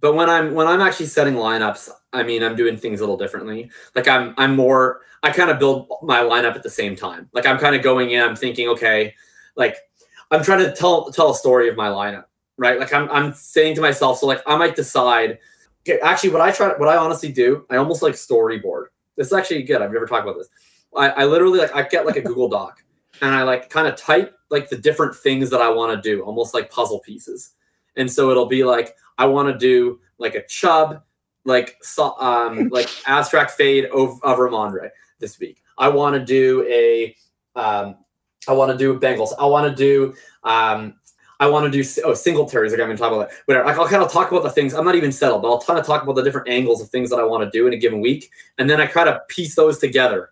But 0.00 0.14
when 0.14 0.28
I'm 0.28 0.54
when 0.54 0.66
I'm 0.66 0.80
actually 0.80 1.06
setting 1.06 1.34
lineups, 1.34 1.88
I 2.12 2.22
mean, 2.22 2.42
I'm 2.42 2.56
doing 2.56 2.76
things 2.76 3.00
a 3.00 3.02
little 3.02 3.16
differently. 3.16 3.70
Like 3.94 4.08
I'm 4.08 4.34
I'm 4.36 4.54
more 4.56 5.00
I 5.22 5.30
kind 5.30 5.50
of 5.50 5.58
build 5.58 5.88
my 6.02 6.18
lineup 6.18 6.56
at 6.56 6.62
the 6.62 6.70
same 6.70 6.96
time. 6.96 7.28
Like 7.32 7.46
I'm 7.46 7.58
kind 7.58 7.76
of 7.76 7.82
going 7.82 8.10
in, 8.10 8.22
I'm 8.22 8.36
thinking, 8.36 8.68
okay, 8.68 9.14
like 9.56 9.76
I'm 10.30 10.42
trying 10.42 10.60
to 10.60 10.72
tell 10.74 11.10
tell 11.12 11.30
a 11.30 11.34
story 11.34 11.68
of 11.68 11.76
my 11.76 11.88
lineup, 11.88 12.24
right? 12.56 12.78
Like 12.78 12.92
I'm 12.92 13.08
I'm 13.10 13.32
saying 13.32 13.76
to 13.76 13.80
myself, 13.80 14.18
so 14.18 14.26
like 14.26 14.42
I 14.46 14.56
might 14.56 14.76
decide. 14.76 15.38
Okay, 15.84 15.98
actually, 16.00 16.30
what 16.30 16.40
I 16.40 16.52
try, 16.52 16.68
what 16.76 16.88
I 16.88 16.96
honestly 16.96 17.32
do, 17.32 17.66
I 17.68 17.76
almost 17.76 18.02
like 18.02 18.14
storyboard. 18.14 18.86
This 19.16 19.26
is 19.26 19.32
actually 19.32 19.64
good. 19.64 19.82
I've 19.82 19.92
never 19.92 20.06
talked 20.06 20.22
about 20.22 20.38
this. 20.38 20.48
I, 20.96 21.10
I 21.10 21.24
literally 21.24 21.58
like 21.58 21.74
I 21.74 21.82
get 21.82 22.06
like 22.06 22.16
a 22.16 22.20
Google 22.20 22.48
Doc 22.48 22.84
and 23.20 23.34
I 23.34 23.42
like 23.42 23.68
kind 23.68 23.88
of 23.88 23.96
type 23.96 24.34
like 24.50 24.68
the 24.68 24.76
different 24.76 25.14
things 25.14 25.50
that 25.50 25.60
I 25.60 25.68
want 25.70 25.94
to 25.94 26.08
do, 26.08 26.22
almost 26.22 26.54
like 26.54 26.70
puzzle 26.70 27.00
pieces. 27.00 27.52
And 27.96 28.10
so 28.10 28.30
it'll 28.30 28.46
be 28.46 28.64
like 28.64 28.94
I 29.18 29.26
want 29.26 29.48
to 29.48 29.58
do 29.58 30.00
like 30.18 30.34
a 30.34 30.46
Chubb 30.46 31.02
like 31.44 31.76
um 32.20 32.68
like 32.72 32.88
abstract 33.06 33.52
fade 33.52 33.86
of, 33.86 34.22
of 34.22 34.38
Rhamondre 34.38 34.90
this 35.18 35.38
week. 35.38 35.62
I 35.78 35.88
want 35.88 36.14
to 36.14 36.24
do 36.24 36.66
a 36.68 37.14
um 37.54 37.96
I 38.48 38.52
want 38.52 38.72
to 38.72 38.78
do 38.78 38.98
Bengals. 38.98 39.32
I 39.38 39.46
want 39.46 39.70
to 39.70 39.74
do 39.74 40.14
um 40.44 40.94
I 41.40 41.46
want 41.48 41.64
to 41.64 41.70
do 41.70 41.80
oh 42.04 42.14
Singletary's 42.14 42.70
like 42.70 42.80
I'm 42.80 42.86
going 42.86 42.96
to 42.96 43.02
talk 43.02 43.12
about 43.12 43.28
that. 43.28 43.38
Whatever. 43.46 43.68
I'll 43.68 43.88
kind 43.88 44.02
of 44.02 44.12
talk 44.12 44.30
about 44.30 44.44
the 44.44 44.50
things. 44.50 44.74
I'm 44.74 44.84
not 44.84 44.94
even 44.94 45.10
settled, 45.10 45.42
but 45.42 45.50
I'll 45.50 45.60
kind 45.60 45.78
of 45.78 45.84
talk 45.84 46.04
about 46.04 46.14
the 46.14 46.22
different 46.22 46.48
angles 46.48 46.80
of 46.80 46.88
things 46.90 47.10
that 47.10 47.18
I 47.18 47.24
want 47.24 47.42
to 47.44 47.50
do 47.50 47.66
in 47.66 47.72
a 47.72 47.76
given 47.76 48.00
week, 48.00 48.30
and 48.58 48.70
then 48.70 48.80
I 48.80 48.86
kind 48.86 49.08
of 49.08 49.26
piece 49.28 49.56
those 49.56 49.78
together. 49.78 50.30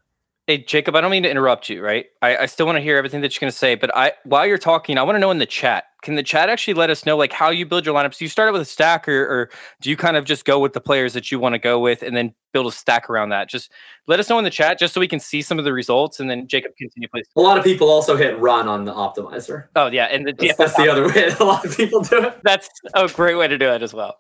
Hey 0.51 0.59
Jacob, 0.59 0.97
I 0.97 1.01
don't 1.01 1.13
mean 1.13 1.23
to 1.23 1.31
interrupt 1.31 1.69
you, 1.69 1.81
right? 1.81 2.07
I, 2.23 2.39
I 2.39 2.47
still 2.47 2.67
want 2.67 2.75
to 2.75 2.81
hear 2.83 2.97
everything 2.97 3.21
that 3.21 3.33
you're 3.33 3.39
going 3.39 3.53
to 3.53 3.57
say, 3.57 3.77
but 3.77 3.97
I 3.97 4.15
while 4.25 4.45
you're 4.45 4.59
talking, 4.59 4.99
I 4.99 5.05
want 5.05 5.15
to 5.15 5.21
know 5.21 5.31
in 5.31 5.39
the 5.39 5.47
chat 5.47 5.85
can 6.03 6.17
the 6.17 6.25
chat 6.25 6.49
actually 6.49 6.75
let 6.75 6.91
us 6.91 7.07
know 7.07 7.17
like 7.17 7.33
how 7.33 7.51
you 7.51 7.65
build 7.65 7.87
your 7.87 7.95
lineups? 7.95 8.19
Do 8.19 8.25
you 8.25 8.29
start 8.29 8.53
with 8.53 8.61
a 8.61 8.65
stack 8.65 9.09
or, 9.09 9.23
or 9.23 9.51
do 9.81 9.91
you 9.91 9.97
kind 9.97 10.17
of 10.17 10.25
just 10.25 10.45
go 10.45 10.59
with 10.59 10.73
the 10.73 10.81
players 10.81 11.13
that 11.13 11.31
you 11.31 11.39
want 11.39 11.55
to 11.55 11.61
go 11.61 11.79
with 11.79 12.03
and 12.03 12.17
then 12.17 12.35
build 12.53 12.67
a 12.67 12.73
stack 12.73 13.09
around 13.09 13.29
that? 13.29 13.49
Just 13.49 13.71
let 14.09 14.19
us 14.19 14.29
know 14.29 14.39
in 14.39 14.45
the 14.45 14.51
chat 14.51 14.77
just 14.77 14.93
so 14.93 14.99
we 14.99 15.07
can 15.07 15.21
see 15.21 15.41
some 15.41 15.57
of 15.61 15.65
the 15.65 15.73
results 15.73 16.19
and 16.19 16.29
then 16.29 16.49
Jacob 16.49 16.73
continue 16.77 17.07
please. 17.07 17.29
A 17.37 17.41
lot 17.41 17.57
of 17.57 17.63
people 17.63 17.89
also 17.89 18.17
hit 18.17 18.37
run 18.41 18.67
on 18.67 18.87
the 18.87 18.93
optimizer. 18.93 19.69
Oh 19.77 19.87
yeah, 19.87 20.07
and 20.07 20.27
the, 20.27 20.33
that's, 20.33 20.45
yeah, 20.45 20.55
that's 20.59 20.75
the 20.75 20.89
other 20.89 21.07
way. 21.07 21.29
A 21.39 21.45
lot 21.45 21.65
of 21.65 21.77
people 21.77 22.01
do 22.01 22.25
it. 22.25 22.41
That's 22.43 22.69
a 22.95 23.07
great 23.07 23.37
way 23.37 23.47
to 23.47 23.57
do 23.57 23.69
it 23.69 23.83
as 23.83 23.95
well. 23.95 24.17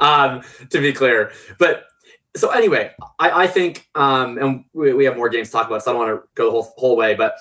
Um, 0.00 0.40
to 0.70 0.80
be 0.80 0.94
clear, 0.94 1.30
but 1.58 1.84
so 2.38 2.50
anyway, 2.50 2.92
I, 3.18 3.44
I 3.44 3.46
think, 3.46 3.88
um, 3.94 4.38
and 4.38 4.64
we, 4.72 4.92
we 4.92 5.04
have 5.04 5.16
more 5.16 5.28
games 5.28 5.48
to 5.48 5.52
talk 5.52 5.66
about, 5.66 5.82
so 5.82 5.90
I 5.90 5.94
don't 5.94 6.06
want 6.06 6.22
to 6.22 6.28
go 6.34 6.46
the 6.46 6.50
whole, 6.50 6.74
whole 6.76 6.96
way, 6.96 7.14
but 7.14 7.36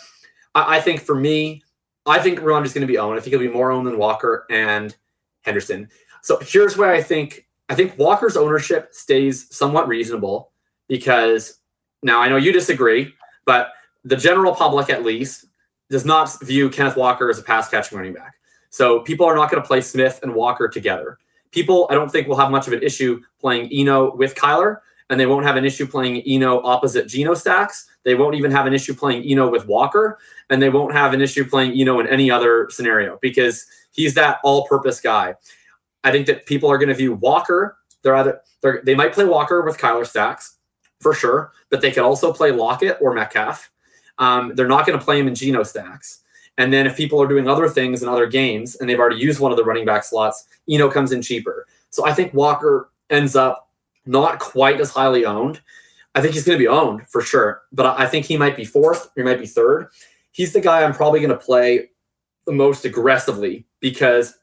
I, 0.55 0.77
I 0.77 0.81
think 0.81 1.01
for 1.01 1.15
me, 1.15 1.62
I 2.05 2.19
think 2.19 2.39
is 2.39 2.43
going 2.43 2.65
to 2.65 2.86
be 2.88 2.97
owned. 2.97 3.17
I 3.17 3.21
think 3.21 3.31
he'll 3.31 3.39
be 3.39 3.49
more 3.49 3.71
owned 3.71 3.86
than 3.86 3.97
Walker 3.97 4.45
and 4.49 4.95
Henderson. 5.41 5.89
So 6.21 6.39
here's 6.41 6.77
where 6.77 6.91
I 6.91 7.01
think 7.01 7.47
I 7.69 7.75
think 7.75 7.97
Walker's 7.97 8.38
ownership 8.38 8.93
stays 8.93 9.53
somewhat 9.53 9.88
reasonable 9.88 10.51
because 10.88 11.60
now 12.01 12.21
I 12.21 12.29
know 12.29 12.38
you 12.38 12.53
disagree, 12.53 13.13
but 13.45 13.71
the 14.05 14.15
general 14.15 14.55
public 14.55 14.89
at 14.89 15.03
least 15.03 15.45
does 15.89 16.05
not 16.05 16.41
view 16.41 16.69
Kenneth 16.69 16.95
Walker 16.95 17.29
as 17.29 17.39
a 17.39 17.43
pass 17.43 17.69
catching 17.69 17.97
running 17.97 18.13
back. 18.13 18.36
So 18.69 19.01
people 19.01 19.25
are 19.25 19.36
not 19.36 19.51
going 19.51 19.62
to 19.62 19.67
play 19.67 19.81
Smith 19.81 20.19
and 20.23 20.33
Walker 20.33 20.67
together. 20.69 21.17
People, 21.51 21.88
I 21.89 21.95
don't 21.95 22.12
think 22.12 22.27
will 22.27 22.38
have 22.38 22.51
much 22.51 22.67
of 22.67 22.73
an 22.73 22.83
issue 22.83 23.21
playing 23.39 23.69
Eno 23.71 24.15
with 24.15 24.36
Kyler, 24.36 24.79
and 25.10 25.20
they 25.20 25.26
won't 25.26 25.46
have 25.46 25.56
an 25.56 25.65
issue 25.65 25.88
playing 25.88 26.22
Eno 26.26 26.62
opposite 26.63 27.08
Geno 27.08 27.34
stacks. 27.34 27.88
They 28.04 28.15
won't 28.15 28.36
even 28.36 28.52
have 28.52 28.65
an 28.65 28.74
issue 28.74 28.93
playing 28.93 29.24
Eno 29.24 29.50
with 29.50 29.67
Walker, 29.67 30.20
and 30.50 30.62
they 30.62 30.70
won't 30.70 30.93
have 30.93 31.13
an 31.13 31.22
issue 31.22 31.46
playing 31.46 31.80
Eno 31.80 32.00
in 32.00 32.08
any 32.08 32.30
other 32.30 32.67
scenario 32.70 33.17
because 33.22 33.65
he's 33.91 34.13
that 34.15 34.39
all-purpose 34.43 35.02
guy. 35.02 35.36
I 36.04 36.12
think 36.12 36.26
that 36.28 36.46
people 36.46 36.70
are 36.70 36.78
going 36.78 36.89
to 36.89 36.96
view 36.96 37.13
Walker. 37.13 37.78
They're 38.02 38.15
either 38.15 38.41
they're, 38.62 38.82
they 38.84 38.96
might 38.96 39.13
play 39.13 39.26
Walker 39.26 39.62
with 39.62 39.78
Kyler 39.78 40.06
stacks 40.06 40.58
for 41.02 41.13
sure, 41.13 41.52
but 41.70 41.82
they 41.82 41.91
could 41.91 42.04
also 42.04 42.34
play 42.34 42.52
Lockett 42.52 42.98
or 43.02 43.13
Metcalf. 43.13 43.72
Um, 44.20 44.54
they're 44.56 44.67
not 44.67 44.86
going 44.86 44.98
to 44.98 45.04
play 45.04 45.20
him 45.20 45.28
in 45.28 45.36
Geno 45.36 45.63
stacks. 45.63 46.22
And 46.58 46.74
then 46.74 46.88
if 46.88 46.98
people 46.98 47.22
are 47.22 47.28
doing 47.28 47.48
other 47.48 47.70
things 47.70 48.02
in 48.02 48.10
other 48.10 48.26
games 48.26 48.78
and 48.78 48.89
they've 48.89 49.00
already 49.00 49.17
used 49.17 49.39
one 49.39 49.52
of 49.52 49.58
the 49.58 49.63
running 49.63 49.86
back 49.86 50.04
slots, 50.04 50.48
Eno 50.67 50.89
comes 50.89 51.12
in 51.12 51.22
cheaper. 51.22 51.67
So 51.91 52.06
I 52.06 52.13
think 52.13 52.34
Walker 52.34 52.89
ends 53.10 53.36
up 53.36 53.66
not 54.08 54.39
quite 54.39 54.80
as 54.80 54.91
highly 54.91 55.26
owned. 55.26 55.62
I 56.15 56.22
think 56.22 56.34
he's 56.34 56.46
going 56.46 56.58
to 56.58 56.63
be 56.63 56.67
owned 56.67 57.08
for 57.10 57.22
sure, 57.22 57.62
but 57.72 58.00
I 58.00 58.08
think 58.08 58.26
he 58.26 58.38
might 58.38 58.56
be 58.56 58.65
fourth, 58.65 59.10
he 59.15 59.24
might 59.24 59.39
be 59.39 59.46
third. 59.46 59.89
He's 60.32 60.54
the 60.54 60.62
guy 60.62 60.84
I'm 60.84 60.93
probably 60.93 61.20
going 61.20 61.32
to 61.32 61.38
play 61.38 61.89
the 62.46 62.54
most 62.54 62.86
aggressively 62.86 63.65
because 63.80 64.36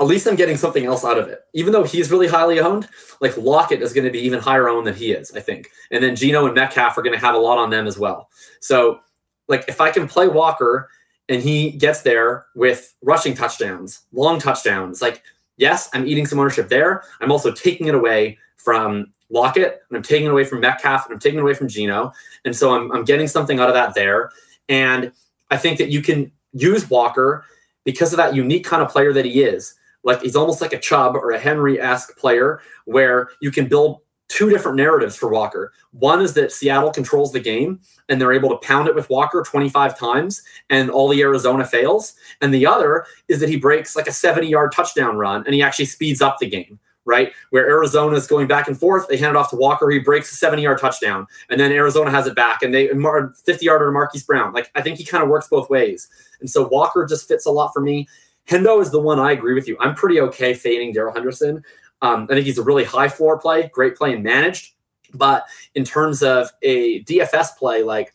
at 0.00 0.06
least 0.06 0.26
I'm 0.26 0.36
getting 0.36 0.56
something 0.56 0.84
else 0.84 1.04
out 1.04 1.18
of 1.18 1.28
it. 1.28 1.42
Even 1.54 1.72
though 1.72 1.84
he's 1.84 2.10
really 2.10 2.26
highly 2.26 2.60
owned, 2.60 2.88
like 3.20 3.36
Lockett 3.36 3.82
is 3.82 3.92
going 3.92 4.04
to 4.04 4.10
be 4.10 4.18
even 4.18 4.40
higher 4.40 4.68
owned 4.68 4.86
than 4.86 4.94
he 4.94 5.12
is, 5.12 5.30
I 5.34 5.40
think. 5.40 5.70
And 5.90 6.02
then 6.02 6.16
Geno 6.16 6.46
and 6.46 6.54
Metcalf 6.54 6.98
are 6.98 7.02
going 7.02 7.18
to 7.18 7.24
have 7.24 7.34
a 7.34 7.38
lot 7.38 7.58
on 7.58 7.70
them 7.70 7.86
as 7.86 7.98
well. 7.98 8.28
So, 8.60 9.00
like, 9.48 9.64
if 9.68 9.80
I 9.80 9.90
can 9.90 10.08
play 10.08 10.28
Walker 10.28 10.88
and 11.28 11.40
he 11.40 11.70
gets 11.70 12.02
there 12.02 12.46
with 12.54 12.94
rushing 13.02 13.34
touchdowns, 13.34 14.02
long 14.12 14.38
touchdowns, 14.38 15.00
like, 15.00 15.22
yes, 15.56 15.88
I'm 15.92 16.06
eating 16.06 16.26
some 16.26 16.38
ownership 16.38 16.68
there. 16.68 17.04
I'm 17.20 17.30
also 17.30 17.52
taking 17.52 17.86
it 17.86 17.94
away 17.94 18.38
from 18.62 19.12
Lockett 19.30 19.82
and 19.88 19.96
I'm 19.96 20.02
taking 20.02 20.26
it 20.26 20.30
away 20.30 20.44
from 20.44 20.60
Metcalf 20.60 21.06
and 21.06 21.14
I'm 21.14 21.20
taking 21.20 21.38
it 21.38 21.42
away 21.42 21.54
from 21.54 21.68
Geno. 21.68 22.12
And 22.44 22.54
so 22.54 22.74
I'm, 22.74 22.92
I'm 22.92 23.04
getting 23.04 23.26
something 23.26 23.58
out 23.58 23.68
of 23.68 23.74
that 23.74 23.94
there. 23.94 24.30
And 24.68 25.12
I 25.50 25.56
think 25.56 25.78
that 25.78 25.90
you 25.90 26.02
can 26.02 26.30
use 26.52 26.88
Walker 26.88 27.44
because 27.84 28.12
of 28.12 28.18
that 28.18 28.34
unique 28.34 28.64
kind 28.64 28.82
of 28.82 28.88
player 28.88 29.12
that 29.12 29.24
he 29.24 29.42
is. 29.42 29.74
Like 30.04 30.22
he's 30.22 30.36
almost 30.36 30.60
like 30.60 30.72
a 30.72 30.78
Chubb 30.78 31.14
or 31.14 31.30
a 31.30 31.38
Henry 31.38 31.80
esque 31.80 32.16
player 32.16 32.60
where 32.84 33.30
you 33.40 33.50
can 33.50 33.68
build 33.68 34.00
two 34.28 34.48
different 34.48 34.76
narratives 34.76 35.14
for 35.14 35.28
Walker. 35.28 35.72
One 35.92 36.22
is 36.22 36.32
that 36.34 36.52
Seattle 36.52 36.90
controls 36.90 37.32
the 37.32 37.40
game 37.40 37.80
and 38.08 38.20
they're 38.20 38.32
able 38.32 38.48
to 38.48 38.66
pound 38.66 38.88
it 38.88 38.94
with 38.94 39.10
Walker 39.10 39.42
25 39.46 39.98
times 39.98 40.42
and 40.70 40.90
all 40.90 41.08
the 41.08 41.20
Arizona 41.20 41.64
fails. 41.64 42.14
And 42.40 42.52
the 42.52 42.66
other 42.66 43.04
is 43.28 43.40
that 43.40 43.50
he 43.50 43.56
breaks 43.56 43.94
like 43.94 44.06
a 44.06 44.12
70 44.12 44.48
yard 44.48 44.72
touchdown 44.72 45.16
run 45.16 45.44
and 45.44 45.54
he 45.54 45.62
actually 45.62 45.84
speeds 45.84 46.22
up 46.22 46.38
the 46.38 46.48
game, 46.48 46.78
right? 47.04 47.32
Where 47.50 47.68
Arizona 47.68 48.16
is 48.16 48.26
going 48.26 48.46
back 48.46 48.68
and 48.68 48.78
forth, 48.78 49.08
they 49.08 49.16
hand 49.16 49.30
it 49.30 49.36
off 49.36 49.50
to 49.50 49.56
Walker, 49.56 49.90
he 49.90 49.98
breaks 49.98 50.32
a 50.32 50.36
70 50.36 50.62
yard 50.62 50.78
touchdown, 50.78 51.26
and 51.50 51.58
then 51.58 51.72
Arizona 51.72 52.10
has 52.10 52.26
it 52.26 52.34
back 52.34 52.62
and 52.62 52.72
they 52.74 52.88
50 52.88 53.64
yarder 53.64 53.86
to 53.86 53.92
Marquise 53.92 54.24
Brown. 54.24 54.52
Like 54.52 54.70
I 54.74 54.82
think 54.82 54.98
he 54.98 55.04
kind 55.04 55.22
of 55.22 55.28
works 55.28 55.48
both 55.48 55.68
ways. 55.70 56.08
And 56.40 56.48
so 56.48 56.68
Walker 56.68 57.06
just 57.06 57.28
fits 57.28 57.46
a 57.46 57.50
lot 57.50 57.72
for 57.72 57.80
me. 57.80 58.08
Hendo 58.48 58.82
is 58.82 58.90
the 58.90 59.00
one 59.00 59.18
I 59.18 59.32
agree 59.32 59.54
with 59.54 59.68
you. 59.68 59.76
I'm 59.80 59.94
pretty 59.94 60.20
okay 60.20 60.54
fading 60.54 60.92
Darrell 60.92 61.14
Henderson. 61.14 61.62
Um, 62.02 62.24
I 62.24 62.34
think 62.34 62.46
he's 62.46 62.58
a 62.58 62.62
really 62.62 62.84
high 62.84 63.08
floor 63.08 63.38
play, 63.38 63.70
great 63.72 63.96
play 63.96 64.12
and 64.12 64.24
managed. 64.24 64.74
But 65.14 65.44
in 65.74 65.84
terms 65.84 66.22
of 66.22 66.50
a 66.62 67.02
DFS 67.04 67.56
play, 67.56 67.82
like 67.82 68.12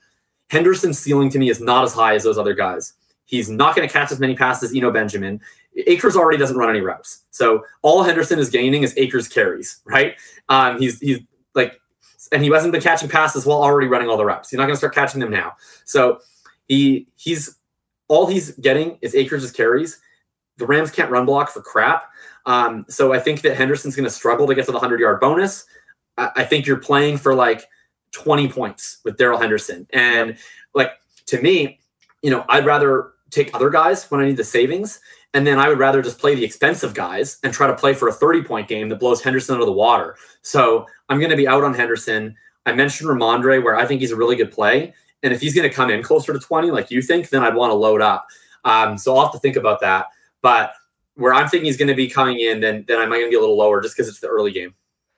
Henderson's 0.49 0.99
ceiling 0.99 1.29
to 1.29 1.39
me 1.39 1.49
is 1.49 1.61
not 1.61 1.83
as 1.83 1.93
high 1.93 2.15
as 2.15 2.23
those 2.23 2.37
other 2.37 2.53
guys. 2.53 2.93
He's 3.25 3.49
not 3.49 3.75
going 3.75 3.87
to 3.87 3.91
catch 3.91 4.11
as 4.11 4.19
many 4.19 4.35
passes 4.35 4.71
as 4.71 4.75
Eno 4.75 4.91
Benjamin. 4.91 5.41
Akers 5.85 6.15
already 6.15 6.37
doesn't 6.37 6.57
run 6.57 6.69
any 6.69 6.81
routes. 6.81 7.23
So 7.31 7.63
all 7.81 8.03
Henderson 8.03 8.39
is 8.39 8.49
gaining 8.49 8.83
is 8.83 8.93
Akers 8.97 9.27
carries, 9.27 9.81
right? 9.85 10.15
Um, 10.49 10.79
he's 10.79 10.99
he's 10.99 11.19
like, 11.53 11.79
and 12.31 12.43
he 12.43 12.49
hasn't 12.49 12.71
been 12.71 12.81
catching 12.81 13.09
passes 13.09 13.45
while 13.45 13.61
already 13.61 13.87
running 13.87 14.09
all 14.09 14.17
the 14.17 14.25
routes. 14.25 14.49
He's 14.49 14.57
not 14.57 14.63
going 14.63 14.73
to 14.73 14.77
start 14.77 14.95
catching 14.95 15.19
them 15.19 15.29
now. 15.29 15.53
So 15.85 16.19
he 16.67 17.07
he's 17.15 17.57
all 18.07 18.25
he's 18.25 18.51
getting 18.51 18.97
is 19.01 19.13
Akers' 19.13 19.51
carries. 19.51 19.99
The 20.57 20.65
Rams 20.65 20.89
can't 20.89 21.11
run 21.11 21.25
block 21.25 21.49
for 21.49 21.61
crap. 21.61 22.11
Um, 22.45 22.85
so 22.87 23.13
I 23.13 23.19
think 23.19 23.41
that 23.41 23.55
Henderson's 23.55 23.95
going 23.95 24.05
to 24.05 24.09
struggle 24.09 24.47
to 24.47 24.55
get 24.55 24.65
to 24.65 24.71
the 24.71 24.77
100 24.77 24.99
yard 24.99 25.19
bonus. 25.19 25.65
I, 26.17 26.31
I, 26.37 26.43
think 26.45 26.65
you're 26.65 26.77
playing 26.77 27.17
for 27.17 27.35
like 27.35 27.65
20 28.13 28.47
points 28.47 28.99
with 29.03 29.17
Darrell 29.17 29.37
Henderson. 29.37 29.85
And 29.91 30.37
like 30.73 30.91
to 31.27 31.41
me, 31.41 31.79
you 32.23 32.31
know, 32.31 32.45
I'd 32.47 32.65
rather 32.65 33.11
take 33.29 33.53
other 33.53 33.69
guys 33.69 34.09
when 34.09 34.21
I 34.21 34.25
need 34.25 34.37
the 34.37 34.43
savings. 34.43 34.99
And 35.33 35.45
then 35.45 35.59
I 35.59 35.67
would 35.67 35.79
rather 35.79 36.01
just 36.01 36.19
play 36.19 36.35
the 36.35 36.43
expensive 36.43 36.93
guys 36.93 37.37
and 37.43 37.53
try 37.53 37.67
to 37.67 37.75
play 37.75 37.93
for 37.93 38.07
a 38.07 38.13
30 38.13 38.43
point 38.43 38.67
game 38.67 38.89
that 38.89 38.99
blows 38.99 39.21
Henderson 39.21 39.55
out 39.55 39.61
of 39.61 39.67
the 39.67 39.73
water. 39.73 40.15
So 40.41 40.85
I'm 41.09 41.19
going 41.19 41.31
to 41.31 41.37
be 41.37 41.47
out 41.47 41.63
on 41.63 41.73
Henderson. 41.73 42.35
I 42.65 42.73
mentioned 42.73 43.09
Rhamondre, 43.09 43.63
where 43.63 43.77
I 43.77 43.85
think 43.85 44.01
he's 44.01 44.11
a 44.11 44.15
really 44.15 44.35
good 44.35 44.51
play. 44.51 44.93
And 45.23 45.33
if 45.33 45.41
he's 45.41 45.53
going 45.53 45.67
to 45.67 45.73
come 45.73 45.89
in 45.89 46.03
closer 46.03 46.33
to 46.33 46.39
20, 46.39 46.71
like 46.71 46.91
you 46.91 47.01
think, 47.01 47.29
then 47.29 47.43
I'd 47.43 47.55
want 47.55 47.71
to 47.71 47.75
load 47.75 48.01
up. 48.01 48.27
Um, 48.63 48.97
so 48.97 49.15
I'll 49.15 49.23
have 49.23 49.33
to 49.33 49.39
think 49.39 49.55
about 49.55 49.81
that. 49.81 50.07
But 50.41 50.73
where 51.15 51.33
I'm 51.33 51.47
thinking 51.47 51.65
he's 51.65 51.77
going 51.77 51.87
to 51.87 51.95
be 51.95 52.09
coming 52.09 52.39
in, 52.39 52.59
then 52.59 52.85
then 52.87 52.99
I 52.99 53.05
might 53.05 53.17
going 53.17 53.27
to 53.27 53.29
be 53.31 53.37
a 53.37 53.39
little 53.39 53.57
lower 53.57 53.81
just 53.81 53.95
because 53.95 54.07
it's 54.07 54.19
the 54.19 54.27
early 54.27 54.51
game. 54.51 54.75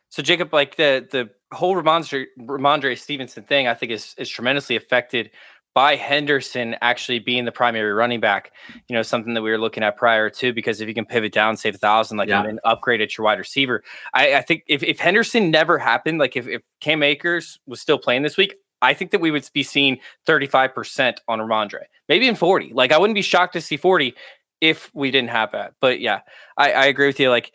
So 0.10 0.24
Jacob, 0.24 0.54
like 0.54 0.76
the 0.76 1.08
the 1.10 1.30
whole 1.56 1.76
Rhamondre, 1.76 2.26
Rhamondre 2.40 2.98
Stevenson 2.98 3.44
thing, 3.44 3.68
I 3.68 3.74
think 3.74 3.92
is 3.92 4.16
is 4.18 4.30
tremendously 4.30 4.76
affected 4.76 5.32
by 5.74 5.96
Henderson 5.96 6.76
actually 6.82 7.20
being 7.20 7.46
the 7.46 7.52
primary 7.52 7.94
running 7.94 8.20
back. 8.20 8.52
You 8.88 8.96
know, 8.96 9.02
something 9.02 9.34
that 9.34 9.42
we 9.42 9.52
were 9.52 9.58
looking 9.58 9.84
at 9.84 9.98
prior 9.98 10.30
to, 10.32 10.54
because 10.54 10.82
if 10.82 10.88
you 10.88 10.94
can 10.94 11.06
pivot 11.06 11.32
down, 11.32 11.58
save 11.58 11.76
a 11.76 11.78
thousand, 11.78 12.18
like 12.18 12.30
yeah. 12.30 12.40
and 12.40 12.48
then 12.48 12.60
upgrade 12.66 13.02
at 13.02 13.18
your 13.18 13.26
wide 13.26 13.40
receiver. 13.40 13.84
I, 14.14 14.36
I 14.36 14.42
think 14.42 14.64
if, 14.68 14.84
if 14.84 15.00
Henderson 15.00 15.52
never 15.52 15.78
happened, 15.78 16.20
like 16.20 16.36
if, 16.36 16.48
if 16.48 16.62
Cam 16.82 17.04
Akers 17.04 17.60
was 17.66 17.82
still 17.82 17.98
playing 17.98 18.24
this 18.24 18.38
week, 18.38 18.56
I 18.82 18.94
think 18.94 19.12
that 19.12 19.22
we 19.22 19.32
would 19.32 19.48
be 19.54 19.64
seeing 19.64 20.00
35% 20.28 21.18
on 21.28 21.40
Rhamondre, 21.40 21.84
maybe 22.08 22.28
in 22.28 22.36
40. 22.36 22.72
Like 22.74 22.92
I 22.92 22.98
wouldn't 22.98 23.16
be 23.16 23.22
shocked 23.22 23.54
to 23.54 23.62
see 23.62 23.78
40 23.78 24.16
if 24.62 24.90
we 24.94 25.12
didn't 25.12 25.30
have 25.30 25.52
that. 25.52 25.74
But 25.80 26.00
yeah, 26.00 26.22
I, 26.58 26.72
I 26.72 26.86
agree 26.86 27.08
with 27.08 27.20
you. 27.20 27.30
Like, 27.30 27.54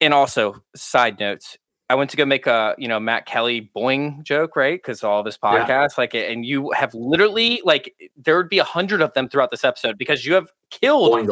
and 0.00 0.14
also 0.14 0.62
side 0.76 1.18
notes. 1.18 1.58
I 1.90 1.96
went 1.96 2.08
to 2.10 2.16
go 2.16 2.24
make 2.24 2.46
a 2.46 2.74
you 2.78 2.88
know 2.88 2.98
Matt 2.98 3.26
Kelley 3.26 3.70
boing 3.76 4.22
joke, 4.22 4.56
right? 4.56 4.78
Because 4.78 5.04
all 5.04 5.22
this 5.22 5.36
podcast, 5.36 5.68
yeah. 5.68 5.88
like, 5.98 6.14
and 6.14 6.44
you 6.44 6.70
have 6.72 6.94
literally 6.94 7.60
like 7.64 7.94
there 8.16 8.36
would 8.36 8.48
be 8.48 8.58
a 8.58 8.64
hundred 8.64 9.02
of 9.02 9.12
them 9.12 9.28
throughout 9.28 9.50
this 9.50 9.64
episode 9.64 9.98
because 9.98 10.24
you 10.24 10.34
have 10.34 10.48
killed, 10.70 11.30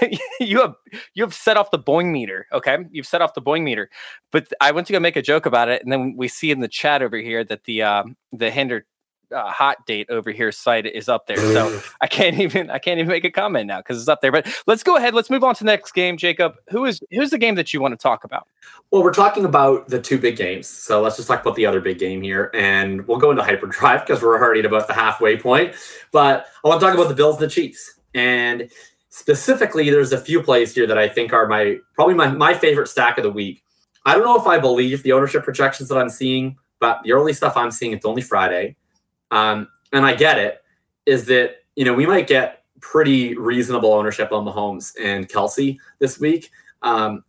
you 0.40 0.60
have 0.60 0.74
you 1.14 1.24
have 1.24 1.32
set 1.32 1.56
off 1.56 1.70
the 1.70 1.78
boing 1.78 2.12
meter. 2.12 2.46
Okay, 2.52 2.78
you've 2.90 3.06
set 3.06 3.22
off 3.22 3.34
the 3.34 3.42
boing 3.42 3.62
meter. 3.62 3.88
But 4.32 4.48
I 4.60 4.70
went 4.70 4.86
to 4.88 4.92
go 4.92 5.00
make 5.00 5.16
a 5.16 5.22
joke 5.22 5.46
about 5.46 5.68
it, 5.68 5.82
and 5.82 5.90
then 5.90 6.14
we 6.16 6.28
see 6.28 6.50
in 6.50 6.60
the 6.60 6.68
chat 6.68 7.02
over 7.02 7.16
here 7.16 7.42
that 7.44 7.64
the 7.64 7.82
um, 7.82 8.16
the 8.32 8.50
hinder 8.50 8.84
uh, 9.34 9.50
hot 9.50 9.84
date 9.86 10.08
over 10.10 10.30
here 10.30 10.52
site 10.52 10.86
is 10.86 11.08
up 11.08 11.26
there. 11.26 11.38
So 11.38 11.80
I 12.00 12.06
can't 12.06 12.38
even 12.40 12.70
I 12.70 12.78
can't 12.78 12.98
even 12.98 13.08
make 13.08 13.24
a 13.24 13.30
comment 13.30 13.66
now 13.66 13.78
because 13.78 13.98
it's 13.98 14.08
up 14.08 14.20
there. 14.20 14.32
But 14.32 14.46
let's 14.66 14.82
go 14.82 14.96
ahead. 14.96 15.14
Let's 15.14 15.30
move 15.30 15.44
on 15.44 15.54
to 15.56 15.64
the 15.64 15.70
next 15.70 15.92
game. 15.92 16.16
Jacob, 16.16 16.56
who 16.68 16.84
is 16.84 17.00
who's 17.10 17.30
the 17.30 17.38
game 17.38 17.54
that 17.56 17.72
you 17.72 17.80
want 17.80 17.92
to 17.92 17.98
talk 17.98 18.24
about? 18.24 18.46
Well, 18.90 19.02
we're 19.02 19.12
talking 19.12 19.44
about 19.44 19.88
the 19.88 20.00
two 20.00 20.18
big 20.18 20.36
games. 20.36 20.66
So 20.66 21.02
let's 21.02 21.16
just 21.16 21.28
talk 21.28 21.42
about 21.42 21.56
the 21.56 21.66
other 21.66 21.80
big 21.80 21.98
game 21.98 22.22
here, 22.22 22.50
and 22.54 23.06
we'll 23.06 23.18
go 23.18 23.30
into 23.30 23.42
hyperdrive 23.42 24.06
because 24.06 24.22
we're 24.22 24.40
already 24.40 24.60
at 24.60 24.66
about 24.66 24.86
the 24.86 24.94
halfway 24.94 25.36
point. 25.36 25.74
But 26.12 26.46
I 26.64 26.68
want 26.68 26.80
to 26.80 26.86
talk 26.86 26.94
about 26.94 27.08
the 27.08 27.14
Bills 27.14 27.36
and 27.36 27.44
the 27.44 27.52
Chiefs, 27.52 27.98
and 28.14 28.70
specifically, 29.10 29.90
there's 29.90 30.12
a 30.12 30.18
few 30.18 30.42
plays 30.42 30.74
here 30.74 30.86
that 30.86 30.98
I 30.98 31.08
think 31.08 31.32
are 31.32 31.46
my 31.46 31.78
probably 31.94 32.14
my 32.14 32.28
my 32.28 32.54
favorite 32.54 32.88
stack 32.88 33.18
of 33.18 33.24
the 33.24 33.32
week. 33.32 33.62
I 34.04 34.14
don't 34.14 34.24
know 34.24 34.38
if 34.38 34.46
I 34.46 34.58
believe 34.58 35.02
the 35.02 35.12
ownership 35.12 35.42
projections 35.42 35.88
that 35.88 35.98
I'm 35.98 36.10
seeing, 36.10 36.56
but 36.78 37.00
the 37.02 37.10
early 37.10 37.32
stuff 37.32 37.56
I'm 37.56 37.72
seeing, 37.72 37.92
it's 37.92 38.06
only 38.06 38.22
Friday 38.22 38.76
um, 39.30 39.68
and 39.92 40.04
I 40.04 40.14
get 40.14 40.38
it, 40.38 40.62
is 41.06 41.24
that, 41.26 41.56
you 41.74 41.84
know, 41.84 41.94
we 41.94 42.06
might 42.06 42.26
get 42.26 42.64
pretty 42.80 43.36
reasonable 43.36 43.92
ownership 43.92 44.32
on 44.32 44.44
Mahomes 44.44 44.92
and 45.02 45.28
Kelce 45.28 45.78
this 45.98 46.18
week, 46.18 46.50
um, 46.82 47.24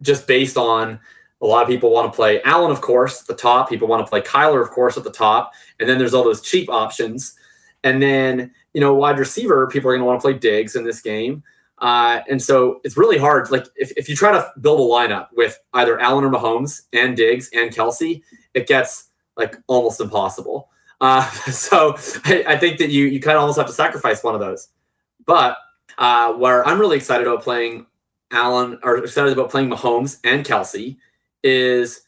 just 0.00 0.26
based 0.26 0.56
on 0.56 0.98
a 1.40 1.46
lot 1.46 1.62
of 1.62 1.68
people 1.68 1.90
want 1.90 2.10
to 2.10 2.16
play 2.16 2.40
Allen, 2.42 2.70
of 2.70 2.80
course, 2.80 3.20
at 3.20 3.26
the 3.26 3.34
top. 3.34 3.68
People 3.68 3.88
want 3.88 4.04
to 4.04 4.08
play 4.08 4.20
Kyler, 4.20 4.62
of 4.62 4.70
course, 4.70 4.96
at 4.96 5.04
the 5.04 5.10
top. 5.10 5.52
And 5.80 5.88
then 5.88 5.98
there's 5.98 6.14
all 6.14 6.22
those 6.22 6.40
cheap 6.40 6.70
options. 6.70 7.34
And 7.82 8.00
then, 8.00 8.52
you 8.74 8.80
know, 8.80 8.94
wide 8.94 9.18
receiver, 9.18 9.66
people 9.66 9.90
are 9.90 9.94
going 9.94 10.02
to 10.02 10.06
want 10.06 10.20
to 10.20 10.24
play 10.24 10.38
Diggs 10.38 10.76
in 10.76 10.84
this 10.84 11.00
game. 11.00 11.42
Uh, 11.78 12.20
and 12.30 12.40
so 12.40 12.80
it's 12.84 12.96
really 12.96 13.18
hard. 13.18 13.50
Like 13.50 13.66
if, 13.74 13.92
if 13.96 14.08
you 14.08 14.14
try 14.14 14.30
to 14.30 14.52
build 14.60 14.78
a 14.78 14.82
lineup 14.84 15.28
with 15.32 15.58
either 15.74 15.98
Allen 15.98 16.24
or 16.24 16.30
Mahomes 16.30 16.82
and 16.92 17.16
Diggs 17.16 17.50
and 17.52 17.74
Kelce, 17.74 18.22
it 18.54 18.68
gets 18.68 19.10
like 19.36 19.56
almost 19.66 20.00
impossible. 20.00 20.70
Uh, 21.02 21.28
so 21.50 21.96
I, 22.24 22.44
I, 22.46 22.56
think 22.56 22.78
that 22.78 22.90
you 22.90 23.06
you 23.06 23.20
kind 23.20 23.36
of 23.36 23.42
almost 23.42 23.58
have 23.58 23.66
to 23.66 23.72
sacrifice 23.72 24.22
one 24.22 24.34
of 24.34 24.40
those. 24.40 24.68
But 25.26 25.58
uh, 25.98 26.32
where 26.32 26.66
I'm 26.66 26.78
really 26.78 26.96
excited 26.96 27.26
about 27.26 27.42
playing 27.42 27.86
Allen 28.30 28.78
or 28.82 28.96
excited 28.96 29.32
about 29.32 29.50
playing 29.50 29.68
Mahomes 29.68 30.18
and 30.24 30.46
Kelce 30.46 30.96
is 31.42 32.02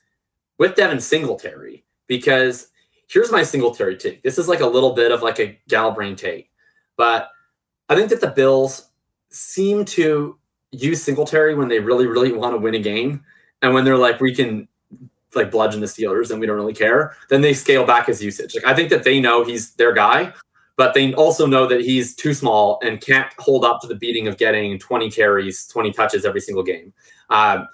with 0.59 0.77
Devin 0.77 1.01
Singletary 1.01 1.85
because 2.07 2.69
here's 3.09 3.33
my 3.33 3.43
Singletary 3.43 3.97
take. 3.97 4.23
This 4.23 4.39
is 4.39 4.49
like 4.49 4.61
a 4.61 4.67
little 4.67 4.95
bit 4.95 5.11
of 5.11 5.23
like 5.23 5.41
a 5.41 5.59
Galbrain 5.69 6.15
take, 6.17 6.51
but 6.97 7.31
I 7.89 7.97
think 7.97 8.11
that 8.11 8.21
the 8.21 8.29
Bills 8.29 8.91
seem 9.31 9.85
to 9.87 10.39
use 10.71 11.03
Singletary 11.03 11.57
when 11.57 11.69
they 11.69 11.81
really 11.81 12.07
really 12.07 12.33
want 12.33 12.55
to 12.55 12.59
win 12.59 12.77
a 12.77 12.79
game, 12.79 13.25
and 13.61 13.75
when 13.75 13.85
they're 13.85 13.99
like 13.99 14.21
we 14.21 14.33
can 14.33 14.69
like 15.37 15.51
bludgeon 15.51 15.81
the 15.81 15.87
Steelers 15.87 16.31
and 16.31 16.41
we 16.41 16.47
don't 16.47 16.57
really 16.57 16.75
care, 16.75 17.17
then 17.29 17.41
they 17.41 17.55
scale 17.55 17.85
back 17.85 18.07
his 18.07 18.23
usage. 18.23 18.55
Like 18.55 18.65
I 18.65 18.75
think 18.75 18.91
that 18.91 19.05
they 19.05 19.21
know 19.21 19.45
he's 19.45 19.75
their 19.75 19.93
guy, 19.93 20.33
but 20.77 20.95
they 20.95 21.15
also 21.15 21.47
know 21.47 21.67
that 21.67 21.81
he's 21.81 22.15
too 22.15 22.35
small 22.35 22.81
and 22.83 23.01
can't 23.01 23.33
hold 23.39 23.65
up 23.65 23.81
to 23.83 23.87
the 23.87 23.95
beating 23.95 24.27
of 24.27 24.37
getting 24.37 24.79
20 24.79 25.11
carries, 25.11 25.67
20 25.67 25.93
touches 25.93 26.25
every 26.25 26.41
single 26.41 26.63
game. 26.63 26.93
Um, 27.31 27.69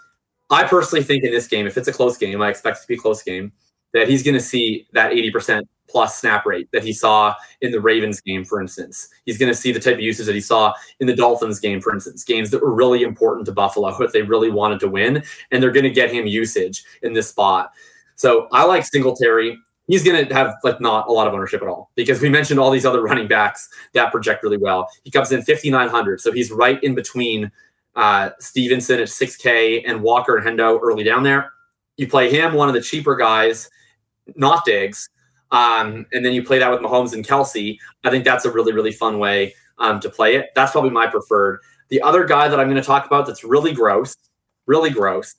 I 0.51 0.65
personally 0.65 1.05
think 1.05 1.25
in 1.25 1.31
this 1.31 1.47
game, 1.47 1.67
if 1.67 1.79
it's 1.79 1.89
a 1.89 1.93
close 1.93 2.17
game, 2.17 2.43
I 2.43 2.51
expect 2.51 2.79
it 2.79 2.81
to 2.83 2.89
be 2.89 2.95
a 2.95 2.99
close 2.99 3.23
game, 3.23 3.53
that 3.95 4.09
he's 4.09 4.23
going 4.23 4.35
to 4.35 4.41
see 4.41 4.87
that 4.93 5.13
80% 5.13 5.63
plus 5.91 6.21
snap 6.21 6.47
rate 6.47 6.69
that 6.73 6.85
he 6.85 6.93
saw 6.93 7.35
in 7.61 7.73
the 7.73 7.81
Ravens 7.81 8.21
game, 8.21 8.45
for 8.45 8.61
instance. 8.61 9.09
He's 9.27 9.39
going 9.39 9.53
to 9.53 9.59
see 9.59 9.73
the 9.73 9.81
type 9.81 9.95
of 9.95 10.01
usage 10.01 10.27
that 10.27 10.35
he 10.35 10.41
saw 10.41 10.73
in 11.01 11.07
the 11.07 11.15
Dolphins 11.15 11.59
game, 11.59 11.81
for 11.81 11.93
instance, 11.93 12.25
games 12.25 12.51
that 12.51 12.63
were 12.63 12.75
really 12.75 13.03
important 13.03 13.47
to 13.47 13.53
Buffalo 13.53 13.89
if 14.03 14.13
they 14.13 14.23
really 14.23 14.51
wanted 14.51 14.81
to 14.81 14.89
win, 14.89 15.23
and 15.51 15.63
they're 15.63 15.73
going 15.73 15.85
to 15.85 15.91
get 15.91 16.13
him 16.13 16.27
usage 16.27 16.85
in 17.03 17.13
this 17.13 17.29
spot. 17.29 17.73
So 18.15 18.49
I 18.53 18.65
like 18.65 18.85
Singletary. 18.85 19.59
He's 19.87 20.05
going 20.05 20.27
to 20.27 20.35
have 20.35 20.55
like 20.63 20.81
not 20.81 21.09
a 21.09 21.13
lot 21.13 21.27
of 21.27 21.35
ownership 21.35 21.63
at 21.63 21.69
all 21.69 21.91
because 21.97 22.21
we 22.21 22.29
mentioned 22.29 22.61
all 22.61 22.71
these 22.71 22.87
other 22.87 23.03
running 23.03 23.27
backs 23.27 23.69
that 23.95 24.13
project 24.13 24.43
really 24.43 24.59
well. 24.59 24.89
He 25.05 25.11
comes 25.11 25.33
in 25.33 25.43
5,900, 25.43 26.21
so 26.21 26.31
he's 26.31 26.51
right 26.51 26.83
in 26.85 26.95
between 26.95 27.51
uh, 27.97 28.31
Stevenson 28.39 29.01
at 29.01 29.09
6K 29.09 29.83
and 29.87 30.03
Walker 30.03 30.37
and 30.37 30.47
Hendo 30.47 30.79
early 30.81 31.03
down 31.03 31.23
there. 31.23 31.53
You 31.97 32.07
play 32.07 32.31
him, 32.31 32.55
one 32.55 32.69
of 32.69 32.75
the 32.75 32.81
cheaper 32.81 33.17
guys, 33.17 33.69
not 34.37 34.65
Diggs, 34.65 35.09
um, 35.51 36.07
and 36.13 36.25
then 36.25 36.33
you 36.33 36.43
play 36.43 36.59
that 36.59 36.71
with 36.71 36.81
Mahomes 36.81 37.13
and 37.13 37.27
Kelce. 37.27 37.79
I 38.05 38.11
think 38.11 38.25
that's 38.25 38.45
a 38.45 38.51
really, 38.51 38.73
really 38.73 38.93
fun 38.93 39.19
way 39.19 39.55
um, 39.79 40.01
to 40.01 40.11
play 40.11 40.37
it. 40.37 40.51
That's 40.55 40.73
probably 40.73 40.91
my 40.91 41.07
preferred. 41.07 41.61
The 41.89 42.01
other 42.03 42.25
guy 42.25 42.49
that 42.49 42.61
I'm 42.61 42.69
going 42.69 42.81
to 42.81 42.87
talk 42.87 43.07
about 43.07 43.27
that's 43.27 43.43
really 43.43 43.73
gross, 43.73 44.15
really 44.67 44.91
gross, 44.91 45.35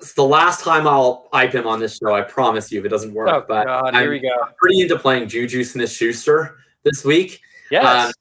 it's 0.00 0.14
the 0.14 0.24
last 0.24 0.64
time 0.64 0.86
I'll 0.86 1.28
hype 1.32 1.54
him 1.54 1.66
on 1.66 1.80
this 1.80 1.98
show. 1.98 2.14
I 2.14 2.22
promise 2.22 2.70
you, 2.72 2.80
if 2.80 2.86
it 2.86 2.88
doesn't 2.88 3.14
work. 3.14 3.28
Oh, 3.28 3.44
but 3.46 3.66
God, 3.66 3.94
I'm 3.94 4.02
here 4.02 4.10
we 4.10 4.20
go. 4.20 4.34
pretty 4.58 4.80
into 4.80 4.98
playing 4.98 5.28
Juju 5.28 5.64
Smith 5.64 5.90
Schuster 5.90 6.56
this 6.82 7.04
week. 7.04 7.40
Yes. 7.70 8.06
Um, 8.06 8.12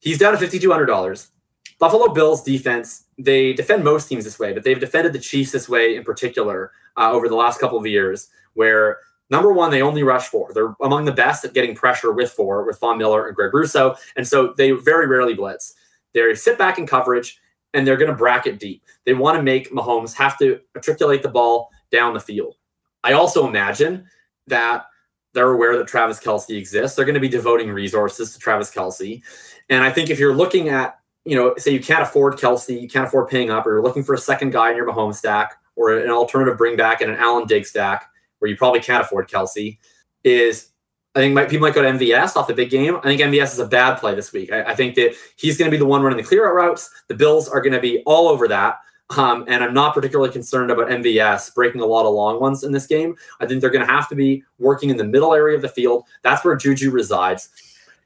he's 0.00 0.18
down 0.18 0.32
to 0.32 0.38
fifty 0.38 0.58
two 0.58 0.70
hundred 0.70 0.86
dollars. 0.86 1.30
Buffalo 1.78 2.12
Bills 2.12 2.42
defense. 2.42 3.04
They 3.18 3.52
defend 3.52 3.84
most 3.84 4.08
teams 4.08 4.24
this 4.24 4.38
way, 4.38 4.52
but 4.52 4.64
they've 4.64 4.78
defended 4.78 5.12
the 5.12 5.18
Chiefs 5.18 5.52
this 5.52 5.68
way 5.68 5.96
in 5.96 6.04
particular 6.04 6.72
uh, 6.96 7.10
over 7.12 7.28
the 7.28 7.36
last 7.36 7.58
couple 7.60 7.78
of 7.78 7.86
years, 7.86 8.28
where 8.54 8.98
number 9.30 9.52
one, 9.52 9.70
they 9.70 9.82
only 9.82 10.02
rush 10.02 10.28
four. 10.28 10.52
They're 10.52 10.74
among 10.82 11.04
the 11.04 11.12
best 11.12 11.44
at 11.44 11.54
getting 11.54 11.74
pressure 11.74 12.12
with 12.12 12.30
four, 12.30 12.64
with 12.64 12.78
Von 12.78 12.98
Miller 12.98 13.26
and 13.26 13.36
Greg 13.36 13.52
Rousseau. 13.52 13.96
And 14.16 14.26
so 14.26 14.54
they 14.56 14.72
very 14.72 15.06
rarely 15.06 15.34
blitz. 15.34 15.74
They 16.12 16.34
sit 16.34 16.58
back 16.58 16.78
in 16.78 16.86
coverage 16.86 17.40
and 17.72 17.86
they're 17.86 17.96
going 17.96 18.10
to 18.10 18.16
bracket 18.16 18.60
deep. 18.60 18.82
They 19.04 19.14
want 19.14 19.36
to 19.36 19.42
make 19.42 19.72
Mahomes 19.72 20.14
have 20.14 20.38
to 20.38 20.60
articulate 20.76 21.22
the 21.22 21.28
ball 21.28 21.70
down 21.90 22.14
the 22.14 22.20
field. 22.20 22.56
I 23.02 23.12
also 23.12 23.46
imagine 23.46 24.06
that 24.46 24.86
they're 25.32 25.50
aware 25.50 25.76
that 25.76 25.88
Travis 25.88 26.20
Kelce 26.20 26.56
exists. 26.56 26.96
They're 26.96 27.04
going 27.04 27.14
to 27.14 27.20
be 27.20 27.28
devoting 27.28 27.70
resources 27.70 28.32
to 28.32 28.38
Travis 28.38 28.72
Kelce. 28.72 29.22
And 29.68 29.82
I 29.82 29.90
think 29.90 30.08
if 30.08 30.18
you're 30.18 30.34
looking 30.34 30.68
at, 30.68 30.98
you 31.24 31.36
know, 31.36 31.54
say 31.58 31.72
you 31.72 31.80
can't 31.80 32.02
afford 32.02 32.36
Kelce, 32.36 32.80
you 32.80 32.88
can't 32.88 33.06
afford 33.06 33.28
paying 33.28 33.50
up, 33.50 33.66
or 33.66 33.72
you're 33.72 33.82
looking 33.82 34.04
for 34.04 34.14
a 34.14 34.18
second 34.18 34.50
guy 34.52 34.70
in 34.70 34.76
your 34.76 34.86
Mahomes 34.86 35.16
stack 35.16 35.56
or 35.74 35.98
an 35.98 36.10
alternative 36.10 36.56
bring 36.56 36.76
back 36.76 37.00
in 37.00 37.10
an 37.10 37.16
Allen 37.16 37.46
Diggs 37.46 37.70
stack 37.70 38.10
where 38.38 38.50
you 38.50 38.56
probably 38.56 38.80
can't 38.80 39.04
afford 39.04 39.28
Kelce, 39.28 39.78
is 40.22 40.70
I 41.14 41.20
think 41.20 41.34
might, 41.34 41.48
people 41.48 41.66
might 41.66 41.74
go 41.74 41.82
to 41.82 41.88
MVS 41.88 42.36
off 42.36 42.48
the 42.48 42.54
big 42.54 42.70
game. 42.70 42.96
I 42.96 43.02
think 43.02 43.20
MVS 43.20 43.52
is 43.52 43.58
a 43.60 43.66
bad 43.66 43.96
play 43.96 44.14
this 44.14 44.32
week. 44.32 44.52
I, 44.52 44.64
I 44.64 44.74
think 44.74 44.96
that 44.96 45.14
he's 45.36 45.56
going 45.56 45.70
to 45.70 45.74
be 45.74 45.78
the 45.78 45.86
one 45.86 46.02
running 46.02 46.16
the 46.16 46.24
clear 46.24 46.48
out 46.48 46.54
routes. 46.54 46.90
The 47.08 47.14
Bills 47.14 47.48
are 47.48 47.60
going 47.60 47.72
to 47.72 47.80
be 47.80 48.02
all 48.04 48.28
over 48.28 48.48
that. 48.48 48.78
Um, 49.16 49.44
and 49.46 49.62
I'm 49.62 49.74
not 49.74 49.94
particularly 49.94 50.32
concerned 50.32 50.70
about 50.70 50.88
MVS 50.88 51.54
breaking 51.54 51.82
a 51.82 51.86
lot 51.86 52.06
of 52.06 52.14
long 52.14 52.40
ones 52.40 52.64
in 52.64 52.72
this 52.72 52.86
game. 52.86 53.14
I 53.38 53.46
think 53.46 53.60
they're 53.60 53.70
going 53.70 53.86
to 53.86 53.92
have 53.92 54.08
to 54.08 54.16
be 54.16 54.42
working 54.58 54.90
in 54.90 54.96
the 54.96 55.04
middle 55.04 55.34
area 55.34 55.54
of 55.54 55.62
the 55.62 55.68
field. 55.68 56.04
That's 56.22 56.44
where 56.44 56.56
Juju 56.56 56.90
resides. 56.90 57.50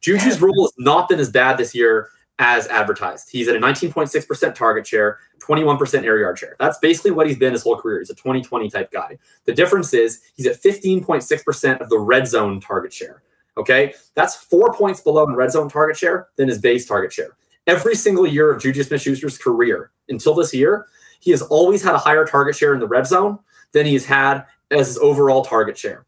Juju's 0.00 0.40
role 0.40 0.64
has 0.64 0.72
not 0.76 1.08
been 1.08 1.20
as 1.20 1.30
bad 1.30 1.56
this 1.56 1.74
year 1.74 2.10
as 2.38 2.66
advertised. 2.68 3.28
He's 3.30 3.48
at 3.48 3.56
a 3.56 3.58
19.6% 3.58 4.54
target 4.54 4.86
share, 4.86 5.18
21% 5.40 6.04
air 6.04 6.18
yard 6.18 6.38
share. 6.38 6.56
That's 6.58 6.78
basically 6.78 7.10
what 7.10 7.26
he's 7.26 7.38
been 7.38 7.52
his 7.52 7.62
whole 7.62 7.76
career. 7.76 7.98
He's 7.98 8.10
a 8.10 8.14
2020 8.14 8.70
type 8.70 8.90
guy. 8.90 9.18
The 9.44 9.54
difference 9.54 9.92
is 9.92 10.22
he's 10.34 10.46
at 10.46 10.62
15.6% 10.62 11.80
of 11.80 11.88
the 11.88 11.98
red 11.98 12.28
zone 12.28 12.60
target 12.60 12.92
share. 12.92 13.22
Okay. 13.56 13.94
That's 14.14 14.36
four 14.36 14.72
points 14.72 15.00
below 15.00 15.26
in 15.26 15.34
red 15.34 15.50
zone 15.50 15.68
target 15.68 15.96
share 15.96 16.28
than 16.36 16.48
his 16.48 16.58
base 16.58 16.86
target 16.86 17.12
share. 17.12 17.36
Every 17.66 17.96
single 17.96 18.26
year 18.26 18.50
of 18.50 18.62
Juju 18.62 18.82
Smith 18.84 19.02
Schuster's 19.02 19.36
career 19.36 19.90
until 20.08 20.34
this 20.34 20.54
year, 20.54 20.86
he 21.20 21.32
has 21.32 21.42
always 21.42 21.82
had 21.82 21.94
a 21.94 21.98
higher 21.98 22.24
target 22.24 22.54
share 22.54 22.72
in 22.72 22.80
the 22.80 22.86
red 22.86 23.06
zone 23.06 23.38
than 23.72 23.84
he's 23.84 24.06
had 24.06 24.44
as 24.70 24.86
his 24.86 24.98
overall 24.98 25.44
target 25.44 25.76
share. 25.76 26.06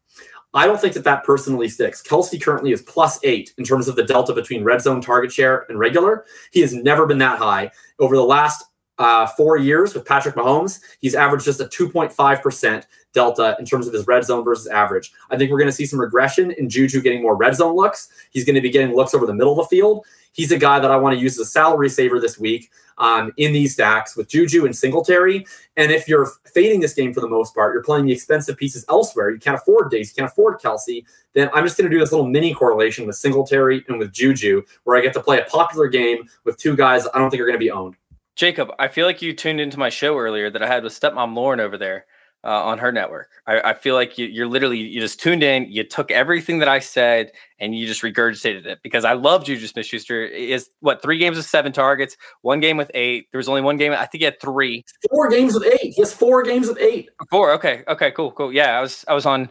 I 0.53 0.65
don't 0.65 0.79
think 0.79 0.93
that 0.95 1.03
that 1.05 1.23
personally 1.23 1.69
sticks. 1.69 2.01
Kelce 2.01 2.41
currently 2.41 2.71
is 2.71 2.81
plus 2.81 3.19
eight 3.23 3.53
in 3.57 3.63
terms 3.63 3.87
of 3.87 3.95
the 3.95 4.03
delta 4.03 4.33
between 4.33 4.63
red 4.63 4.81
zone 4.81 5.01
target 5.01 5.31
share 5.31 5.65
and 5.69 5.79
regular. 5.79 6.25
He 6.51 6.61
has 6.61 6.73
never 6.73 7.05
been 7.05 7.19
that 7.19 7.37
high. 7.37 7.71
Over 7.99 8.15
the 8.15 8.23
last 8.23 8.65
uh, 8.97 9.27
four 9.27 9.57
years 9.57 9.93
with 9.93 10.05
Patrick 10.05 10.35
Mahomes, 10.35 10.81
he's 10.99 11.15
averaged 11.15 11.45
just 11.45 11.61
a 11.61 11.65
2.5% 11.65 12.83
delta 13.13 13.55
in 13.59 13.65
terms 13.65 13.87
of 13.87 13.93
his 13.93 14.07
red 14.07 14.23
zone 14.23 14.43
versus 14.43 14.67
average. 14.67 15.11
I 15.29 15.37
think 15.37 15.51
we're 15.51 15.59
going 15.59 15.69
to 15.69 15.75
see 15.75 15.85
some 15.85 15.99
regression 15.99 16.51
in 16.51 16.69
Juju 16.69 17.01
getting 17.01 17.21
more 17.21 17.35
red 17.35 17.55
zone 17.55 17.75
looks. 17.75 18.09
He's 18.31 18.45
going 18.45 18.55
to 18.55 18.61
be 18.61 18.69
getting 18.69 18.95
looks 18.95 19.13
over 19.13 19.25
the 19.25 19.33
middle 19.33 19.59
of 19.59 19.69
the 19.69 19.75
field. 19.75 20.05
He's 20.33 20.51
a 20.51 20.57
guy 20.57 20.79
that 20.79 20.91
I 20.91 20.95
want 20.95 21.15
to 21.15 21.21
use 21.21 21.33
as 21.33 21.47
a 21.47 21.49
salary 21.49 21.89
saver 21.89 22.19
this 22.19 22.39
week 22.39 22.71
um, 22.97 23.33
in 23.37 23.51
these 23.51 23.73
stacks 23.73 24.15
with 24.15 24.29
Juju 24.29 24.65
and 24.65 24.75
Singletary. 24.75 25.45
And 25.75 25.91
if 25.91 26.07
you're 26.07 26.31
fading 26.53 26.79
this 26.79 26.93
game 26.93 27.13
for 27.13 27.19
the 27.19 27.27
most 27.27 27.53
part, 27.53 27.73
you're 27.73 27.83
playing 27.83 28.05
the 28.05 28.13
expensive 28.13 28.55
pieces 28.55 28.85
elsewhere. 28.87 29.31
You 29.31 29.39
can't 29.39 29.57
afford 29.57 29.91
Days, 29.91 30.09
you 30.09 30.21
can't 30.21 30.31
afford 30.31 30.59
Kelce. 30.59 31.03
Then 31.33 31.49
I'm 31.53 31.65
just 31.65 31.77
going 31.77 31.89
to 31.89 31.93
do 31.93 31.99
this 31.99 32.11
little 32.11 32.27
mini 32.27 32.53
correlation 32.53 33.07
with 33.07 33.15
Singletary 33.17 33.83
and 33.89 33.99
with 33.99 34.13
Juju, 34.13 34.61
where 34.83 34.97
I 34.97 35.01
get 35.01 35.13
to 35.13 35.23
play 35.23 35.39
a 35.39 35.45
popular 35.45 35.87
game 35.87 36.29
with 36.45 36.57
two 36.57 36.75
guys 36.75 37.07
I 37.13 37.17
don't 37.17 37.29
think 37.29 37.41
are 37.41 37.45
going 37.45 37.55
to 37.55 37.59
be 37.59 37.71
owned. 37.71 37.95
Jacob, 38.35 38.71
I 38.79 38.87
feel 38.87 39.05
like 39.05 39.21
you 39.21 39.33
tuned 39.33 39.59
into 39.59 39.77
my 39.77 39.89
show 39.89 40.17
earlier 40.17 40.49
that 40.49 40.63
I 40.63 40.67
had 40.67 40.83
with 40.83 40.97
stepmom 40.97 41.35
Lauren 41.35 41.59
over 41.59 41.77
there 41.77 42.05
uh, 42.43 42.63
on 42.63 42.79
her 42.79 42.91
network. 42.91 43.29
I, 43.45 43.61
I 43.61 43.73
feel 43.73 43.95
like 43.95 44.17
you, 44.17 44.25
you're 44.25 44.47
literally 44.47 44.77
you 44.79 44.99
just 44.99 45.19
tuned 45.19 45.43
in, 45.43 45.71
you 45.71 45.83
took 45.83 46.11
everything 46.11 46.59
that 46.59 46.67
I 46.67 46.79
said, 46.79 47.31
and 47.59 47.75
you 47.75 47.85
just 47.85 48.01
regurgitated 48.01 48.65
it 48.65 48.79
because 48.81 49.05
I 49.05 49.13
love 49.13 49.45
Juju 49.45 49.67
Smith 49.67 49.85
Schuster. 49.85 50.23
Is 50.25 50.69
what 50.79 51.01
three 51.01 51.17
games 51.17 51.37
with 51.37 51.45
seven 51.45 51.71
targets, 51.71 52.17
one 52.41 52.59
game 52.59 52.77
with 52.77 52.91
eight. 52.93 53.27
There 53.31 53.39
was 53.39 53.47
only 53.47 53.61
one 53.61 53.77
game. 53.77 53.91
I 53.91 54.05
think 54.05 54.21
he 54.21 54.25
had 54.25 54.39
three. 54.39 54.83
Four 55.09 55.29
games 55.29 55.53
with 55.53 55.65
eight. 55.65 55.93
He 55.93 56.01
has 56.01 56.13
four 56.13 56.43
games 56.43 56.67
with 56.67 56.79
eight. 56.79 57.09
Four. 57.29 57.51
Okay. 57.53 57.83
Okay. 57.87 58.11
Cool. 58.11 58.31
Cool. 58.31 58.51
Yeah, 58.51 58.77
I 58.77 58.81
was 58.81 59.05
I 59.07 59.13
was 59.13 59.25
on 59.25 59.49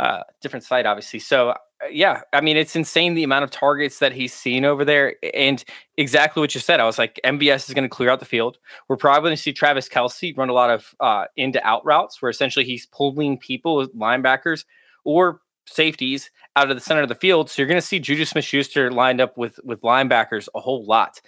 uh 0.00 0.20
different 0.40 0.64
site 0.64 0.86
obviously. 0.86 1.20
So 1.20 1.54
yeah, 1.90 2.22
I 2.32 2.40
mean, 2.40 2.56
it's 2.56 2.76
insane 2.76 3.14
the 3.14 3.24
amount 3.24 3.44
of 3.44 3.50
targets 3.50 3.98
that 3.98 4.12
he's 4.12 4.32
seen 4.32 4.64
over 4.64 4.84
there. 4.84 5.16
And 5.34 5.64
exactly 5.96 6.40
what 6.40 6.54
you 6.54 6.60
said. 6.60 6.80
I 6.80 6.84
was 6.84 6.98
like, 6.98 7.20
MVS 7.24 7.68
is 7.68 7.74
going 7.74 7.84
to 7.84 7.88
clear 7.88 8.10
out 8.10 8.20
the 8.20 8.26
field. 8.26 8.58
We're 8.88 8.96
probably 8.96 9.28
going 9.28 9.36
to 9.36 9.42
see 9.42 9.52
Travis 9.52 9.88
Kelce 9.88 10.36
run 10.36 10.48
a 10.48 10.52
lot 10.52 10.70
of 10.70 10.94
uh, 11.00 11.24
into 11.36 11.64
out 11.66 11.84
routes 11.84 12.20
where 12.20 12.30
essentially 12.30 12.64
he's 12.64 12.86
pulling 12.86 13.38
people, 13.38 13.86
linebackers 13.88 14.64
or 15.04 15.40
safeties 15.66 16.30
out 16.56 16.70
of 16.70 16.76
the 16.76 16.80
center 16.80 17.02
of 17.02 17.08
the 17.08 17.14
field. 17.14 17.50
So 17.50 17.62
you're 17.62 17.68
going 17.68 17.80
to 17.80 17.86
see 17.86 17.98
Juju 17.98 18.24
Smith 18.24 18.44
Schuster 18.44 18.90
lined 18.90 19.20
up 19.20 19.36
with, 19.36 19.58
with 19.64 19.80
linebackers 19.82 20.48
a 20.54 20.60
whole 20.60 20.84
lot. 20.84 21.20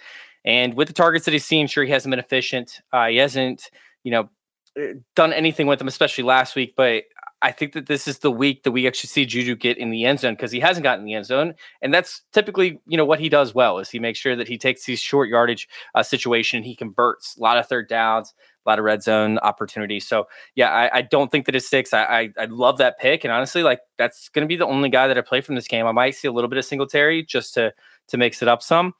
And 0.45 0.75
with 0.75 0.87
the 0.87 0.93
targets 0.93 1.25
that 1.25 1.31
he's 1.31 1.45
seen, 1.45 1.67
sure, 1.67 1.83
he 1.83 1.91
hasn't 1.91 2.11
been 2.11 2.19
efficient. 2.19 2.81
Uh, 2.93 3.07
he 3.07 3.17
hasn't, 3.17 3.69
you 4.03 4.11
know, 4.11 4.29
done 5.15 5.33
anything 5.33 5.67
with 5.67 5.79
them, 5.79 5.87
especially 5.87 6.23
last 6.23 6.55
week. 6.55 6.73
But 6.75 7.03
I 7.41 7.51
think 7.51 7.73
that 7.73 7.85
this 7.85 8.07
is 8.07 8.19
the 8.19 8.31
week 8.31 8.63
that 8.63 8.71
we 8.71 8.87
actually 8.87 9.09
see 9.09 9.25
Juju 9.25 9.55
get 9.55 9.77
in 9.77 9.91
the 9.91 10.05
end 10.05 10.19
zone 10.19 10.33
because 10.33 10.51
he 10.51 10.59
hasn't 10.59 10.83
gotten 10.83 11.01
in 11.01 11.05
the 11.05 11.13
end 11.13 11.25
zone, 11.25 11.53
and 11.81 11.93
that's 11.93 12.21
typically 12.33 12.79
you 12.87 12.97
know 12.97 13.05
what 13.05 13.19
he 13.19 13.29
does 13.29 13.53
well 13.53 13.77
is 13.77 13.89
he 13.89 13.99
makes 13.99 14.17
sure 14.17 14.35
that 14.35 14.47
he 14.47 14.57
takes 14.57 14.85
these 14.85 14.99
short 14.99 15.29
yardage 15.29 15.67
uh, 15.93 16.01
situation, 16.01 16.63
he 16.63 16.75
converts 16.75 17.37
a 17.37 17.41
lot 17.41 17.57
of 17.57 17.67
third 17.67 17.87
downs, 17.87 18.33
a 18.65 18.69
lot 18.69 18.79
of 18.79 18.85
red 18.85 19.03
zone 19.03 19.37
opportunities. 19.39 20.07
So 20.07 20.27
yeah, 20.55 20.71
I, 20.71 20.97
I 20.97 21.01
don't 21.03 21.31
think 21.31 21.45
that 21.45 21.55
it 21.55 21.63
sticks. 21.63 21.93
I, 21.93 22.03
I, 22.03 22.29
I 22.39 22.45
love 22.45 22.79
that 22.79 22.99
pick, 22.99 23.23
and 23.23 23.31
honestly, 23.31 23.61
like 23.61 23.81
that's 23.97 24.29
going 24.29 24.43
to 24.43 24.47
be 24.47 24.55
the 24.55 24.65
only 24.65 24.89
guy 24.89 25.07
that 25.07 25.17
I 25.17 25.21
play 25.21 25.41
from 25.41 25.55
this 25.55 25.67
game. 25.67 25.85
I 25.85 25.91
might 25.91 26.15
see 26.15 26.27
a 26.27 26.31
little 26.31 26.49
bit 26.49 26.57
of 26.57 26.65
Singletary 26.65 27.23
just 27.23 27.53
to 27.53 27.71
to 28.07 28.17
mix 28.17 28.41
it 28.41 28.47
up 28.47 28.63
some. 28.63 28.93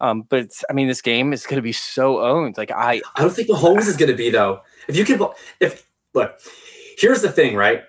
Um, 0.00 0.22
but 0.22 0.50
I 0.68 0.72
mean, 0.72 0.88
this 0.88 1.02
game 1.02 1.32
is 1.32 1.44
going 1.46 1.56
to 1.56 1.62
be 1.62 1.72
so 1.72 2.20
owned. 2.20 2.56
Like 2.56 2.70
I, 2.70 3.02
I 3.16 3.22
don't 3.22 3.32
think 3.32 3.48
Mahomes 3.48 3.86
is 3.86 3.96
going 3.96 4.10
to 4.10 4.16
be 4.16 4.30
though. 4.30 4.62
If 4.88 4.96
you 4.96 5.04
can, 5.04 5.20
if 5.60 5.86
look, 6.14 6.40
here's 6.98 7.22
the 7.22 7.30
thing, 7.30 7.54
right? 7.54 7.84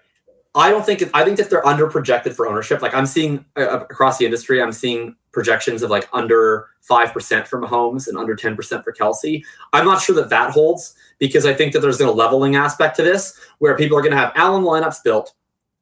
I 0.53 0.69
don't 0.69 0.85
think 0.85 1.03
I 1.13 1.23
think 1.23 1.37
that 1.37 1.49
they're 1.49 1.65
under 1.65 1.87
projected 1.87 2.35
for 2.35 2.47
ownership. 2.47 2.81
Like 2.81 2.93
I'm 2.93 3.05
seeing 3.05 3.45
uh, 3.55 3.79
across 3.79 4.17
the 4.17 4.25
industry, 4.25 4.61
I'm 4.61 4.73
seeing 4.73 5.15
projections 5.31 5.81
of 5.81 5.89
like 5.89 6.09
under 6.11 6.67
five 6.81 7.13
percent 7.13 7.47
for 7.47 7.61
Mahomes 7.61 8.07
and 8.07 8.17
under 8.17 8.35
ten 8.35 8.55
percent 8.55 8.83
for 8.83 8.91
Kelce. 8.91 9.43
I'm 9.71 9.85
not 9.85 10.01
sure 10.01 10.15
that 10.15 10.29
that 10.29 10.51
holds 10.51 10.93
because 11.19 11.45
I 11.45 11.53
think 11.53 11.71
that 11.71 11.79
there's 11.79 12.01
a 12.01 12.11
leveling 12.11 12.57
aspect 12.57 12.97
to 12.97 13.03
this 13.03 13.39
where 13.59 13.77
people 13.77 13.97
are 13.97 14.01
going 14.01 14.11
to 14.11 14.17
have 14.17 14.33
Allen 14.35 14.63
lineups 14.63 15.01
built, 15.03 15.33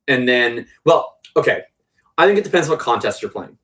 and 0.07 0.29
then 0.29 0.67
well, 0.85 1.17
okay, 1.35 1.63
I 2.19 2.27
think 2.27 2.37
it 2.37 2.43
depends 2.43 2.69
what 2.69 2.77
contest 2.77 3.23
you're 3.23 3.31
playing. 3.31 3.57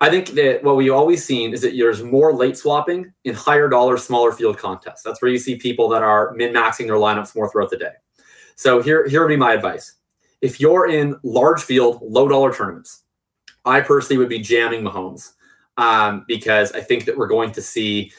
I 0.00 0.10
think 0.10 0.30
that 0.30 0.62
what 0.62 0.76
we've 0.76 0.92
always 0.92 1.24
seen 1.24 1.54
is 1.54 1.62
that 1.62 1.74
there's 1.76 2.02
more 2.02 2.34
late 2.34 2.56
swapping 2.56 3.12
in 3.24 3.34
higher 3.34 3.68
dollar, 3.68 3.96
smaller 3.96 4.30
field 4.30 4.58
contests. 4.58 5.02
That's 5.02 5.22
where 5.22 5.30
you 5.30 5.38
see 5.38 5.56
people 5.56 5.88
that 5.88 6.02
are 6.02 6.34
min 6.34 6.52
maxing 6.52 6.86
their 6.86 6.96
lineups 6.96 7.34
more 7.34 7.50
throughout 7.50 7.70
the 7.70 7.78
day. 7.78 7.92
So 8.56 8.82
here, 8.82 9.08
here 9.08 9.22
would 9.22 9.28
be 9.28 9.36
my 9.36 9.54
advice. 9.54 9.94
If 10.42 10.60
you're 10.60 10.88
in 10.88 11.16
large 11.22 11.62
field, 11.62 12.00
low 12.02 12.28
dollar 12.28 12.52
tournaments, 12.52 13.04
I 13.64 13.80
personally 13.80 14.18
would 14.18 14.28
be 14.28 14.38
jamming 14.38 14.82
Mahomes 14.82 15.32
um, 15.78 16.24
because 16.28 16.72
I 16.72 16.80
think 16.80 17.06
that 17.06 17.16
we're 17.16 17.26
going 17.26 17.52
to 17.52 17.62
see 17.62 18.12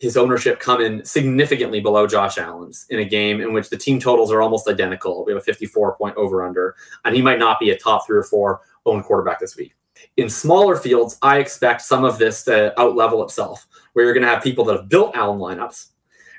his 0.00 0.16
ownership 0.16 0.58
come 0.58 0.80
in 0.80 1.04
significantly 1.04 1.80
below 1.80 2.06
Josh 2.06 2.38
Allen's 2.38 2.86
in 2.88 3.00
a 3.00 3.04
game 3.04 3.42
in 3.42 3.52
which 3.52 3.68
the 3.68 3.76
team 3.76 4.00
totals 4.00 4.32
are 4.32 4.40
almost 4.40 4.66
identical. 4.66 5.24
We 5.26 5.32
have 5.32 5.42
a 5.42 5.44
54 5.44 5.96
point 5.96 6.16
over 6.16 6.46
under, 6.46 6.74
and 7.04 7.14
he 7.14 7.20
might 7.20 7.38
not 7.38 7.60
be 7.60 7.70
a 7.70 7.78
top 7.78 8.06
three 8.06 8.16
or 8.16 8.22
four 8.22 8.62
owned 8.86 9.04
quarterback 9.04 9.38
this 9.38 9.56
week. 9.56 9.74
In 10.16 10.28
smaller 10.28 10.76
fields, 10.76 11.18
I 11.22 11.38
expect 11.38 11.82
some 11.82 12.04
of 12.04 12.18
this 12.18 12.44
to 12.44 12.72
outlevel 12.76 13.24
itself, 13.24 13.66
where 13.92 14.04
you're 14.04 14.14
going 14.14 14.24
to 14.24 14.28
have 14.28 14.42
people 14.42 14.64
that 14.66 14.76
have 14.76 14.88
built 14.88 15.16
Allen 15.16 15.38
lineups, 15.38 15.88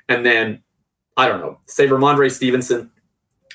and 0.08 0.24
then 0.24 0.62
I 1.16 1.28
don't 1.28 1.40
know, 1.40 1.58
say 1.66 1.86
Rhamondre 1.86 2.30
Stevenson 2.30 2.90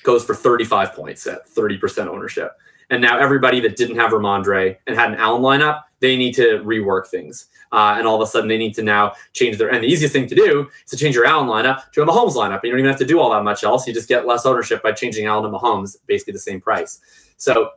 goes 0.04 0.24
for 0.24 0.36
35 0.36 0.94
points 0.94 1.26
at 1.28 1.48
30% 1.50 2.08
ownership. 2.08 2.52
And 2.90 3.02
now 3.02 3.18
everybody 3.18 3.60
that 3.62 3.76
didn't 3.76 3.98
have 3.98 4.12
Rhamondre 4.12 4.78
and 4.88 4.96
had 4.96 5.12
an 5.12 5.20
Allen 5.20 5.42
lineup, 5.42 5.84
they 6.00 6.16
need 6.16 6.34
to 6.36 6.60
rework 6.60 7.08
things. 7.08 7.48
Uh, 7.72 7.96
and 7.98 8.08
all 8.08 8.22
of 8.22 8.26
a 8.26 8.32
sudden 8.32 8.48
they 8.48 8.58
need 8.58 8.74
to 8.76 8.84
now 8.84 9.14
change 9.34 9.58
their. 9.58 9.70
And 9.70 9.84
the 9.84 9.88
easiest 9.88 10.14
thing 10.14 10.28
to 10.28 10.36
do 10.36 10.70
is 10.86 10.92
to 10.92 10.98
change 10.98 11.16
your 11.16 11.26
Allen 11.26 11.48
lineup 11.48 11.92
to 11.92 12.02
a 12.02 12.06
Mahomes 12.06 12.36
lineup. 12.36 12.64
You 12.64 12.70
don't 12.70 12.80
even 12.80 12.90
have 12.90 13.00
to 13.00 13.06
do 13.06 13.20
all 13.20 13.32
that 13.32 13.44
much 13.44 13.64
else. 13.64 13.88
You 13.88 13.94
just 13.94 14.08
get 14.08 14.26
less 14.26 14.46
ownership 14.46 14.82
by 14.82 14.94
changing 14.94 15.26
Allen 15.26 15.52
to 15.52 15.58
Mahomes, 15.58 15.98
basically 16.06 16.34
the 16.34 16.40
same 16.40 16.62
price. 16.62 17.02
So 17.38 17.72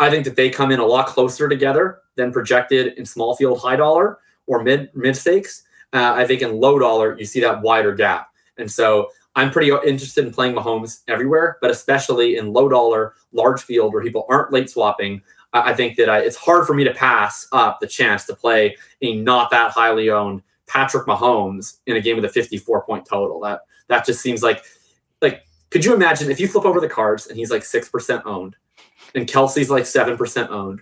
I 0.00 0.10
think 0.10 0.24
that 0.24 0.36
they 0.36 0.50
come 0.50 0.70
in 0.70 0.80
a 0.80 0.86
lot 0.86 1.06
closer 1.06 1.48
together 1.48 2.00
than 2.16 2.32
projected 2.32 2.98
in 2.98 3.06
small 3.06 3.36
field 3.36 3.60
high 3.60 3.76
dollar 3.76 4.18
or 4.46 4.62
mid 4.62 4.90
mid 4.94 5.16
stakes. 5.16 5.62
Uh, 5.92 6.12
I 6.16 6.26
think 6.26 6.42
in 6.42 6.60
low 6.60 6.78
dollar 6.78 7.16
you 7.18 7.24
see 7.24 7.40
that 7.40 7.62
wider 7.62 7.94
gap. 7.94 8.28
And 8.58 8.70
so 8.70 9.10
I'm 9.36 9.50
pretty 9.50 9.70
interested 9.70 10.24
in 10.24 10.32
playing 10.32 10.54
Mahomes 10.54 11.02
everywhere, 11.08 11.58
but 11.60 11.70
especially 11.70 12.36
in 12.36 12.52
low 12.52 12.68
dollar, 12.68 13.14
large 13.32 13.62
field 13.62 13.92
where 13.92 14.02
people 14.02 14.26
aren't 14.28 14.52
late 14.52 14.70
swapping. 14.70 15.22
I 15.52 15.72
think 15.72 15.96
that 15.96 16.08
I, 16.08 16.18
it's 16.18 16.36
hard 16.36 16.66
for 16.66 16.74
me 16.74 16.82
to 16.84 16.92
pass 16.92 17.46
up 17.52 17.78
the 17.80 17.86
chance 17.86 18.24
to 18.26 18.34
play 18.34 18.76
a 19.02 19.16
not 19.16 19.50
that 19.50 19.70
highly 19.70 20.10
owned 20.10 20.42
Patrick 20.66 21.06
Mahomes 21.06 21.78
in 21.86 21.96
a 21.96 22.00
game 22.00 22.16
with 22.16 22.24
a 22.24 22.28
54 22.28 22.84
point 22.84 23.06
total. 23.06 23.40
That 23.40 23.60
that 23.88 24.04
just 24.04 24.20
seems 24.20 24.42
like 24.42 24.64
like 25.22 25.44
could 25.70 25.84
you 25.84 25.94
imagine 25.94 26.30
if 26.30 26.40
you 26.40 26.48
flip 26.48 26.64
over 26.64 26.80
the 26.80 26.88
cards 26.88 27.28
and 27.28 27.36
he's 27.36 27.50
like 27.50 27.64
six 27.64 27.88
percent 27.88 28.22
owned 28.24 28.56
and 29.14 29.26
Kelce's 29.26 29.70
like 29.70 29.86
seven 29.86 30.16
percent 30.16 30.50
owned, 30.50 30.80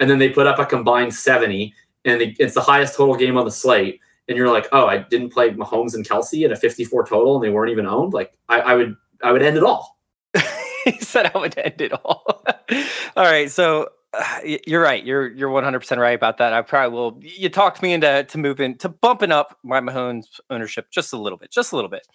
and 0.00 0.08
then 0.08 0.18
they 0.18 0.30
put 0.30 0.46
up 0.46 0.58
a 0.58 0.66
combined 0.66 1.14
70 1.14 1.74
and 2.04 2.20
it's 2.38 2.54
the 2.54 2.60
highest 2.60 2.96
total 2.96 3.14
game 3.14 3.36
on 3.36 3.44
the 3.44 3.50
slate, 3.50 4.00
and 4.28 4.36
you're 4.36 4.50
like, 4.50 4.68
oh, 4.72 4.86
I 4.86 4.98
didn't 4.98 5.32
play 5.32 5.50
Mahomes 5.50 5.94
and 5.94 6.06
Kelce 6.06 6.44
at 6.44 6.52
a 6.52 6.56
54 6.56 7.06
total 7.06 7.36
and 7.36 7.44
they 7.44 7.50
weren't 7.50 7.70
even 7.70 7.86
owned. 7.86 8.12
Like 8.12 8.32
I, 8.48 8.60
I 8.60 8.74
would 8.74 8.96
I 9.22 9.32
would 9.32 9.42
end 9.42 9.56
it 9.56 9.62
all. 9.62 9.98
he 10.84 10.98
said 11.00 11.30
I 11.34 11.38
would 11.38 11.56
end 11.58 11.80
it 11.80 11.92
all. 11.92 12.44
all 13.16 13.24
right, 13.24 13.50
so 13.50 13.88
you're 14.66 14.82
right. 14.82 15.04
You're 15.04 15.28
you're 15.28 15.48
100 15.48 15.80
percent 15.80 16.00
right 16.00 16.14
about 16.14 16.38
that. 16.38 16.52
I 16.52 16.62
probably 16.62 16.96
will. 16.96 17.20
You 17.20 17.48
talked 17.48 17.82
me 17.82 17.92
into 17.92 18.24
to 18.24 18.38
moving 18.38 18.76
to 18.78 18.88
bumping 18.88 19.32
up 19.32 19.58
my 19.62 19.80
Mahomes 19.80 20.40
ownership 20.50 20.90
just 20.90 21.12
a 21.12 21.16
little 21.16 21.38
bit, 21.38 21.50
just 21.50 21.72
a 21.72 21.76
little 21.76 21.90
bit. 21.90 22.06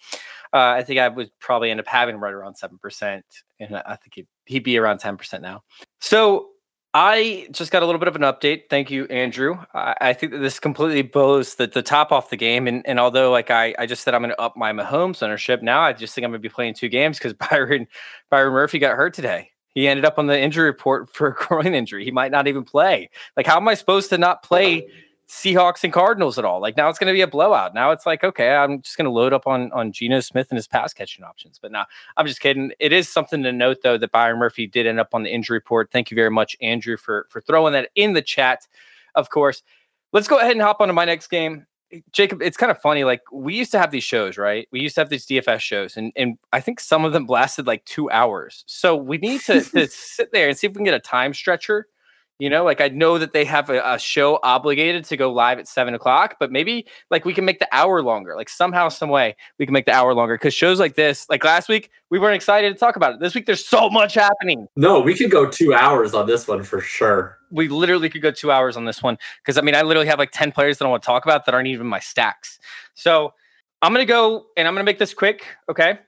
Uh, 0.52 0.74
I 0.76 0.82
think 0.82 0.98
I 0.98 1.08
would 1.08 1.30
probably 1.38 1.70
end 1.70 1.80
up 1.80 1.86
having 1.86 2.16
right 2.16 2.32
around 2.32 2.56
seven 2.56 2.78
percent, 2.78 3.24
and 3.58 3.76
I 3.76 3.96
think 3.96 4.14
he'd, 4.14 4.26
he'd 4.46 4.64
be 4.64 4.78
around 4.78 4.98
10 4.98 5.16
percent 5.16 5.42
now. 5.42 5.62
So 6.00 6.48
I 6.92 7.46
just 7.52 7.70
got 7.70 7.84
a 7.84 7.86
little 7.86 8.00
bit 8.00 8.08
of 8.08 8.16
an 8.16 8.22
update. 8.22 8.62
Thank 8.68 8.90
you, 8.90 9.04
Andrew. 9.04 9.58
I, 9.72 9.94
I 10.00 10.12
think 10.12 10.32
that 10.32 10.38
this 10.38 10.58
completely 10.58 11.02
blows 11.02 11.54
the, 11.54 11.68
the 11.68 11.82
top 11.82 12.10
off 12.10 12.30
the 12.30 12.36
game. 12.36 12.66
And, 12.66 12.84
and 12.84 12.98
although 12.98 13.30
like 13.30 13.48
I, 13.48 13.74
I 13.78 13.86
just 13.86 14.02
said 14.02 14.12
I'm 14.12 14.22
going 14.22 14.34
to 14.34 14.40
up 14.40 14.56
my 14.56 14.72
Mahomes 14.72 15.22
ownership, 15.22 15.62
now 15.62 15.82
I 15.82 15.92
just 15.92 16.14
think 16.14 16.24
I'm 16.24 16.32
going 16.32 16.42
to 16.42 16.48
be 16.48 16.52
playing 16.52 16.74
two 16.74 16.88
games 16.88 17.16
because 17.18 17.32
Byron 17.50 17.86
Byron 18.28 18.52
Murphy 18.52 18.80
got 18.80 18.96
hurt 18.96 19.14
today. 19.14 19.49
He 19.74 19.86
ended 19.86 20.04
up 20.04 20.18
on 20.18 20.26
the 20.26 20.38
injury 20.38 20.66
report 20.66 21.10
for 21.10 21.28
a 21.28 21.34
groin 21.46 21.74
injury. 21.74 22.04
He 22.04 22.10
might 22.10 22.32
not 22.32 22.46
even 22.46 22.64
play. 22.64 23.10
Like, 23.36 23.46
how 23.46 23.56
am 23.56 23.68
I 23.68 23.74
supposed 23.74 24.10
to 24.10 24.18
not 24.18 24.42
play 24.42 24.88
Seahawks 25.28 25.84
and 25.84 25.92
Cardinals 25.92 26.38
at 26.38 26.44
all? 26.44 26.60
Like 26.60 26.76
now 26.76 26.88
it's 26.88 26.98
going 26.98 27.12
to 27.12 27.16
be 27.16 27.20
a 27.20 27.28
blowout. 27.28 27.72
Now 27.72 27.92
it's 27.92 28.04
like, 28.04 28.24
okay, 28.24 28.50
I'm 28.50 28.82
just 28.82 28.96
going 28.96 29.04
to 29.04 29.10
load 29.10 29.32
up 29.32 29.46
on 29.46 29.70
on 29.72 29.92
Geno 29.92 30.20
Smith 30.20 30.48
and 30.50 30.56
his 30.56 30.66
pass 30.66 30.92
catching 30.92 31.24
options. 31.24 31.58
But 31.60 31.72
now 31.72 31.86
I'm 32.16 32.26
just 32.26 32.40
kidding. 32.40 32.72
It 32.80 32.92
is 32.92 33.08
something 33.08 33.42
to 33.44 33.52
note 33.52 33.78
though 33.82 33.96
that 33.96 34.10
Byron 34.10 34.38
Murphy 34.38 34.66
did 34.66 34.86
end 34.86 34.98
up 34.98 35.14
on 35.14 35.22
the 35.22 35.30
injury 35.30 35.58
report. 35.58 35.90
Thank 35.92 36.10
you 36.10 36.14
very 36.14 36.30
much, 36.30 36.56
Andrew, 36.60 36.96
for 36.96 37.26
for 37.30 37.40
throwing 37.40 37.72
that 37.74 37.90
in 37.94 38.12
the 38.12 38.22
chat. 38.22 38.66
Of 39.14 39.30
course. 39.30 39.62
Let's 40.12 40.26
go 40.26 40.40
ahead 40.40 40.52
and 40.52 40.60
hop 40.60 40.80
onto 40.80 40.92
my 40.92 41.04
next 41.04 41.28
game. 41.28 41.66
Jacob, 42.12 42.42
it's 42.42 42.56
kind 42.56 42.70
of 42.70 42.80
funny. 42.80 43.04
Like 43.04 43.22
we 43.32 43.54
used 43.54 43.72
to 43.72 43.78
have 43.78 43.90
these 43.90 44.04
shows, 44.04 44.38
right? 44.38 44.68
We 44.70 44.80
used 44.80 44.94
to 44.94 45.00
have 45.00 45.08
these 45.08 45.26
DFS 45.26 45.60
shows, 45.60 45.96
and 45.96 46.12
and 46.16 46.38
I 46.52 46.60
think 46.60 46.80
some 46.80 47.04
of 47.04 47.12
them 47.12 47.26
lasted 47.26 47.66
like 47.66 47.84
two 47.84 48.10
hours. 48.10 48.64
So 48.66 48.96
we 48.96 49.18
need 49.18 49.40
to, 49.42 49.60
to 49.60 49.86
sit 49.90 50.32
there 50.32 50.48
and 50.48 50.56
see 50.56 50.66
if 50.66 50.72
we 50.72 50.76
can 50.76 50.84
get 50.84 50.94
a 50.94 51.00
time 51.00 51.34
stretcher. 51.34 51.88
You 52.40 52.50
know, 52.50 52.64
like 52.64 52.80
I 52.80 52.88
know 52.88 53.18
that 53.18 53.32
they 53.32 53.44
have 53.44 53.70
a, 53.70 53.80
a, 53.84 53.98
show 53.98 54.40
obligated 54.42 55.04
to 55.04 55.16
go 55.16 55.30
live 55.30 55.58
at 55.58 55.68
seven 55.68 55.94
o'clock, 55.94 56.36
but 56.40 56.50
maybe 56.50 56.86
like 57.10 57.24
we 57.24 57.34
can 57.34 57.44
make 57.44 57.58
the 57.58 57.68
hour 57.70 58.02
longer. 58.02 58.34
Like 58.34 58.48
somehow, 58.48 58.88
some 58.88 59.10
way, 59.10 59.36
we 59.58 59.66
can 59.66 59.72
make 59.74 59.84
the 59.84 59.92
hour 59.92 60.14
longer. 60.14 60.36
Because 60.36 60.54
shows 60.54 60.80
like 60.80 60.94
this, 60.94 61.28
like 61.28 61.44
last 61.44 61.68
week, 61.68 61.90
we 62.08 62.18
weren't 62.18 62.34
excited 62.34 62.72
to 62.72 62.78
talk 62.78 62.96
about 62.96 63.12
it. 63.12 63.20
This 63.20 63.34
week, 63.34 63.46
there's 63.46 63.64
so 63.64 63.90
much 63.90 64.14
happening. 64.14 64.66
No, 64.74 65.00
we 65.00 65.14
could 65.14 65.30
go 65.30 65.48
two 65.48 65.74
hours 65.74 66.14
on 66.14 66.26
this 66.26 66.48
one 66.48 66.62
for 66.62 66.80
sure 66.80 67.36
we 67.50 67.68
literally 67.68 68.08
could 68.08 68.22
go 68.22 68.30
two 68.30 68.50
hours 68.50 68.76
on 68.76 68.84
this 68.84 69.02
one 69.02 69.18
because 69.42 69.58
I 69.58 69.60
mean 69.60 69.74
I 69.74 69.82
literally 69.82 70.06
have 70.06 70.18
like 70.18 70.30
10 70.30 70.52
players 70.52 70.78
that 70.78 70.84
I 70.84 70.88
want 70.88 71.02
to 71.02 71.06
talk 71.06 71.24
about 71.24 71.46
that 71.46 71.54
aren't 71.54 71.68
even 71.68 71.86
my 71.86 71.98
stacks. 71.98 72.58
So 72.94 73.34
I'm 73.82 73.92
gonna 73.92 74.06
go 74.06 74.46
and 74.56 74.66
I'm 74.68 74.74
gonna 74.74 74.84
make 74.84 74.98
this 74.98 75.14
quick. 75.14 75.44
Okay. 75.68 75.98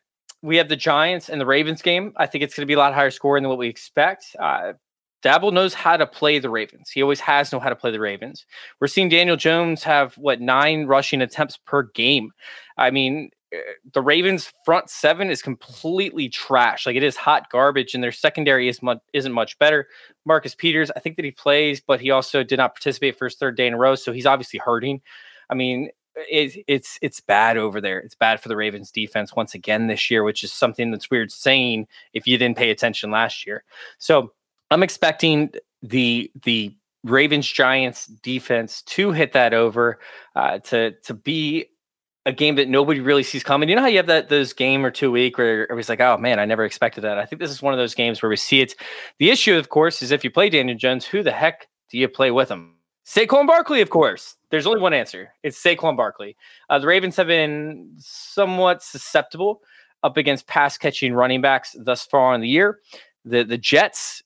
We 0.43 0.57
have 0.57 0.69
the 0.69 0.77
Giants 0.77 1.29
and 1.29 1.41
the 1.41 1.47
Ravens 1.47 1.83
game. 1.83 2.13
I 2.17 2.27
think 2.27 2.43
it's 2.43 2.55
gonna 2.55 2.67
be 2.67 2.75
a 2.75 2.79
lot 2.79 2.95
higher 2.95 3.11
scoring 3.11 3.43
than 3.43 3.51
what 3.51 3.59
we 3.59 3.69
expect. 3.69 4.37
Uh 4.39 4.75
Daboll 5.23 5.53
knows 5.53 5.75
how 5.75 5.97
to 5.97 6.07
play 6.07 6.39
the 6.39 6.51
Ravens. 6.51 6.91
He 6.91 7.03
always 7.03 7.21
has 7.21 7.53
know 7.53 7.61
how 7.61 7.69
to 7.69 7.77
play 7.77 7.91
the 7.91 8.01
Ravens. 8.01 8.45
We're 8.81 8.89
seeing 8.89 9.09
Daniel 9.09 9.37
Jones 9.37 9.85
have 9.85 10.15
what 10.15 10.41
nine 10.41 10.87
rushing 10.87 11.23
attempts 11.23 11.57
per 11.57 11.85
game. 11.95 12.31
I 12.77 12.91
mean, 12.91 13.31
eh, 13.53 13.59
the 13.93 14.03
Ravens 14.03 14.53
front 14.65 14.91
seven 14.91 15.31
is 15.31 15.41
completely 15.41 16.29
trash. 16.29 16.87
Like 16.87 16.97
it 16.97 17.05
is 17.05 17.17
hot 17.17 17.51
garbage, 17.51 17.95
and 17.95 18.03
their 18.03 18.13
secondary 18.13 18.69
is 18.69 18.83
much, 18.83 18.99
isn't 19.13 19.33
much 19.33 19.59
better. 19.59 19.87
Marcus 20.25 20.55
Peters, 20.55 20.91
I 20.97 21.01
think 21.01 21.17
that 21.17 21.25
he 21.25 21.31
plays, 21.31 21.81
but 21.81 22.01
he 22.01 22.11
also 22.11 22.43
did 22.43 22.59
not 22.59 22.75
participate 22.75 23.17
for 23.17 23.27
his 23.27 23.37
third 23.37 23.57
day 23.57 23.67
in 23.67 23.75
a 23.75 23.79
row, 23.79 23.95
so 23.95 24.13
he's 24.13 24.27
obviously 24.27 24.59
hurting. 24.59 25.01
I 25.49 25.55
mean, 25.55 25.91
it, 26.17 26.65
it's 26.67 26.99
it's 27.01 27.21
bad 27.21 27.57
over 27.57 27.81
there. 27.81 27.99
It's 28.01 28.15
bad 28.15 28.41
for 28.41 28.49
the 28.49 28.57
Ravens 28.57 28.91
defense 28.91 29.35
once 29.35 29.55
again 29.55 29.87
this 29.87 30.11
year, 30.11 30.25
which 30.25 30.43
is 30.43 30.53
something 30.53 30.91
that's 30.91 31.11
weird 31.11 31.31
saying 31.31 31.87
if 32.13 32.27
you 32.27 32.37
didn't 32.39 32.59
pay 32.59 32.71
attention 32.71 33.11
last 33.11 33.47
year. 33.47 33.65
So 33.99 34.33
I'm 34.73 34.83
expecting 34.83 35.53
the 35.83 36.31
the 36.43 36.75
Ravens 37.05 37.51
Giants 37.51 38.07
defense 38.07 38.83
to 38.83 39.11
hit 39.13 39.33
that 39.33 39.55
over 39.55 39.99
uh, 40.37 40.59
to 40.61 40.93
to 40.93 41.15
be 41.15 41.67
a 42.25 42.33
game 42.33 42.55
that 42.55 42.69
nobody 42.69 43.01
really 43.01 43.25
sees 43.25 43.43
coming. 43.43 43.69
You 43.69 43.75
know 43.75 43.83
how 43.83 43.89
you 43.89 43.97
have 43.97 44.07
that 44.07 44.29
those 44.29 44.53
game 44.53 44.87
or 44.87 44.91
two 44.91 45.11
week 45.11 45.39
where 45.39 45.65
it 45.65 45.75
was 45.75 45.89
like, 45.89 46.01
oh 46.01 46.17
man, 46.17 46.39
I 46.39 46.45
never 46.45 46.65
expected 46.65 47.03
that. 47.03 47.19
I 47.19 47.27
think 47.27 47.41
this 47.41 47.51
is 47.51 47.63
one 47.63 47.75
of 47.75 47.79
those 47.79 47.95
games 47.95 48.23
where 48.23 48.31
we 48.31 48.37
see 48.37 48.61
it. 48.61 48.75
The 49.19 49.31
issue, 49.31 49.57
of 49.57 49.69
course, 49.69 50.03
is 50.03 50.11
if 50.13 50.23
you 50.23 50.31
play 50.31 50.49
Daniel 50.49 50.79
Jones, 50.79 51.05
who 51.05 51.23
the 51.23 51.33
heck 51.33 51.67
do 51.91 51.99
you 51.99 52.09
play 52.09 52.31
with 52.31 52.49
him? 52.49 52.77
Saquon 53.05 53.49
Barkley, 53.49 53.81
of 53.81 53.91
course. 53.91 54.37
There's 54.51 54.67
only 54.67 54.81
one 54.81 54.95
answer. 54.95 55.33
It's 55.43 55.61
Saquon 55.61 55.97
Barkley. 55.97 56.37
Uh, 56.71 56.79
the 56.79 56.87
Ravens 56.87 57.17
have 57.17 57.27
been 57.27 57.93
somewhat 57.99 58.83
susceptible 58.83 59.61
up 60.05 60.17
against 60.17 60.47
pass 60.47 60.79
catching 60.79 61.13
running 61.13 61.41
backs 61.41 61.75
thus 61.79 62.05
far 62.05 62.35
in 62.35 62.41
the 62.41 62.49
year. 62.49 62.79
The 63.25 63.43
the 63.43 63.59
Jets 63.59 64.23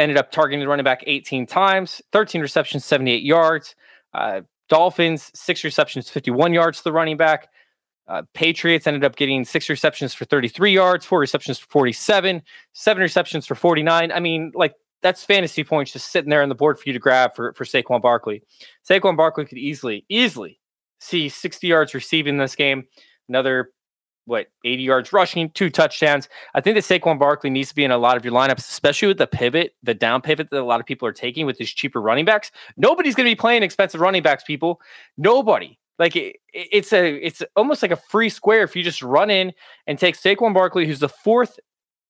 ended 0.00 0.16
up 0.16 0.32
targeting 0.32 0.60
the 0.60 0.68
running 0.68 0.84
back 0.84 1.04
18 1.06 1.46
times, 1.46 2.02
13 2.12 2.40
receptions, 2.40 2.84
78 2.84 3.22
yards. 3.22 3.74
Uh, 4.12 4.42
Dolphins, 4.68 5.30
six 5.34 5.64
receptions, 5.64 6.08
51 6.08 6.52
yards 6.52 6.78
to 6.78 6.84
the 6.84 6.92
running 6.92 7.16
back. 7.16 7.48
Uh, 8.08 8.22
Patriots 8.34 8.86
ended 8.86 9.04
up 9.04 9.14
getting 9.16 9.44
six 9.44 9.68
receptions 9.68 10.14
for 10.14 10.24
33 10.24 10.72
yards, 10.72 11.04
four 11.04 11.20
receptions 11.20 11.58
for 11.58 11.68
47, 11.68 12.42
seven 12.72 13.02
receptions 13.02 13.46
for 13.46 13.54
49. 13.54 14.10
I 14.10 14.20
mean, 14.20 14.52
like 14.54 14.74
that's 15.02 15.24
fantasy 15.24 15.64
points 15.64 15.92
just 15.92 16.10
sitting 16.10 16.30
there 16.30 16.42
on 16.42 16.48
the 16.48 16.54
board 16.54 16.78
for 16.78 16.88
you 16.88 16.92
to 16.92 16.98
grab 16.98 17.34
for, 17.34 17.52
for 17.52 17.64
Saquon 17.64 18.02
Barkley. 18.02 18.42
Saquon 18.88 19.16
Barkley 19.16 19.44
could 19.44 19.58
easily, 19.58 20.04
easily 20.08 20.60
see 21.00 21.28
60 21.28 21.66
yards 21.66 21.94
receiving 21.94 22.36
this 22.36 22.56
game, 22.56 22.86
another 23.28 23.70
what 24.26 24.48
80 24.64 24.82
yards 24.82 25.12
rushing, 25.12 25.50
two 25.50 25.70
touchdowns. 25.70 26.28
I 26.54 26.60
think 26.60 26.74
that 26.74 26.84
Saquon 26.84 27.18
Barkley 27.18 27.50
needs 27.50 27.70
to 27.70 27.74
be 27.74 27.84
in 27.84 27.90
a 27.90 27.98
lot 27.98 28.16
of 28.16 28.24
your 28.24 28.34
lineups, 28.34 28.58
especially 28.58 29.08
with 29.08 29.18
the 29.18 29.26
pivot, 29.26 29.74
the 29.82 29.94
down 29.94 30.22
pivot 30.22 30.50
that 30.50 30.60
a 30.60 30.64
lot 30.64 30.80
of 30.80 30.86
people 30.86 31.08
are 31.08 31.12
taking 31.12 31.46
with 31.46 31.58
these 31.58 31.70
cheaper 31.70 32.00
running 32.00 32.24
backs. 32.24 32.50
Nobody's 32.76 33.14
going 33.14 33.26
to 33.26 33.30
be 33.30 33.40
playing 33.40 33.62
expensive 33.62 34.00
running 34.00 34.22
backs, 34.22 34.44
people. 34.44 34.80
Nobody. 35.16 35.78
Like 35.98 36.16
it, 36.16 36.36
it's 36.52 36.92
a, 36.92 37.16
it's 37.16 37.42
almost 37.56 37.82
like 37.82 37.90
a 37.90 37.96
free 37.96 38.30
square 38.30 38.62
if 38.62 38.74
you 38.74 38.82
just 38.82 39.02
run 39.02 39.30
in 39.30 39.52
and 39.86 39.98
take 39.98 40.16
Saquon 40.16 40.54
Barkley, 40.54 40.86
who's 40.86 41.00
the 41.00 41.08
fourth 41.08 41.58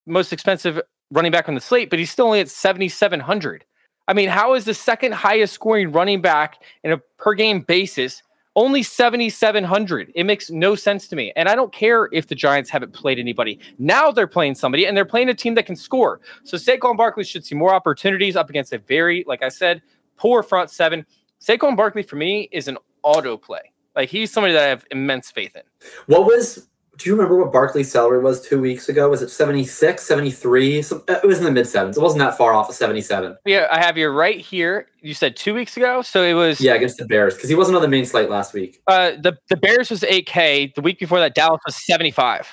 most 0.06 0.32
expensive 0.32 0.80
running 1.10 1.32
back 1.32 1.48
on 1.48 1.54
the 1.54 1.60
slate, 1.60 1.90
but 1.90 1.98
he's 1.98 2.10
still 2.10 2.26
only 2.26 2.40
at 2.40 2.48
7,700. 2.48 3.64
I 4.06 4.12
mean, 4.12 4.28
how 4.28 4.54
is 4.54 4.64
the 4.64 4.74
second 4.74 5.12
highest 5.12 5.54
scoring 5.54 5.92
running 5.92 6.20
back 6.20 6.62
in 6.82 6.92
a 6.92 6.98
per 7.18 7.34
game 7.34 7.60
basis 7.60 8.22
only 8.56 8.82
7,700. 8.82 10.12
It 10.14 10.24
makes 10.24 10.50
no 10.50 10.74
sense 10.74 11.08
to 11.08 11.16
me. 11.16 11.32
And 11.36 11.48
I 11.48 11.54
don't 11.54 11.72
care 11.72 12.08
if 12.12 12.26
the 12.26 12.34
Giants 12.34 12.70
haven't 12.70 12.92
played 12.92 13.18
anybody. 13.18 13.58
Now 13.78 14.10
they're 14.10 14.26
playing 14.26 14.56
somebody 14.56 14.86
and 14.86 14.96
they're 14.96 15.04
playing 15.04 15.28
a 15.28 15.34
team 15.34 15.54
that 15.54 15.66
can 15.66 15.76
score. 15.76 16.20
So 16.44 16.56
Saquon 16.56 16.96
Barkley 16.96 17.24
should 17.24 17.44
see 17.44 17.54
more 17.54 17.74
opportunities 17.74 18.36
up 18.36 18.50
against 18.50 18.72
a 18.72 18.78
very, 18.78 19.24
like 19.26 19.42
I 19.42 19.48
said, 19.48 19.82
poor 20.16 20.42
front 20.42 20.70
seven. 20.70 21.06
Saquon 21.40 21.76
Barkley 21.76 22.02
for 22.02 22.16
me 22.16 22.48
is 22.52 22.68
an 22.68 22.76
auto 23.02 23.36
play. 23.36 23.72
Like 23.94 24.08
he's 24.08 24.32
somebody 24.32 24.52
that 24.54 24.64
I 24.64 24.68
have 24.68 24.84
immense 24.90 25.30
faith 25.30 25.56
in. 25.56 25.62
What 26.06 26.26
was 26.26 26.68
do 26.96 27.08
you 27.08 27.16
remember 27.16 27.36
what 27.36 27.52
Barkley's 27.52 27.90
salary 27.90 28.20
was 28.20 28.46
two 28.46 28.60
weeks 28.60 28.88
ago? 28.88 29.08
Was 29.08 29.22
it 29.22 29.30
76, 29.30 30.02
73? 30.02 30.82
So, 30.82 31.02
uh, 31.08 31.20
it 31.22 31.26
was 31.26 31.38
in 31.38 31.44
the 31.44 31.50
mid 31.50 31.66
sevens. 31.66 31.96
It 31.96 32.00
wasn't 32.00 32.18
that 32.20 32.36
far 32.36 32.52
off 32.52 32.68
of 32.68 32.74
77. 32.74 33.36
Yeah, 33.46 33.68
I 33.70 33.80
have 33.80 33.96
you 33.96 34.08
right 34.08 34.38
here. 34.38 34.86
You 35.00 35.14
said 35.14 35.36
two 35.36 35.54
weeks 35.54 35.76
ago. 35.76 36.02
So 36.02 36.22
it 36.22 36.34
was. 36.34 36.60
Yeah, 36.60 36.74
against 36.74 36.98
the 36.98 37.06
Bears 37.06 37.34
because 37.34 37.48
he 37.48 37.54
wasn't 37.54 37.76
on 37.76 37.82
the 37.82 37.88
main 37.88 38.04
slate 38.04 38.28
last 38.28 38.52
week. 38.52 38.82
Uh, 38.86 39.12
the, 39.12 39.36
the 39.48 39.56
Bears 39.56 39.90
was 39.90 40.02
8K. 40.02 40.74
The 40.74 40.82
week 40.82 40.98
before 40.98 41.20
that, 41.20 41.34
Dallas 41.34 41.60
was 41.64 41.76
75. 41.86 42.46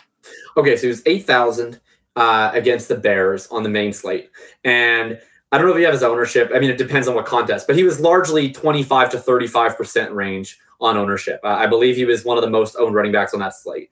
Okay, 0.55 0.77
so 0.77 0.85
it 0.85 0.89
was 0.89 1.03
8,000 1.05 1.79
uh, 2.15 2.51
against 2.53 2.87
the 2.87 2.95
Bears 2.95 3.47
on 3.47 3.63
the 3.63 3.69
main 3.69 3.91
slate. 3.91 4.29
And 4.63 5.19
I 5.51 5.57
don't 5.57 5.67
know 5.67 5.73
if 5.73 5.77
he 5.77 5.83
have 5.83 5.93
his 5.93 6.03
ownership. 6.03 6.51
I 6.53 6.59
mean, 6.59 6.69
it 6.69 6.77
depends 6.77 7.07
on 7.07 7.15
what 7.15 7.25
contest, 7.25 7.67
but 7.67 7.75
he 7.75 7.83
was 7.83 7.99
largely 7.99 8.51
25 8.51 9.11
to 9.11 9.17
35% 9.17 10.13
range 10.13 10.57
on 10.81 10.97
ownership. 10.97 11.39
Uh, 11.43 11.47
I 11.47 11.67
believe 11.67 11.95
he 11.95 12.05
was 12.05 12.25
one 12.25 12.37
of 12.37 12.43
the 12.43 12.49
most 12.49 12.75
owned 12.77 12.95
running 12.95 13.11
backs 13.11 13.33
on 13.33 13.39
that 13.39 13.55
slate. 13.55 13.89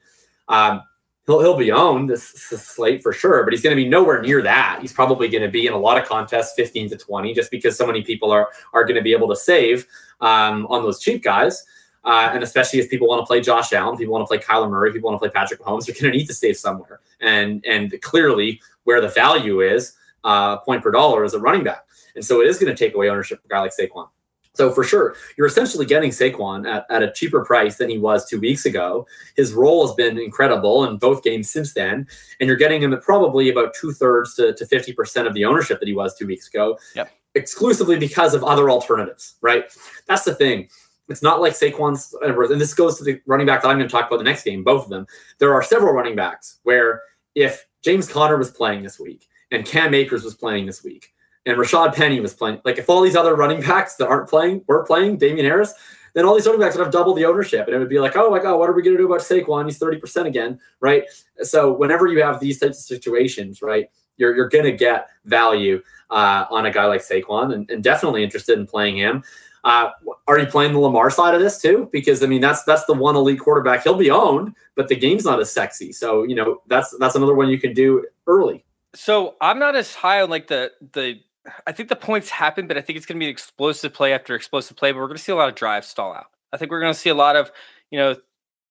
Um, 0.48 0.82
he'll 1.26 1.40
he'll 1.40 1.56
be 1.56 1.72
owned 1.72 2.08
this, 2.08 2.48
this 2.48 2.66
slate 2.66 3.02
for 3.02 3.12
sure, 3.12 3.44
but 3.44 3.52
he's 3.52 3.62
going 3.62 3.76
to 3.76 3.82
be 3.82 3.88
nowhere 3.88 4.22
near 4.22 4.42
that. 4.42 4.78
He's 4.80 4.92
probably 4.92 5.28
going 5.28 5.42
to 5.42 5.50
be 5.50 5.66
in 5.66 5.72
a 5.72 5.78
lot 5.78 6.00
of 6.00 6.08
contests, 6.08 6.54
15 6.54 6.90
to 6.90 6.96
20, 6.96 7.34
just 7.34 7.50
because 7.50 7.76
so 7.76 7.86
many 7.86 8.02
people 8.02 8.30
are 8.30 8.48
are 8.72 8.84
going 8.84 8.96
to 8.96 9.02
be 9.02 9.12
able 9.12 9.28
to 9.28 9.36
save 9.36 9.86
um, 10.20 10.66
on 10.66 10.82
those 10.82 11.00
cheap 11.00 11.22
guys. 11.22 11.64
Uh, 12.04 12.30
and 12.32 12.44
especially 12.44 12.78
if 12.78 12.88
people 12.88 13.08
want 13.08 13.20
to 13.20 13.26
play 13.26 13.40
Josh 13.40 13.72
Allen, 13.72 13.96
people 13.96 14.12
want 14.12 14.22
to 14.22 14.28
play 14.28 14.38
Kyler 14.38 14.70
Murray, 14.70 14.92
people 14.92 15.10
want 15.10 15.20
to 15.20 15.28
play 15.28 15.32
Patrick 15.32 15.58
Mahomes, 15.60 15.86
they're 15.86 15.94
going 16.00 16.12
to 16.12 16.16
need 16.16 16.26
to 16.26 16.34
save 16.34 16.56
somewhere. 16.56 17.00
And 17.20 17.64
and 17.66 18.00
clearly, 18.00 18.60
where 18.84 19.00
the 19.00 19.08
value 19.08 19.60
is, 19.60 19.94
uh, 20.22 20.58
point 20.58 20.82
per 20.82 20.92
dollar 20.92 21.24
is 21.24 21.34
a 21.34 21.40
running 21.40 21.64
back. 21.64 21.84
And 22.14 22.24
so 22.24 22.40
it 22.40 22.46
is 22.46 22.58
going 22.58 22.74
to 22.74 22.76
take 22.76 22.94
away 22.94 23.08
ownership 23.08 23.40
for 23.40 23.46
a 23.46 23.48
guy 23.48 23.60
like 23.60 23.72
Saquon. 23.78 24.08
So 24.56 24.70
for 24.70 24.84
sure, 24.84 25.14
you're 25.36 25.46
essentially 25.46 25.84
getting 25.84 26.10
Saquon 26.10 26.66
at, 26.66 26.86
at 26.88 27.02
a 27.02 27.12
cheaper 27.12 27.44
price 27.44 27.76
than 27.76 27.90
he 27.90 27.98
was 27.98 28.26
two 28.26 28.40
weeks 28.40 28.64
ago. 28.64 29.06
His 29.36 29.52
role 29.52 29.86
has 29.86 29.94
been 29.94 30.18
incredible 30.18 30.86
in 30.86 30.96
both 30.96 31.22
games 31.22 31.50
since 31.50 31.74
then, 31.74 32.06
and 32.40 32.48
you're 32.48 32.56
getting 32.56 32.82
him 32.82 32.94
at 32.94 33.02
probably 33.02 33.50
about 33.50 33.74
two 33.74 33.92
thirds 33.92 34.34
to, 34.36 34.54
to 34.54 34.64
50% 34.64 35.26
of 35.26 35.34
the 35.34 35.44
ownership 35.44 35.78
that 35.78 35.86
he 35.86 35.94
was 35.94 36.16
two 36.16 36.26
weeks 36.26 36.48
ago, 36.48 36.78
yep. 36.94 37.10
exclusively 37.34 37.98
because 37.98 38.32
of 38.32 38.42
other 38.44 38.70
alternatives, 38.70 39.34
right? 39.42 39.64
That's 40.06 40.24
the 40.24 40.34
thing. 40.34 40.68
It's 41.10 41.22
not 41.22 41.42
like 41.42 41.52
Saquon's, 41.52 42.14
and 42.22 42.60
this 42.60 42.72
goes 42.72 42.96
to 42.96 43.04
the 43.04 43.20
running 43.26 43.46
back 43.46 43.60
that 43.60 43.68
I'm 43.68 43.76
going 43.76 43.88
to 43.88 43.92
talk 43.92 44.08
about 44.08 44.16
the 44.16 44.24
next 44.24 44.42
game, 44.42 44.64
both 44.64 44.84
of 44.84 44.90
them. 44.90 45.06
There 45.38 45.52
are 45.52 45.62
several 45.62 45.92
running 45.92 46.16
backs 46.16 46.60
where 46.62 47.02
if 47.34 47.66
James 47.82 48.08
Conner 48.08 48.38
was 48.38 48.50
playing 48.50 48.82
this 48.82 48.98
week 48.98 49.28
and 49.52 49.66
Cam 49.66 49.92
Akers 49.92 50.24
was 50.24 50.34
playing 50.34 50.64
this 50.64 50.82
week, 50.82 51.12
and 51.46 51.56
Rashad 51.56 51.94
Penny 51.94 52.20
was 52.20 52.34
playing. 52.34 52.60
Like 52.64 52.78
if 52.78 52.90
all 52.90 53.00
these 53.00 53.16
other 53.16 53.34
running 53.34 53.60
backs 53.60 53.94
that 53.96 54.08
aren't 54.08 54.28
playing 54.28 54.64
were 54.66 54.84
playing, 54.84 55.16
Damien 55.16 55.46
Harris, 55.46 55.72
then 56.14 56.24
all 56.24 56.34
these 56.34 56.46
running 56.46 56.60
backs 56.60 56.76
would 56.76 56.82
have 56.82 56.92
double 56.92 57.14
the 57.14 57.24
ownership. 57.24 57.66
And 57.66 57.76
it 57.76 57.78
would 57.78 57.88
be 57.88 58.00
like, 58.00 58.16
oh 58.16 58.30
my 58.30 58.40
God, 58.40 58.58
what 58.58 58.68
are 58.68 58.72
we 58.72 58.82
going 58.82 58.96
to 58.96 59.02
do 59.02 59.06
about 59.06 59.20
Saquon? 59.20 59.66
He's 59.66 59.78
30% 59.78 60.26
again, 60.26 60.58
right? 60.80 61.04
So 61.42 61.72
whenever 61.72 62.08
you 62.08 62.22
have 62.22 62.40
these 62.40 62.58
types 62.58 62.78
of 62.78 62.84
situations, 62.84 63.62
right, 63.62 63.88
you're, 64.16 64.34
you're 64.34 64.48
going 64.48 64.64
to 64.64 64.72
get 64.72 65.08
value 65.24 65.82
uh, 66.10 66.46
on 66.50 66.66
a 66.66 66.70
guy 66.70 66.86
like 66.86 67.02
Saquon 67.02 67.54
and, 67.54 67.70
and 67.70 67.84
definitely 67.84 68.24
interested 68.24 68.58
in 68.58 68.66
playing 68.66 68.96
him. 68.96 69.22
Uh, 69.62 69.90
are 70.28 70.38
you 70.38 70.46
playing 70.46 70.72
the 70.72 70.78
Lamar 70.78 71.10
side 71.10 71.34
of 71.34 71.40
this 71.40 71.60
too? 71.60 71.88
Because 71.92 72.22
I 72.22 72.26
mean, 72.26 72.40
that's 72.40 72.62
that's 72.62 72.84
the 72.84 72.94
one 72.94 73.16
elite 73.16 73.40
quarterback. 73.40 73.82
He'll 73.82 73.96
be 73.96 74.12
owned, 74.12 74.54
but 74.76 74.86
the 74.86 74.94
game's 74.94 75.24
not 75.24 75.40
as 75.40 75.50
sexy. 75.50 75.90
So 75.90 76.22
you 76.22 76.36
know, 76.36 76.62
that's 76.68 76.96
that's 77.00 77.16
another 77.16 77.34
one 77.34 77.48
you 77.48 77.58
can 77.58 77.72
do 77.72 78.06
early. 78.28 78.64
So 78.94 79.34
I'm 79.40 79.58
not 79.58 79.74
as 79.74 79.92
high 79.92 80.22
on 80.22 80.30
like 80.30 80.46
the 80.46 80.70
the 80.92 81.18
I 81.66 81.72
think 81.72 81.88
the 81.88 81.96
points 81.96 82.30
happen, 82.30 82.66
but 82.66 82.76
I 82.76 82.80
think 82.80 82.96
it's 82.96 83.06
going 83.06 83.18
to 83.18 83.24
be 83.24 83.28
explosive 83.28 83.92
play 83.92 84.12
after 84.12 84.34
explosive 84.34 84.76
play. 84.76 84.92
But 84.92 84.98
we're 84.98 85.08
going 85.08 85.18
to 85.18 85.22
see 85.22 85.32
a 85.32 85.36
lot 85.36 85.48
of 85.48 85.54
drives 85.54 85.86
stall 85.86 86.12
out. 86.12 86.26
I 86.52 86.56
think 86.56 86.70
we're 86.70 86.80
going 86.80 86.92
to 86.92 86.98
see 86.98 87.10
a 87.10 87.14
lot 87.14 87.36
of, 87.36 87.50
you 87.90 87.98
know, 87.98 88.16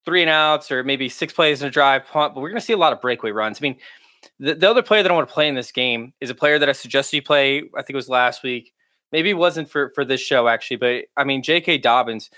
three 0.06 0.22
and 0.22 0.30
outs 0.30 0.72
or 0.72 0.84
maybe 0.84 1.10
six 1.10 1.34
plays 1.34 1.62
in 1.62 1.68
a 1.68 1.72
drive 1.72 2.06
punt, 2.06 2.34
but 2.34 2.42
we're 2.42 2.50
going 2.50 2.60
to 2.60 2.66
see 2.66 2.74
a 2.74 2.78
lot 2.78 2.94
of 2.94 3.02
breakaway 3.02 3.32
runs. 3.32 3.60
I 3.60 3.64
mean, 3.64 3.78
the, 4.40 4.56
the 4.56 4.70
other 4.70 4.84
player 4.84 5.04
that 5.04 5.12
I 5.12 5.16
want 5.16 5.28
to 5.28 5.34
play 5.34 5.48
in 5.48 5.56
this 5.56 5.72
game 5.72 6.14
is 6.22 6.30
a 6.30 6.36
player 6.36 6.60
that 6.60 6.70
I 6.70 6.74
suggested 6.74 7.18
you 7.18 7.22
play. 7.22 7.64
I 7.76 7.82
think 7.82 7.92
it 7.92 7.96
was 7.96 8.10
last 8.10 8.44
week. 8.44 8.74
Maybe 9.12 9.32
it 9.32 9.38
wasn't 9.38 9.70
for 9.70 9.92
for 9.96 10.04
this 10.04 10.22
show 10.22 10.48
actually, 10.48 10.78
but 10.78 11.06
I 11.16 11.24
mean, 11.24 11.42
J.K. 11.42 11.78
Dobbins, 11.78 12.30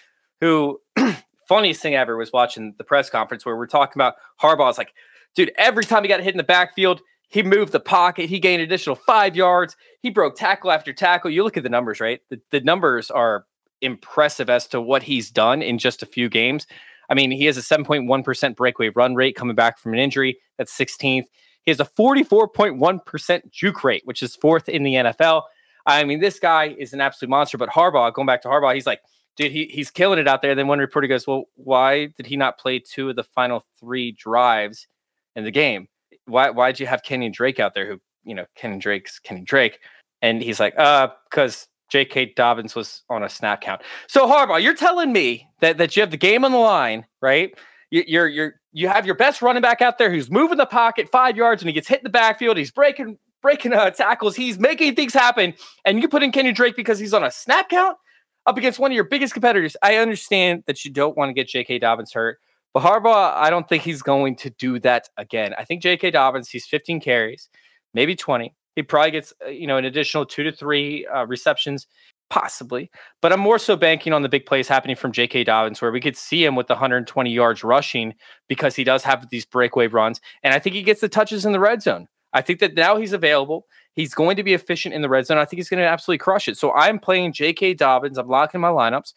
who 0.41 0.79
funniest 1.47 1.81
thing 1.81 1.95
ever 1.95 2.17
was 2.17 2.31
watching 2.31 2.75
the 2.77 2.83
press 2.83 3.09
conference 3.09 3.45
where 3.45 3.55
we're 3.55 3.67
talking 3.67 3.93
about 3.95 4.15
Harbaugh's 4.41 4.77
like, 4.77 4.93
dude, 5.35 5.51
every 5.57 5.83
time 5.83 6.03
he 6.03 6.09
got 6.09 6.19
hit 6.19 6.33
in 6.33 6.37
the 6.37 6.43
backfield, 6.43 7.01
he 7.29 7.43
moved 7.43 7.71
the 7.71 7.79
pocket. 7.79 8.29
He 8.29 8.39
gained 8.39 8.61
additional 8.61 8.95
five 8.95 9.35
yards. 9.35 9.75
He 10.01 10.09
broke 10.09 10.35
tackle 10.35 10.71
after 10.71 10.93
tackle. 10.93 11.29
You 11.29 11.43
look 11.43 11.57
at 11.57 11.63
the 11.63 11.69
numbers, 11.69 11.99
right? 11.99 12.21
The, 12.29 12.39
the 12.51 12.61
numbers 12.61 13.11
are 13.11 13.45
impressive 13.81 14.49
as 14.49 14.67
to 14.67 14.81
what 14.81 15.03
he's 15.03 15.29
done 15.29 15.61
in 15.61 15.77
just 15.77 16.01
a 16.01 16.05
few 16.05 16.29
games. 16.29 16.65
I 17.09 17.13
mean, 17.13 17.31
he 17.31 17.45
has 17.45 17.57
a 17.57 17.61
7.1% 17.61 18.55
breakaway 18.55 18.89
run 18.89 19.15
rate 19.15 19.35
coming 19.35 19.55
back 19.55 19.77
from 19.77 19.93
an 19.93 19.99
injury. 19.99 20.39
That's 20.57 20.75
16th. 20.77 21.25
He 21.63 21.71
has 21.71 21.79
a 21.79 21.85
44.1% 21.85 23.51
juke 23.51 23.83
rate, 23.83 24.01
which 24.05 24.23
is 24.23 24.35
fourth 24.35 24.69
in 24.69 24.83
the 24.83 24.93
NFL. 24.93 25.43
I 25.85 26.03
mean, 26.03 26.19
this 26.19 26.39
guy 26.39 26.75
is 26.77 26.93
an 26.93 27.01
absolute 27.01 27.29
monster. 27.29 27.57
But 27.57 27.69
Harbaugh, 27.69 28.13
going 28.13 28.25
back 28.25 28.41
to 28.43 28.47
Harbaugh, 28.47 28.73
he's 28.73 28.87
like, 28.87 29.01
dude, 29.35 29.51
he, 29.51 29.65
he's 29.65 29.91
killing 29.91 30.19
it 30.19 30.27
out 30.27 30.41
there. 30.41 30.55
Then 30.55 30.67
one 30.67 30.79
reporter 30.79 31.07
goes, 31.07 31.27
well, 31.27 31.45
why 31.55 32.07
did 32.17 32.25
he 32.25 32.37
not 32.37 32.57
play 32.57 32.79
two 32.79 33.09
of 33.09 33.15
the 33.15 33.23
final 33.23 33.65
three 33.79 34.13
drives 34.13 34.87
in 35.35 35.43
the 35.43 35.51
game? 35.51 35.87
Why 36.27 36.49
why'd 36.49 36.79
you 36.79 36.87
have 36.87 37.03
Kenny 37.03 37.29
Drake 37.29 37.59
out 37.59 37.73
there 37.73 37.87
who, 37.87 37.99
you 38.23 38.35
know, 38.35 38.45
Kenny 38.55 38.77
Drake's 38.77 39.19
Kenny 39.19 39.41
Drake? 39.41 39.79
And 40.21 40.41
he's 40.41 40.59
like, 40.59 40.77
uh, 40.77 41.09
because 41.29 41.67
J.K. 41.89 42.33
Dobbins 42.35 42.75
was 42.75 43.03
on 43.09 43.23
a 43.23 43.29
snap 43.29 43.61
count. 43.61 43.81
So 44.07 44.27
Harbaugh, 44.27 44.61
you're 44.61 44.75
telling 44.75 45.11
me 45.13 45.47
that 45.61 45.77
that 45.77 45.95
you 45.95 46.01
have 46.01 46.11
the 46.11 46.17
game 46.17 46.43
on 46.43 46.51
the 46.51 46.57
line, 46.57 47.05
right? 47.21 47.57
You, 47.91 48.03
you're 48.07 48.27
you're 48.27 48.53
you 48.73 48.87
have 48.87 49.05
your 49.05 49.15
best 49.15 49.41
running 49.41 49.61
back 49.61 49.81
out 49.81 49.97
there 49.97 50.11
who's 50.11 50.29
moving 50.29 50.57
the 50.57 50.65
pocket 50.65 51.09
five 51.11 51.37
yards 51.37 51.61
and 51.61 51.69
he 51.69 51.73
gets 51.73 51.87
hit 51.87 51.99
in 51.99 52.03
the 52.03 52.09
backfield. 52.09 52.57
He's 52.57 52.71
breaking 52.71 53.17
breaking 53.41 53.73
uh, 53.73 53.91
tackles. 53.91 54.35
He's 54.35 54.59
making 54.59 54.95
things 54.95 55.13
happen, 55.13 55.53
and 55.85 56.01
you 56.01 56.09
put 56.09 56.23
in 56.23 56.31
Kenny 56.31 56.51
Drake 56.51 56.75
because 56.75 56.99
he's 56.99 57.13
on 57.13 57.23
a 57.23 57.31
snap 57.31 57.69
count 57.69 57.97
up 58.45 58.57
against 58.57 58.79
one 58.79 58.91
of 58.91 58.95
your 58.95 59.03
biggest 59.03 59.33
competitors. 59.33 59.77
I 59.83 59.97
understand 59.97 60.63
that 60.67 60.83
you 60.83 60.91
don't 60.91 61.15
want 61.17 61.29
to 61.29 61.33
get 61.33 61.47
J.K. 61.47 61.79
Dobbins 61.79 62.13
hurt. 62.13 62.39
But 62.77 62.83
Harbaugh, 62.83 63.33
I 63.33 63.49
don't 63.49 63.67
think 63.67 63.81
he's 63.81 64.03
going 64.03 64.35
to 64.35 64.51
do 64.51 64.77
that 64.81 65.09
again. 65.17 65.55
I 65.57 65.63
think 65.63 65.81
J.K. 65.81 66.11
Dobbins, 66.11 66.47
he's 66.47 66.67
15 66.67 66.99
carries, 67.01 67.49
maybe 67.95 68.15
20. 68.15 68.53
He 68.75 68.83
probably 68.83 69.09
gets, 69.09 69.33
uh, 69.43 69.49
you 69.49 69.65
know, 69.65 69.77
an 69.77 69.85
additional 69.85 70.27
two 70.27 70.43
to 70.43 70.51
three 70.51 71.03
uh, 71.07 71.25
receptions, 71.25 71.87
possibly. 72.29 72.91
But 73.19 73.33
I'm 73.33 73.39
more 73.39 73.57
so 73.57 73.75
banking 73.75 74.13
on 74.13 74.21
the 74.21 74.29
big 74.29 74.45
plays 74.45 74.67
happening 74.67 74.95
from 74.95 75.11
J.K. 75.11 75.45
Dobbins, 75.45 75.81
where 75.81 75.91
we 75.91 75.99
could 75.99 76.15
see 76.15 76.45
him 76.45 76.55
with 76.55 76.69
120 76.69 77.31
yards 77.31 77.63
rushing 77.63 78.13
because 78.47 78.75
he 78.75 78.83
does 78.83 79.01
have 79.01 79.27
these 79.31 79.43
breakaway 79.43 79.87
runs. 79.87 80.21
And 80.43 80.53
I 80.53 80.59
think 80.59 80.75
he 80.75 80.83
gets 80.83 81.01
the 81.01 81.09
touches 81.09 81.47
in 81.47 81.53
the 81.53 81.59
red 81.59 81.81
zone. 81.81 82.07
I 82.33 82.43
think 82.43 82.59
that 82.59 82.75
now 82.75 82.95
he's 82.97 83.11
available. 83.11 83.65
He's 83.95 84.13
going 84.13 84.35
to 84.35 84.43
be 84.43 84.53
efficient 84.53 84.93
in 84.93 85.01
the 85.01 85.09
red 85.09 85.25
zone. 85.25 85.39
I 85.39 85.45
think 85.45 85.57
he's 85.57 85.69
going 85.69 85.81
to 85.81 85.87
absolutely 85.87 86.19
crush 86.19 86.47
it. 86.47 86.59
So 86.59 86.71
I'm 86.73 86.99
playing 86.99 87.33
J.K. 87.33 87.73
Dobbins. 87.73 88.19
I'm 88.19 88.27
locking 88.27 88.61
my 88.61 88.69
lineups, 88.69 89.13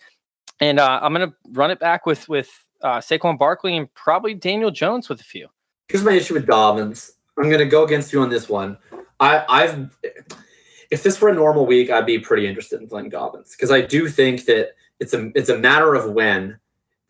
and 0.61 0.81
uh, 0.81 1.01
I'm 1.03 1.13
going 1.13 1.29
to 1.29 1.37
run 1.51 1.71
it 1.71 1.79
back 1.79 2.07
with 2.07 2.27
with 2.27 2.49
uh, 2.83 2.99
Saquon 2.99 3.39
Barkley 3.39 3.77
and 3.77 3.93
probably 3.95 4.35
Daniel 4.35 4.71
Jones 4.71 5.09
with 5.09 5.21
a 5.21 5.25
few. 5.25 5.49
Here's 5.89 6.05
my 6.05 6.13
issue 6.13 6.35
with 6.35 6.47
Dobbins. 6.47 7.13
I'm 7.39 7.45
going 7.45 7.59
to 7.59 7.67
go 7.67 7.85
against 7.85 8.13
you 8.13 8.23
on 8.23 8.31
this 8.31 8.49
one. 8.49 8.77
I, 9.19 9.45
I've 9.49 9.91
if 10.91 11.03
this 11.03 11.21
were 11.21 11.29
a 11.29 11.35
normal 11.35 11.67
week, 11.67 11.91
I'd 11.91 12.07
be 12.07 12.19
pretty 12.19 12.47
interested 12.47 12.81
in 12.81 12.89
playing 12.89 13.11
Dobbins 13.11 13.55
because 13.57 13.71
I 13.71 13.81
do 13.81 14.09
think 14.09 14.45
that 14.47 14.71
it's 14.99 15.15
a 15.15 15.31
it's 15.35 15.49
a 15.49 15.59
matter 15.59 15.95
of 15.95 16.13
when 16.13 16.59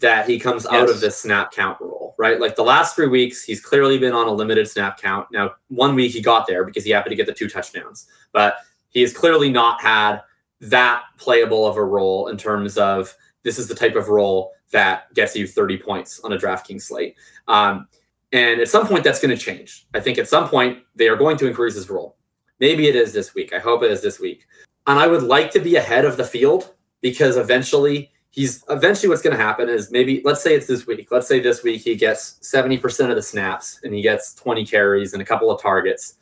that 0.00 0.28
he 0.28 0.38
comes 0.38 0.64
yes. 0.64 0.72
out 0.72 0.90
of 0.90 1.00
this 1.00 1.16
snap 1.16 1.52
count 1.52 1.80
rule, 1.80 2.14
right? 2.18 2.40
Like 2.40 2.56
the 2.56 2.62
last 2.62 2.96
three 2.96 3.08
weeks, 3.08 3.42
he's 3.42 3.60
clearly 3.60 3.98
been 3.98 4.14
on 4.14 4.26
a 4.26 4.32
limited 4.32 4.68
snap 4.68 4.98
count. 4.98 5.28
Now, 5.30 5.52
one 5.68 5.94
week 5.94 6.12
he 6.12 6.22
got 6.22 6.46
there 6.46 6.64
because 6.64 6.84
he 6.84 6.90
happened 6.90 7.12
to 7.12 7.16
get 7.16 7.26
the 7.26 7.34
two 7.34 7.48
touchdowns, 7.48 8.06
but 8.32 8.56
he 8.88 9.02
has 9.02 9.12
clearly 9.12 9.50
not 9.50 9.80
had 9.80 10.20
that 10.60 11.02
playable 11.18 11.66
of 11.66 11.76
a 11.76 11.84
role 11.84 12.28
in 12.28 12.36
terms 12.36 12.76
of 12.78 13.14
this 13.42 13.58
is 13.58 13.68
the 13.68 13.74
type 13.74 13.94
of 13.94 14.08
role 14.08 14.52
that 14.70 15.12
gets 15.14 15.36
you 15.36 15.46
30 15.46 15.78
points 15.78 16.20
on 16.20 16.32
a 16.32 16.36
DraftKings 16.36 16.82
slate. 16.82 17.16
Um, 17.48 17.88
and 18.32 18.60
at 18.60 18.68
some 18.68 18.86
point, 18.86 19.04
that's 19.04 19.20
going 19.20 19.36
to 19.36 19.42
change. 19.42 19.86
I 19.94 20.00
think 20.00 20.18
at 20.18 20.28
some 20.28 20.48
point, 20.48 20.78
they 20.94 21.08
are 21.08 21.16
going 21.16 21.36
to 21.38 21.46
increase 21.46 21.74
his 21.74 21.90
role. 21.90 22.16
Maybe 22.60 22.88
it 22.88 22.94
is 22.94 23.12
this 23.12 23.34
week. 23.34 23.52
I 23.52 23.58
hope 23.58 23.82
it 23.82 23.90
is 23.90 24.02
this 24.02 24.20
week. 24.20 24.46
And 24.86 24.98
I 24.98 25.06
would 25.06 25.22
like 25.22 25.50
to 25.52 25.60
be 25.60 25.76
ahead 25.76 26.04
of 26.04 26.16
the 26.16 26.24
field 26.24 26.74
because 27.00 27.36
eventually, 27.36 28.12
he's 28.30 28.64
eventually 28.68 29.08
what's 29.08 29.22
going 29.22 29.36
to 29.36 29.42
happen 29.42 29.68
is 29.68 29.90
maybe, 29.90 30.22
let's 30.24 30.42
say 30.42 30.54
it's 30.54 30.66
this 30.66 30.86
week. 30.86 31.10
Let's 31.10 31.26
say 31.26 31.40
this 31.40 31.62
week 31.62 31.82
he 31.82 31.96
gets 31.96 32.38
70% 32.42 33.10
of 33.10 33.16
the 33.16 33.22
snaps 33.22 33.80
and 33.82 33.92
he 33.92 34.02
gets 34.02 34.34
20 34.34 34.64
carries 34.66 35.12
and 35.12 35.22
a 35.22 35.24
couple 35.24 35.50
of 35.50 35.60
targets. 35.60 36.14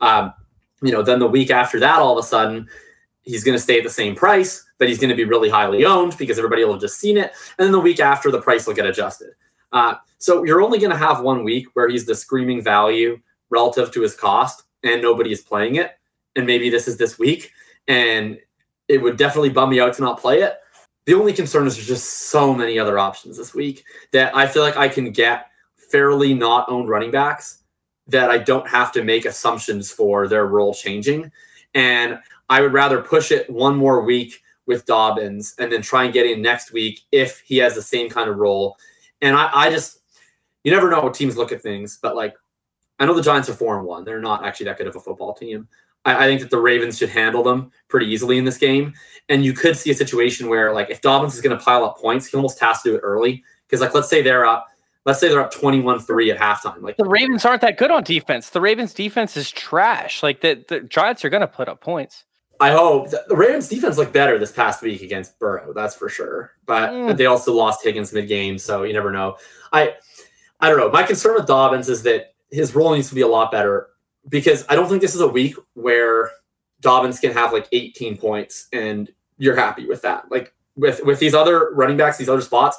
Um, 0.00 0.32
you 0.82 0.92
know, 0.92 1.02
then 1.02 1.18
the 1.18 1.26
week 1.26 1.50
after 1.50 1.78
that, 1.80 1.98
all 1.98 2.18
of 2.18 2.24
a 2.24 2.26
sudden, 2.26 2.68
he's 3.22 3.44
going 3.44 3.56
to 3.56 3.62
stay 3.62 3.78
at 3.78 3.84
the 3.84 3.90
same 3.90 4.14
price, 4.14 4.64
but 4.80 4.88
he's 4.88 4.98
going 4.98 5.10
to 5.10 5.14
be 5.14 5.24
really 5.24 5.50
highly 5.50 5.84
owned 5.84 6.16
because 6.16 6.38
everybody 6.38 6.64
will 6.64 6.72
have 6.72 6.80
just 6.80 6.98
seen 6.98 7.18
it. 7.18 7.32
And 7.58 7.66
then 7.66 7.70
the 7.70 7.78
week 7.78 8.00
after, 8.00 8.30
the 8.30 8.40
price 8.40 8.66
will 8.66 8.74
get 8.74 8.86
adjusted. 8.86 9.34
Uh, 9.72 9.94
so 10.18 10.42
you're 10.42 10.62
only 10.62 10.78
going 10.78 10.90
to 10.90 10.96
have 10.96 11.20
one 11.20 11.44
week 11.44 11.68
where 11.74 11.88
he's 11.88 12.06
the 12.06 12.14
screaming 12.14 12.62
value 12.62 13.20
relative 13.50 13.92
to 13.92 14.00
his 14.00 14.16
cost, 14.16 14.64
and 14.82 15.02
nobody 15.02 15.30
is 15.30 15.42
playing 15.42 15.76
it. 15.76 15.98
And 16.34 16.46
maybe 16.46 16.70
this 16.70 16.88
is 16.88 16.96
this 16.96 17.18
week, 17.18 17.52
and 17.88 18.38
it 18.88 18.98
would 18.98 19.18
definitely 19.18 19.50
bum 19.50 19.70
me 19.70 19.80
out 19.80 19.92
to 19.94 20.02
not 20.02 20.18
play 20.18 20.40
it. 20.40 20.56
The 21.04 21.14
only 21.14 21.34
concern 21.34 21.66
is 21.66 21.76
there's 21.76 21.86
just 21.86 22.30
so 22.30 22.54
many 22.54 22.78
other 22.78 22.98
options 22.98 23.36
this 23.36 23.52
week 23.54 23.84
that 24.12 24.34
I 24.34 24.46
feel 24.46 24.62
like 24.62 24.76
I 24.76 24.88
can 24.88 25.12
get 25.12 25.46
fairly 25.76 26.32
not 26.32 26.68
owned 26.70 26.88
running 26.88 27.10
backs 27.10 27.64
that 28.06 28.30
I 28.30 28.38
don't 28.38 28.68
have 28.68 28.92
to 28.92 29.04
make 29.04 29.26
assumptions 29.26 29.90
for 29.90 30.26
their 30.26 30.46
role 30.46 30.72
changing. 30.72 31.30
And 31.74 32.18
I 32.48 32.62
would 32.62 32.72
rather 32.72 33.02
push 33.02 33.30
it 33.30 33.48
one 33.50 33.76
more 33.76 34.02
week 34.02 34.40
with 34.70 34.86
Dobbins 34.86 35.54
and 35.58 35.70
then 35.70 35.82
try 35.82 36.04
and 36.04 36.14
get 36.14 36.24
in 36.24 36.40
next 36.40 36.72
week 36.72 37.02
if 37.12 37.40
he 37.40 37.58
has 37.58 37.74
the 37.74 37.82
same 37.82 38.08
kind 38.08 38.30
of 38.30 38.36
role. 38.36 38.76
And 39.20 39.36
I, 39.36 39.50
I 39.52 39.70
just, 39.70 39.98
you 40.64 40.72
never 40.72 40.90
know 40.90 41.02
how 41.02 41.10
teams 41.10 41.36
look 41.36 41.52
at 41.52 41.60
things, 41.60 41.98
but 42.00 42.16
like, 42.16 42.34
I 42.98 43.04
know 43.04 43.14
the 43.14 43.22
Giants 43.22 43.48
are 43.48 43.54
four 43.54 43.76
and 43.76 43.86
one. 43.86 44.04
They're 44.04 44.20
not 44.20 44.46
actually 44.46 44.66
that 44.66 44.78
good 44.78 44.86
of 44.86 44.96
a 44.96 45.00
football 45.00 45.34
team. 45.34 45.68
I, 46.04 46.24
I 46.24 46.28
think 46.28 46.40
that 46.40 46.50
the 46.50 46.58
Ravens 46.58 46.98
should 46.98 47.10
handle 47.10 47.42
them 47.42 47.70
pretty 47.88 48.06
easily 48.06 48.38
in 48.38 48.44
this 48.44 48.58
game. 48.58 48.94
And 49.28 49.44
you 49.44 49.52
could 49.52 49.76
see 49.76 49.90
a 49.90 49.94
situation 49.94 50.48
where, 50.48 50.72
like, 50.72 50.90
if 50.90 51.00
Dobbins 51.00 51.34
is 51.34 51.40
going 51.40 51.56
to 51.56 51.62
pile 51.62 51.84
up 51.84 51.98
points, 51.98 52.26
he 52.26 52.36
almost 52.36 52.60
has 52.60 52.82
to 52.82 52.90
do 52.90 52.96
it 52.96 53.00
early. 53.00 53.42
Because, 53.66 53.80
like, 53.80 53.94
let's 53.94 54.08
say 54.08 54.22
they're 54.22 54.46
up 54.46 54.66
let's 55.06 55.20
say 55.20 55.28
they're 55.28 55.40
up 55.40 55.52
21-3 55.52 56.34
at 56.34 56.38
halftime. 56.38 56.82
Like 56.82 56.96
the 56.96 57.04
Ravens 57.04 57.44
aren't 57.44 57.62
that 57.62 57.78
good 57.78 57.90
on 57.90 58.04
defense. 58.04 58.50
The 58.50 58.60
Ravens 58.60 58.92
defense 58.92 59.36
is 59.36 59.50
trash. 59.50 60.22
Like 60.22 60.40
the, 60.40 60.64
the 60.68 60.80
Giants 60.80 61.24
are 61.24 61.30
gonna 61.30 61.46
put 61.46 61.68
up 61.68 61.80
points. 61.80 62.24
I 62.60 62.70
hope 62.72 63.08
the 63.10 63.24
Rams 63.30 63.68
defense 63.68 63.96
looked 63.96 64.12
better 64.12 64.38
this 64.38 64.52
past 64.52 64.82
week 64.82 65.00
against 65.02 65.38
Burrow. 65.38 65.72
That's 65.72 65.94
for 65.94 66.08
sure. 66.10 66.52
But 66.66 66.90
Mm. 66.90 67.16
they 67.16 67.26
also 67.26 67.52
lost 67.54 67.82
Higgins 67.82 68.12
mid 68.12 68.28
game, 68.28 68.58
so 68.58 68.82
you 68.82 68.92
never 68.92 69.10
know. 69.10 69.36
I 69.72 69.94
I 70.60 70.68
don't 70.68 70.78
know. 70.78 70.90
My 70.90 71.02
concern 71.02 71.34
with 71.36 71.46
Dobbins 71.46 71.88
is 71.88 72.02
that 72.02 72.34
his 72.50 72.74
role 72.74 72.92
needs 72.94 73.08
to 73.08 73.14
be 73.14 73.22
a 73.22 73.26
lot 73.28 73.50
better 73.50 73.88
because 74.28 74.66
I 74.68 74.74
don't 74.74 74.88
think 74.88 75.00
this 75.00 75.14
is 75.14 75.22
a 75.22 75.28
week 75.28 75.56
where 75.74 76.30
Dobbins 76.82 77.18
can 77.18 77.32
have 77.32 77.52
like 77.54 77.66
18 77.72 78.18
points 78.18 78.68
and 78.72 79.10
you're 79.38 79.56
happy 79.56 79.86
with 79.86 80.02
that. 80.02 80.30
Like 80.30 80.52
with 80.76 81.02
with 81.04 81.18
these 81.18 81.34
other 81.34 81.70
running 81.72 81.96
backs, 81.96 82.18
these 82.18 82.28
other 82.28 82.42
spots, 82.42 82.76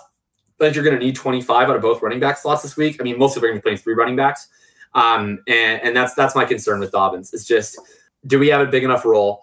I 0.59 0.65
think 0.65 0.75
you're 0.75 0.83
going 0.83 0.99
to 0.99 1.03
need 1.03 1.15
25 1.15 1.69
out 1.69 1.75
of 1.75 1.81
both 1.81 2.03
running 2.03 2.19
back 2.19 2.37
slots 2.37 2.61
this 2.61 2.77
week. 2.77 2.97
I 2.99 3.03
mean, 3.03 3.17
most 3.17 3.35
of 3.35 3.41
them 3.41 3.45
are 3.49 3.51
going 3.53 3.59
to 3.59 3.63
be 3.63 3.69
playing 3.69 3.77
three 3.79 3.95
running 3.95 4.15
backs, 4.15 4.47
um, 4.93 5.39
and 5.47 5.81
and 5.81 5.95
that's 5.95 6.13
that's 6.13 6.35
my 6.35 6.45
concern 6.45 6.79
with 6.79 6.91
Dobbins. 6.91 7.33
It's 7.33 7.45
just 7.45 7.79
do 8.27 8.37
we 8.37 8.47
have 8.49 8.61
a 8.61 8.67
big 8.69 8.83
enough 8.83 9.05
role? 9.05 9.41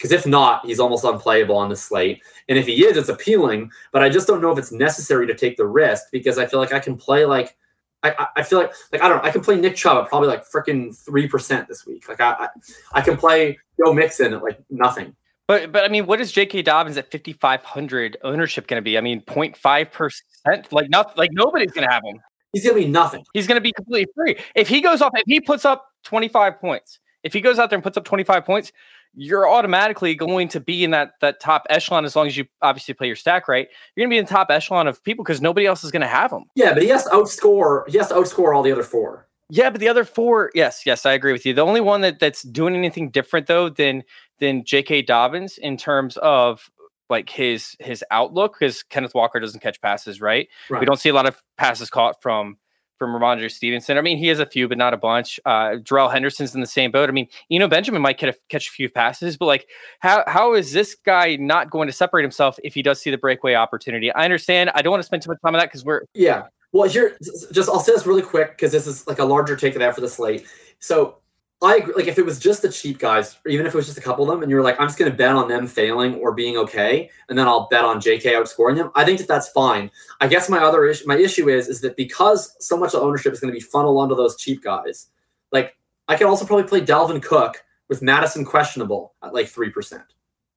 Because 0.00 0.12
if 0.12 0.26
not, 0.26 0.64
he's 0.64 0.80
almost 0.80 1.04
unplayable 1.04 1.56
on 1.56 1.68
the 1.68 1.76
slate. 1.76 2.22
And 2.48 2.56
if 2.58 2.66
he 2.66 2.86
is, 2.86 2.96
it's 2.96 3.10
appealing, 3.10 3.70
but 3.92 4.02
I 4.02 4.08
just 4.08 4.26
don't 4.26 4.40
know 4.40 4.50
if 4.50 4.58
it's 4.58 4.72
necessary 4.72 5.26
to 5.26 5.34
take 5.34 5.58
the 5.58 5.66
risk 5.66 6.04
because 6.10 6.38
I 6.38 6.46
feel 6.46 6.58
like 6.58 6.72
I 6.72 6.78
can 6.80 6.96
play 6.96 7.26
like 7.26 7.54
I, 8.02 8.28
I- 8.36 8.42
feel 8.42 8.60
like 8.60 8.72
like 8.92 9.02
I 9.02 9.08
don't 9.08 9.18
know 9.18 9.28
I 9.28 9.30
can 9.30 9.42
play 9.42 9.56
Nick 9.60 9.76
Chubb 9.76 10.02
at 10.02 10.08
probably 10.08 10.28
like 10.28 10.48
freaking 10.48 10.96
three 10.96 11.28
percent 11.28 11.68
this 11.68 11.84
week. 11.86 12.08
Like 12.08 12.18
I, 12.18 12.30
I 12.30 12.48
I 12.94 13.00
can 13.02 13.18
play 13.18 13.58
Joe 13.78 13.92
Mixon 13.92 14.32
at 14.32 14.42
like 14.42 14.58
nothing. 14.70 15.14
But 15.46 15.70
but 15.70 15.84
I 15.84 15.88
mean, 15.88 16.06
what 16.06 16.18
is 16.18 16.32
J.K. 16.32 16.62
Dobbins 16.62 16.96
at 16.96 17.10
5,500 17.12 18.16
ownership 18.22 18.68
going 18.68 18.78
to 18.78 18.82
be? 18.82 18.96
I 18.96 19.02
mean, 19.02 19.20
0.5 19.22 19.92
percent. 19.92 20.72
Like 20.72 20.88
not 20.88 21.18
like 21.18 21.30
nobody's 21.32 21.72
going 21.72 21.86
to 21.86 21.92
have 21.92 22.02
him. 22.04 22.20
He's 22.54 22.64
gonna 22.64 22.78
be 22.78 22.88
nothing. 22.88 23.22
He's 23.34 23.46
going 23.46 23.56
to 23.56 23.60
be 23.60 23.72
completely 23.72 24.10
free. 24.14 24.36
If 24.54 24.66
he 24.66 24.80
goes 24.80 25.02
off, 25.02 25.12
if 25.14 25.24
he 25.26 25.40
puts 25.40 25.66
up 25.66 25.88
25 26.04 26.58
points, 26.58 27.00
if 27.22 27.32
he 27.32 27.40
goes 27.40 27.58
out 27.58 27.68
there 27.68 27.76
and 27.76 27.82
puts 27.82 27.96
up 27.96 28.04
25 28.04 28.44
points, 28.44 28.72
you're 29.14 29.48
automatically 29.48 30.14
going 30.14 30.48
to 30.48 30.60
be 30.60 30.84
in 30.84 30.90
that 30.92 31.12
that 31.20 31.40
top 31.40 31.66
echelon 31.68 32.04
as 32.04 32.14
long 32.14 32.26
as 32.26 32.36
you 32.36 32.44
obviously 32.62 32.94
play 32.94 33.06
your 33.06 33.16
stack 33.16 33.48
right. 33.48 33.68
You're 33.94 34.02
going 34.02 34.10
to 34.10 34.14
be 34.14 34.18
in 34.18 34.24
the 34.24 34.30
top 34.30 34.50
echelon 34.50 34.86
of 34.86 35.02
people 35.02 35.24
because 35.24 35.40
nobody 35.40 35.66
else 35.66 35.84
is 35.84 35.90
going 35.90 36.02
to 36.02 36.08
have 36.08 36.30
them. 36.30 36.44
Yeah, 36.54 36.74
but 36.74 36.82
he 36.82 36.88
has 36.88 37.04
to 37.04 37.10
outscore. 37.10 37.88
He 37.88 37.98
has 37.98 38.08
to 38.08 38.14
outscore 38.14 38.54
all 38.54 38.62
the 38.62 38.72
other 38.72 38.82
four. 38.82 39.26
Yeah, 39.50 39.70
but 39.70 39.80
the 39.80 39.88
other 39.88 40.04
four, 40.04 40.50
yes, 40.54 40.86
yes, 40.86 41.04
I 41.04 41.12
agree 41.12 41.32
with 41.32 41.44
you. 41.44 41.52
The 41.52 41.62
only 41.62 41.80
one 41.80 42.02
that 42.02 42.20
that's 42.20 42.42
doing 42.42 42.76
anything 42.76 43.10
different 43.10 43.48
though 43.48 43.68
than 43.68 44.04
than 44.38 44.64
J.K. 44.64 45.02
Dobbins 45.02 45.58
in 45.58 45.76
terms 45.76 46.16
of 46.18 46.70
like 47.08 47.28
his 47.28 47.76
his 47.80 48.04
outlook, 48.12 48.56
because 48.58 48.84
Kenneth 48.84 49.14
Walker 49.14 49.40
doesn't 49.40 49.60
catch 49.60 49.80
passes, 49.80 50.20
right? 50.20 50.48
Right. 50.68 50.78
We 50.78 50.86
don't 50.86 51.00
see 51.00 51.08
a 51.08 51.14
lot 51.14 51.26
of 51.26 51.42
passes 51.58 51.90
caught 51.90 52.22
from 52.22 52.58
from 53.00 53.12
Rhamondre 53.12 53.50
Stevenson. 53.50 53.96
I 53.96 54.02
mean, 54.02 54.18
he 54.18 54.26
has 54.28 54.38
a 54.38 54.46
few, 54.46 54.68
but 54.68 54.76
not 54.76 54.92
a 54.92 54.98
bunch. 54.98 55.40
Uh, 55.46 55.76
Darrell 55.82 56.10
Henderson's 56.10 56.54
in 56.54 56.60
the 56.60 56.66
same 56.66 56.90
boat. 56.90 57.08
I 57.08 57.12
mean, 57.12 57.26
you 57.48 57.58
know, 57.58 57.66
Benjamin 57.66 58.02
might 58.02 58.18
catch 58.18 58.34
a, 58.34 58.38
catch 58.50 58.68
a 58.68 58.70
few 58.70 58.90
passes, 58.90 59.38
but 59.38 59.46
like, 59.46 59.66
how 60.00 60.22
how 60.26 60.52
is 60.52 60.72
this 60.72 60.94
guy 60.94 61.36
not 61.36 61.70
going 61.70 61.88
to 61.88 61.92
separate 61.94 62.22
himself 62.22 62.58
if 62.62 62.74
he 62.74 62.82
does 62.82 63.00
see 63.00 63.10
the 63.10 63.16
breakaway 63.16 63.54
opportunity? 63.54 64.12
I 64.12 64.24
understand. 64.24 64.70
I 64.74 64.82
don't 64.82 64.90
want 64.90 65.00
to 65.00 65.06
spend 65.06 65.22
too 65.22 65.30
much 65.30 65.38
time 65.42 65.54
on 65.54 65.60
that 65.60 65.68
because 65.68 65.82
we're 65.82 66.02
Yeah. 66.12 66.44
Well, 66.72 66.88
here, 66.88 67.16
just 67.50 67.68
I'll 67.68 67.80
say 67.80 67.92
this 67.92 68.06
really 68.06 68.22
quick 68.22 68.50
because 68.50 68.70
this 68.70 68.86
is 68.86 69.06
like 69.06 69.18
a 69.18 69.24
larger 69.24 69.56
take 69.56 69.74
of 69.74 69.80
that 69.80 69.94
for 69.94 70.02
the 70.02 70.08
slate. 70.08 70.46
So 70.78 71.16
I 71.62 71.76
agree, 71.76 71.92
like 71.94 72.06
if 72.06 72.18
it 72.18 72.24
was 72.24 72.38
just 72.38 72.62
the 72.62 72.70
cheap 72.70 72.98
guys, 72.98 73.36
or 73.44 73.50
even 73.50 73.66
if 73.66 73.74
it 73.74 73.76
was 73.76 73.84
just 73.84 73.98
a 73.98 74.00
couple 74.00 74.24
of 74.24 74.30
them, 74.30 74.42
and 74.42 74.50
you're 74.50 74.62
like, 74.62 74.80
I'm 74.80 74.88
just 74.88 74.98
going 74.98 75.10
to 75.10 75.16
bet 75.16 75.36
on 75.36 75.46
them 75.46 75.66
failing 75.66 76.14
or 76.14 76.32
being 76.32 76.56
okay, 76.56 77.10
and 77.28 77.38
then 77.38 77.46
I'll 77.46 77.68
bet 77.68 77.84
on 77.84 78.00
JK 78.00 78.22
outscoring 78.22 78.76
them. 78.76 78.90
I 78.94 79.04
think 79.04 79.18
that 79.18 79.28
that's 79.28 79.50
fine. 79.50 79.90
I 80.22 80.26
guess 80.26 80.48
my 80.48 80.58
other 80.58 80.86
issue, 80.86 81.04
my 81.06 81.18
issue 81.18 81.50
is, 81.50 81.68
is 81.68 81.82
that 81.82 81.96
because 81.96 82.56
so 82.60 82.78
much 82.78 82.94
of 82.94 83.00
the 83.00 83.06
ownership 83.06 83.34
is 83.34 83.40
going 83.40 83.52
to 83.52 83.58
be 83.58 83.64
funneled 83.64 83.98
onto 83.98 84.14
those 84.14 84.36
cheap 84.36 84.62
guys, 84.62 85.08
like 85.52 85.76
I 86.08 86.16
could 86.16 86.28
also 86.28 86.46
probably 86.46 86.64
play 86.64 86.80
Dalvin 86.80 87.22
Cook 87.22 87.62
with 87.90 88.00
Mattison 88.00 88.44
questionable 88.44 89.14
at 89.22 89.34
like 89.34 89.48
three 89.48 89.70
percent 89.70 90.04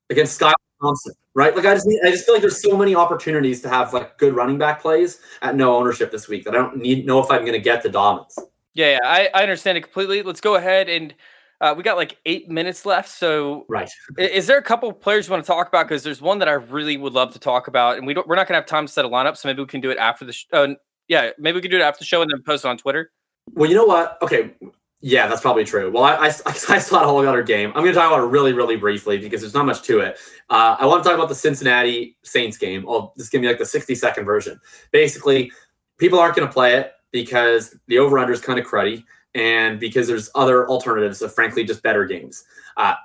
against 0.09 0.35
Sky 0.35 0.53
Thompson, 0.81 1.13
right? 1.33 1.53
Like 1.53 1.65
I 1.65 1.73
just 1.73 1.87
I 2.05 2.11
just 2.11 2.25
feel 2.25 2.33
like 2.33 2.41
there's 2.41 2.61
so 2.61 2.77
many 2.77 2.95
opportunities 2.95 3.61
to 3.63 3.69
have 3.69 3.93
like 3.93 4.17
good 4.17 4.35
running 4.35 4.57
back 4.57 4.81
plays 4.81 5.19
at 5.41 5.57
no 5.57 5.75
ownership 5.75 6.11
this 6.13 6.29
week 6.29 6.45
that 6.45 6.53
I 6.55 6.57
don't 6.59 6.77
need 6.77 7.05
know 7.05 7.19
if 7.19 7.29
I'm 7.29 7.41
going 7.41 7.53
to 7.53 7.59
get 7.59 7.83
the 7.83 7.89
Dobbins. 7.89 8.37
Yeah, 8.73 8.91
yeah, 8.91 8.99
I, 9.03 9.29
I 9.33 9.41
understand 9.43 9.77
it 9.77 9.81
completely. 9.81 10.23
Let's 10.23 10.41
go 10.41 10.55
ahead 10.55 10.89
and 10.89 11.13
uh, 11.61 11.73
we 11.77 11.83
got 11.83 11.95
like 11.95 12.17
eight 12.25 12.49
minutes 12.49 12.85
left. 12.85 13.07
So, 13.09 13.65
Right. 13.69 13.89
i- 14.17 14.21
is 14.21 14.47
there 14.47 14.57
a 14.57 14.63
couple 14.63 14.89
of 14.89 14.99
players 14.99 15.27
you 15.27 15.31
want 15.31 15.43
to 15.43 15.47
talk 15.47 15.67
about? 15.67 15.87
Because 15.87 16.03
there's 16.03 16.21
one 16.21 16.39
that 16.39 16.49
I 16.49 16.53
really 16.53 16.97
would 16.97 17.13
love 17.13 17.31
to 17.33 17.39
talk 17.39 17.67
about, 17.67 17.97
and 17.97 18.05
we 18.07 18.13
don't. 18.13 18.27
We're 18.27 18.35
not 18.35 18.47
gonna 18.47 18.57
have 18.57 18.65
time 18.65 18.85
to 18.87 18.91
set 18.91 19.05
a 19.05 19.09
lineup, 19.09 19.37
so 19.37 19.47
maybe 19.47 19.61
we 19.61 19.67
can 19.67 19.79
do 19.79 19.89
it 19.91 19.97
after 19.97 20.25
the. 20.25 20.33
Sh- 20.33 20.45
uh, 20.51 20.69
yeah, 21.07 21.29
maybe 21.37 21.55
we 21.55 21.61
can 21.61 21.71
do 21.71 21.77
it 21.77 21.81
after 21.81 21.99
the 21.99 22.05
show 22.05 22.21
and 22.21 22.29
then 22.31 22.41
post 22.45 22.65
it 22.65 22.67
on 22.67 22.77
Twitter. 22.77 23.11
Well, 23.53 23.69
you 23.69 23.75
know 23.75 23.85
what? 23.85 24.17
Okay. 24.21 24.55
Yeah, 25.05 25.27
that's 25.27 25.41
probably 25.41 25.65
true. 25.65 25.91
Well, 25.91 26.03
I, 26.05 26.15
I, 26.15 26.25
I 26.47 26.79
saw 26.79 27.03
a 27.03 27.05
whole 27.05 27.27
other 27.27 27.43
game. 27.43 27.69
I'm 27.75 27.83
going 27.83 27.93
to 27.93 27.99
talk 27.99 28.09
about 28.11 28.23
it 28.23 28.27
really, 28.27 28.53
really 28.53 28.77
briefly 28.77 29.17
because 29.17 29.41
there's 29.41 29.53
not 29.53 29.65
much 29.65 29.81
to 29.83 29.99
it. 29.99 30.17
Uh, 30.49 30.77
I 30.79 30.85
want 30.85 31.03
to 31.03 31.09
talk 31.09 31.17
about 31.17 31.27
the 31.27 31.35
Cincinnati 31.35 32.15
Saints 32.23 32.57
game. 32.57 32.85
I'll 32.87 33.13
just 33.17 33.29
give 33.31 33.41
me 33.41 33.47
like 33.49 33.57
the 33.57 33.65
60 33.65 33.95
second 33.95 34.23
version. 34.23 34.59
Basically, 34.91 35.51
people 35.97 36.19
aren't 36.19 36.37
going 36.37 36.47
to 36.47 36.53
play 36.53 36.75
it 36.75 36.93
because 37.13 37.77
the 37.87 37.99
over 37.99 38.19
under 38.19 38.33
is 38.33 38.41
kind 38.41 38.59
of 38.59 38.65
cruddy 38.65 39.05
and 39.35 39.79
because 39.79 40.07
there's 40.07 40.29
other 40.35 40.67
alternatives 40.67 41.21
of 41.21 41.33
frankly 41.33 41.63
just 41.63 41.81
better 41.81 42.05
games. 42.05 42.43
Uh, 42.75 42.95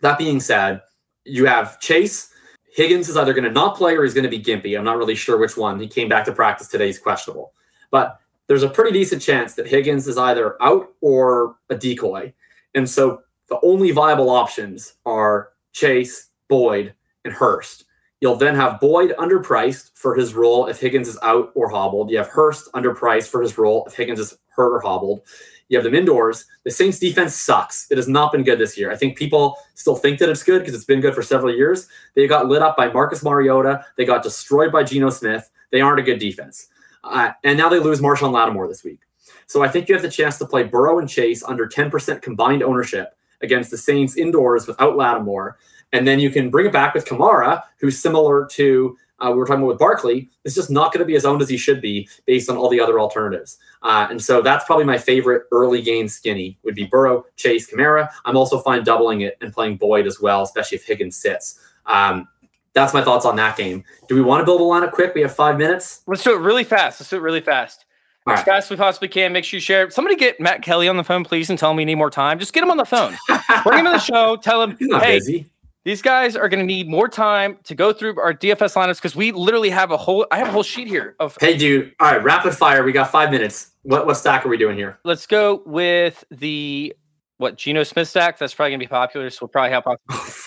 that 0.00 0.16
being 0.16 0.40
said, 0.40 0.80
you 1.24 1.44
have 1.44 1.78
Chase. 1.80 2.32
Higgins 2.72 3.08
is 3.08 3.16
either 3.16 3.34
going 3.34 3.44
to 3.44 3.50
not 3.50 3.76
play 3.76 3.96
or 3.96 4.04
he's 4.04 4.14
going 4.14 4.24
to 4.24 4.30
be 4.30 4.42
gimpy. 4.42 4.78
I'm 4.78 4.84
not 4.84 4.96
really 4.96 5.14
sure 5.14 5.36
which 5.36 5.56
one. 5.56 5.80
He 5.80 5.88
came 5.88 6.08
back 6.08 6.24
to 6.26 6.32
practice 6.32 6.68
today. 6.68 6.86
He's 6.86 6.98
questionable. 6.98 7.52
But 7.90 8.20
there's 8.46 8.62
a 8.62 8.68
pretty 8.68 8.92
decent 8.92 9.20
chance 9.20 9.54
that 9.54 9.66
Higgins 9.66 10.06
is 10.06 10.16
either 10.16 10.60
out 10.62 10.88
or 11.00 11.56
a 11.68 11.74
decoy. 11.74 12.32
And 12.74 12.88
so 12.88 13.22
the 13.48 13.58
only 13.62 13.90
viable 13.90 14.30
options 14.30 14.94
are 15.04 15.50
Chase, 15.72 16.30
Boyd, 16.48 16.94
and 17.24 17.32
Hurst. 17.32 17.84
You'll 18.20 18.36
then 18.36 18.54
have 18.54 18.80
Boyd 18.80 19.14
underpriced 19.18 19.90
for 19.94 20.14
his 20.14 20.34
role 20.34 20.66
if 20.66 20.80
Higgins 20.80 21.08
is 21.08 21.18
out 21.22 21.52
or 21.54 21.68
hobbled. 21.68 22.10
You 22.10 22.18
have 22.18 22.28
Hurst 22.28 22.72
underpriced 22.72 23.28
for 23.28 23.42
his 23.42 23.58
role 23.58 23.84
if 23.86 23.94
Higgins 23.94 24.20
is 24.20 24.38
hurt 24.48 24.74
or 24.74 24.80
hobbled. 24.80 25.22
You 25.68 25.76
have 25.76 25.84
them 25.84 25.94
indoors. 25.94 26.46
The 26.64 26.70
Saints 26.70 26.98
defense 26.98 27.34
sucks. 27.34 27.90
It 27.90 27.98
has 27.98 28.08
not 28.08 28.32
been 28.32 28.44
good 28.44 28.58
this 28.58 28.78
year. 28.78 28.90
I 28.90 28.96
think 28.96 29.18
people 29.18 29.56
still 29.74 29.96
think 29.96 30.18
that 30.20 30.28
it's 30.28 30.44
good 30.44 30.60
because 30.60 30.74
it's 30.74 30.84
been 30.84 31.00
good 31.00 31.14
for 31.14 31.22
several 31.22 31.54
years. 31.54 31.88
They 32.14 32.26
got 32.26 32.46
lit 32.46 32.62
up 32.62 32.76
by 32.76 32.90
Marcus 32.90 33.22
Mariota. 33.22 33.84
They 33.96 34.04
got 34.04 34.22
destroyed 34.22 34.70
by 34.70 34.84
Geno 34.84 35.10
Smith. 35.10 35.50
They 35.72 35.80
aren't 35.80 36.00
a 36.00 36.04
good 36.04 36.20
defense. 36.20 36.68
Uh, 37.02 37.32
and 37.44 37.58
now 37.58 37.68
they 37.68 37.80
lose 37.80 38.00
Marshon 38.00 38.32
Lattimore 38.32 38.68
this 38.68 38.84
week. 38.84 39.00
So 39.46 39.62
I 39.62 39.68
think 39.68 39.88
you 39.88 39.94
have 39.94 40.02
the 40.02 40.10
chance 40.10 40.38
to 40.38 40.46
play 40.46 40.62
Burrow 40.62 40.98
and 40.98 41.08
Chase 41.08 41.42
under 41.42 41.68
10% 41.68 42.22
combined 42.22 42.62
ownership 42.62 43.16
against 43.42 43.70
the 43.70 43.78
Saints 43.78 44.16
indoors 44.16 44.66
without 44.66 44.96
Lattimore. 44.96 45.58
And 45.96 46.06
then 46.06 46.20
you 46.20 46.28
can 46.28 46.50
bring 46.50 46.66
it 46.66 46.72
back 46.72 46.92
with 46.92 47.06
Kamara, 47.06 47.62
who's 47.78 47.98
similar 47.98 48.46
to 48.52 48.96
uh, 49.18 49.30
we 49.30 49.38
were 49.38 49.46
talking 49.46 49.62
about 49.62 49.68
with 49.68 49.78
Barkley. 49.78 50.28
It's 50.44 50.54
just 50.54 50.70
not 50.70 50.92
going 50.92 50.98
to 50.98 51.06
be 51.06 51.16
as 51.16 51.24
owned 51.24 51.40
as 51.40 51.48
he 51.48 51.56
should 51.56 51.80
be 51.80 52.06
based 52.26 52.50
on 52.50 52.58
all 52.58 52.68
the 52.68 52.78
other 52.78 53.00
alternatives. 53.00 53.56
Uh, 53.82 54.06
and 54.10 54.20
so 54.20 54.42
that's 54.42 54.66
probably 54.66 54.84
my 54.84 54.98
favorite 54.98 55.44
early 55.52 55.80
game 55.80 56.06
skinny 56.06 56.58
would 56.64 56.74
be 56.74 56.84
Burrow, 56.84 57.24
Chase, 57.36 57.72
Kamara. 57.72 58.10
I'm 58.26 58.36
also 58.36 58.58
fine 58.60 58.84
doubling 58.84 59.22
it 59.22 59.38
and 59.40 59.54
playing 59.54 59.78
Boyd 59.78 60.06
as 60.06 60.20
well, 60.20 60.42
especially 60.42 60.76
if 60.76 60.84
Higgins 60.84 61.16
sits. 61.16 61.58
Um, 61.86 62.28
that's 62.74 62.92
my 62.92 63.02
thoughts 63.02 63.24
on 63.24 63.36
that 63.36 63.56
game. 63.56 63.84
Do 64.06 64.16
we 64.16 64.20
want 64.20 64.42
to 64.42 64.44
build 64.44 64.60
a 64.60 64.64
lineup 64.64 64.92
quick? 64.92 65.14
We 65.14 65.22
have 65.22 65.34
five 65.34 65.56
minutes. 65.56 66.02
Let's 66.06 66.22
do 66.22 66.34
it 66.34 66.40
really 66.40 66.64
fast. 66.64 67.00
Let's 67.00 67.08
do 67.08 67.16
it 67.16 67.20
really 67.20 67.40
fast. 67.40 67.86
All 68.26 68.34
As 68.34 68.40
right. 68.40 68.44
fast 68.46 68.66
as 68.66 68.70
we 68.70 68.76
possibly 68.76 69.08
can. 69.08 69.32
Make 69.32 69.44
sure 69.44 69.56
you 69.56 69.62
share. 69.62 69.88
Somebody 69.88 70.16
get 70.16 70.40
Matt 70.40 70.60
Kelley 70.60 70.88
on 70.88 70.96
the 70.96 71.04
phone, 71.04 71.24
please, 71.24 71.48
and 71.48 71.58
tell 71.58 71.70
him 71.70 71.76
we 71.76 71.84
need 71.84 71.94
more 71.94 72.10
time. 72.10 72.38
Just 72.38 72.52
get 72.52 72.62
him 72.62 72.70
on 72.70 72.76
the 72.76 72.84
phone. 72.84 73.16
Bring 73.64 73.78
him 73.78 73.86
in 73.86 73.92
the 73.92 73.98
show. 74.00 74.36
Tell 74.36 74.62
him, 74.62 74.76
He's 74.78 74.88
not 74.88 75.02
hey, 75.04 75.18
busy. 75.18 75.46
These 75.86 76.02
guys 76.02 76.34
are 76.34 76.48
going 76.48 76.58
to 76.58 76.66
need 76.66 76.88
more 76.88 77.06
time 77.06 77.58
to 77.62 77.72
go 77.76 77.92
through 77.92 78.18
our 78.18 78.34
DFS 78.34 78.74
lineups 78.74 78.96
because 78.96 79.14
we 79.14 79.30
literally 79.30 79.70
have 79.70 79.92
a 79.92 79.96
whole. 79.96 80.26
I 80.32 80.38
have 80.38 80.48
a 80.48 80.50
whole 80.50 80.64
sheet 80.64 80.88
here 80.88 81.14
of. 81.20 81.38
Hey, 81.40 81.56
dude. 81.56 81.94
All 82.00 82.10
right, 82.10 82.22
rapid 82.24 82.54
fire. 82.56 82.82
We 82.82 82.90
got 82.90 83.08
five 83.08 83.30
minutes. 83.30 83.70
What 83.82 84.04
what 84.04 84.16
stack 84.16 84.44
are 84.44 84.48
we 84.48 84.56
doing 84.56 84.76
here? 84.76 84.98
Let's 85.04 85.28
go 85.28 85.62
with 85.64 86.24
the 86.32 86.92
what 87.38 87.56
Geno 87.56 87.84
Smith 87.84 88.08
stack. 88.08 88.36
That's 88.36 88.52
probably 88.52 88.72
going 88.72 88.80
to 88.80 88.86
be 88.86 88.90
popular, 88.90 89.30
so 89.30 89.38
we'll 89.42 89.48
probably 89.48 89.70
help 89.70 89.86
out. 89.86 90.00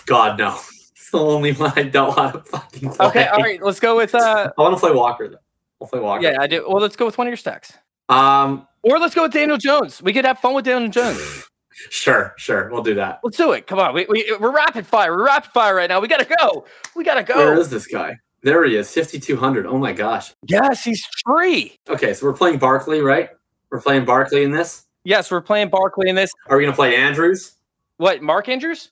God 0.06 0.38
no. 0.38 0.60
It's 0.92 1.12
the 1.12 1.20
only 1.26 1.54
one 1.54 1.74
I 1.76 1.84
don't 1.84 2.16
want 2.16 2.34
to 2.36 2.42
fucking 2.52 2.90
play. 2.92 3.08
Okay, 3.08 3.28
all 3.28 3.42
right. 3.42 3.64
Let's 3.64 3.80
go 3.80 3.96
with. 3.96 4.14
uh 4.14 4.52
I 4.56 4.62
want 4.62 4.76
to 4.76 4.80
play 4.80 4.92
Walker 4.92 5.28
though. 5.30 5.38
I'll 5.82 5.88
play 5.88 6.02
Walker. 6.02 6.22
Yeah, 6.22 6.38
I 6.40 6.46
do. 6.46 6.64
Well, 6.70 6.82
let's 6.82 6.96
go 6.96 7.06
with 7.06 7.18
one 7.18 7.26
of 7.26 7.30
your 7.32 7.38
stacks, 7.38 7.74
Um. 8.10 8.68
or 8.84 9.00
let's 9.00 9.16
go 9.16 9.24
with 9.24 9.32
Daniel 9.32 9.58
Jones. 9.58 10.04
We 10.04 10.14
could 10.14 10.26
have 10.26 10.38
fun 10.38 10.54
with 10.54 10.66
Daniel 10.66 10.92
Jones. 10.92 11.48
Sure. 11.90 12.34
Sure. 12.38 12.70
We'll 12.70 12.84
do 12.84 12.96
that. 12.96 13.20
Let's 13.24 13.38
do 13.38 13.52
it. 13.54 13.68
Come 13.68 13.80
on, 13.80 13.94
we, 13.94 14.06
we 14.10 14.36
we're 14.40 14.54
rapid 14.54 14.86
fire. 14.86 15.16
We're 15.16 15.26
rapid 15.26 15.52
fire 15.52 15.76
right 15.76 15.90
now. 15.90 16.00
We 16.00 16.08
gotta 16.08 16.28
go. 16.40 16.66
We 16.96 17.04
gotta 17.04 17.24
go. 17.24 17.38
Where 17.38 17.58
is 17.58 17.70
this 17.70 17.88
guy? 17.88 18.18
There 18.42 18.64
he 18.66 18.76
is. 18.76 18.92
Fifty 18.92 19.20
two 19.20 19.38
hundred. 19.38 19.66
Oh 19.66 19.78
my 19.78 19.94
gosh. 19.94 20.34
Yes, 20.48 20.84
he's 20.84 21.06
free. 21.26 21.76
Okay, 21.90 22.14
so 22.14 22.26
we're 22.26 22.34
playing 22.34 22.60
Barkley, 22.60 23.02
right? 23.02 23.30
We're 23.72 23.82
playing 23.82 24.06
Barkley 24.06 24.44
in 24.44 24.52
this. 24.52 24.86
Yes, 25.04 25.32
we're 25.32 25.42
playing 25.42 25.70
Barkley 25.70 26.10
in 26.10 26.16
this. 26.16 26.32
Are 26.48 26.58
we 26.58 26.64
gonna 26.64 26.76
play 26.76 26.96
Andrews? 26.96 27.54
What, 27.98 28.22
Mark 28.22 28.48
Andrews? 28.48 28.92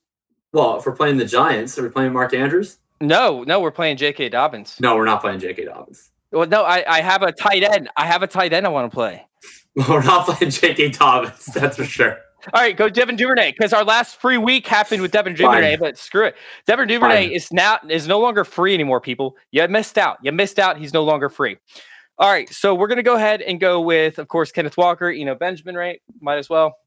Well, 0.52 0.78
if 0.78 0.86
we're 0.86 0.96
playing 0.96 1.18
the 1.18 1.26
Giants, 1.26 1.78
are 1.78 1.84
we 1.84 1.90
playing 1.90 2.14
Mark 2.14 2.34
Andrews? 2.34 2.78
No, 3.00 3.44
no, 3.44 3.60
we're 3.60 3.72
playing 3.72 3.98
J.K. 3.98 4.30
Dobbins. 4.30 4.78
No, 4.80 4.96
we're 4.96 5.06
not 5.06 5.22
playing 5.22 5.40
J.K. 5.40 5.66
Dobbins. 5.66 6.12
Well, 6.32 6.48
no, 6.48 6.64
I, 6.64 6.84
I 6.88 7.02
have 7.02 7.22
a 7.22 7.32
tight 7.32 7.64
end. 7.64 7.90
I 7.96 8.06
have 8.06 8.24
a 8.24 8.28
tight 8.28 8.54
end 8.54 8.66
I 8.66 8.70
want 8.70 8.92
to 8.92 8.96
play. 8.96 9.26
We're 9.88 10.04
not 10.04 10.26
playing 10.26 10.52
J.K. 10.52 10.90
Dobbins. 10.90 11.46
That's 11.46 11.78
for 11.78 11.86
sure. 11.86 12.18
All 12.54 12.62
right, 12.62 12.76
go 12.78 12.88
Devin 12.88 13.16
Duvernay 13.16 13.52
because 13.52 13.74
our 13.74 13.84
last 13.84 14.22
free 14.22 14.38
week 14.38 14.68
happened 14.68 15.02
with 15.02 15.12
Devin 15.12 15.34
Duvernay, 15.34 15.78
Fine. 15.78 15.80
but 15.80 15.98
screw 15.98 16.26
it. 16.26 16.36
Devin 16.66 16.88
Duvernay 16.88 17.28
Fine. 17.28 17.36
is 17.36 17.52
now 17.52 17.80
is 17.90 18.08
no 18.08 18.20
longer 18.20 18.44
free 18.44 18.74
anymore. 18.74 19.02
People, 19.02 19.36
you 19.52 19.68
missed 19.68 19.98
out. 19.98 20.18
You 20.22 20.32
missed 20.32 20.60
out. 20.60 20.78
He's 20.78 20.94
no 20.94 21.04
longer 21.04 21.30
free. 21.30 21.58
All 22.20 22.30
right, 22.30 22.50
so 22.50 22.74
we're 22.74 22.88
gonna 22.88 23.04
go 23.04 23.16
ahead 23.16 23.42
and 23.42 23.60
go 23.60 23.82
with, 23.82 24.20
of 24.20 24.28
course, 24.28 24.52
Kenneth 24.52 24.78
Walker. 24.78 25.12
You 25.12 25.26
know 25.26 25.36
Benjamin, 25.36 25.76
right? 25.76 26.02
Might 26.22 26.38
as 26.38 26.50
well. 26.50 26.78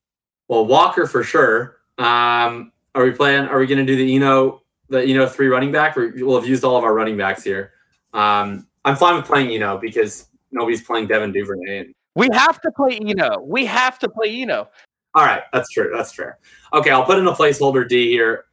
Well, 0.49 0.67
Walker 0.67 1.07
for 1.07 1.23
sure. 1.23 1.77
Um, 1.99 2.73
are 2.97 3.05
we 3.05 3.13
playing? 3.13 3.47
Are 3.47 3.59
we 3.59 3.67
going 3.67 3.79
to 3.79 3.85
do 3.85 3.97
the 3.97 4.17
Eno 4.17 4.63
the 4.89 5.01
Eno 5.01 5.29
three 5.29 5.47
running 5.47 5.71
back? 5.71 5.97
Or 5.97 6.13
we'll 6.17 6.39
have 6.41 6.49
used 6.49 6.65
all 6.65 6.77
of 6.77 6.83
our 6.83 6.93
running 6.95 7.17
backs 7.17 7.45
here. 7.45 7.73
Um, 8.13 8.67
I'm 8.85 8.97
fine 8.97 9.15
with 9.15 9.27
playing 9.27 9.51
Eno 9.51 9.79
because 9.79 10.27
nobody's 10.51 10.83
playing 10.83 11.07
Devin 11.07 11.33
Duvernay. 11.33 11.93
We 12.17 12.29
have 12.33 12.61
to 12.63 12.71
play 12.73 12.99
Eno. 12.99 13.39
We 13.41 13.65
have 13.67 13.99
to 14.01 14.09
play 14.09 14.43
Eno. 14.43 14.69
All 15.15 15.25
right, 15.25 15.43
that's 15.53 15.69
true. 15.71 15.91
That's 15.95 16.13
true. 16.13 16.31
Okay, 16.73 16.91
I'll 16.91 17.05
put 17.05 17.19
in 17.19 17.27
a 17.27 17.33
placeholder 17.33 17.89
D 17.89 18.09
here. 18.09 18.45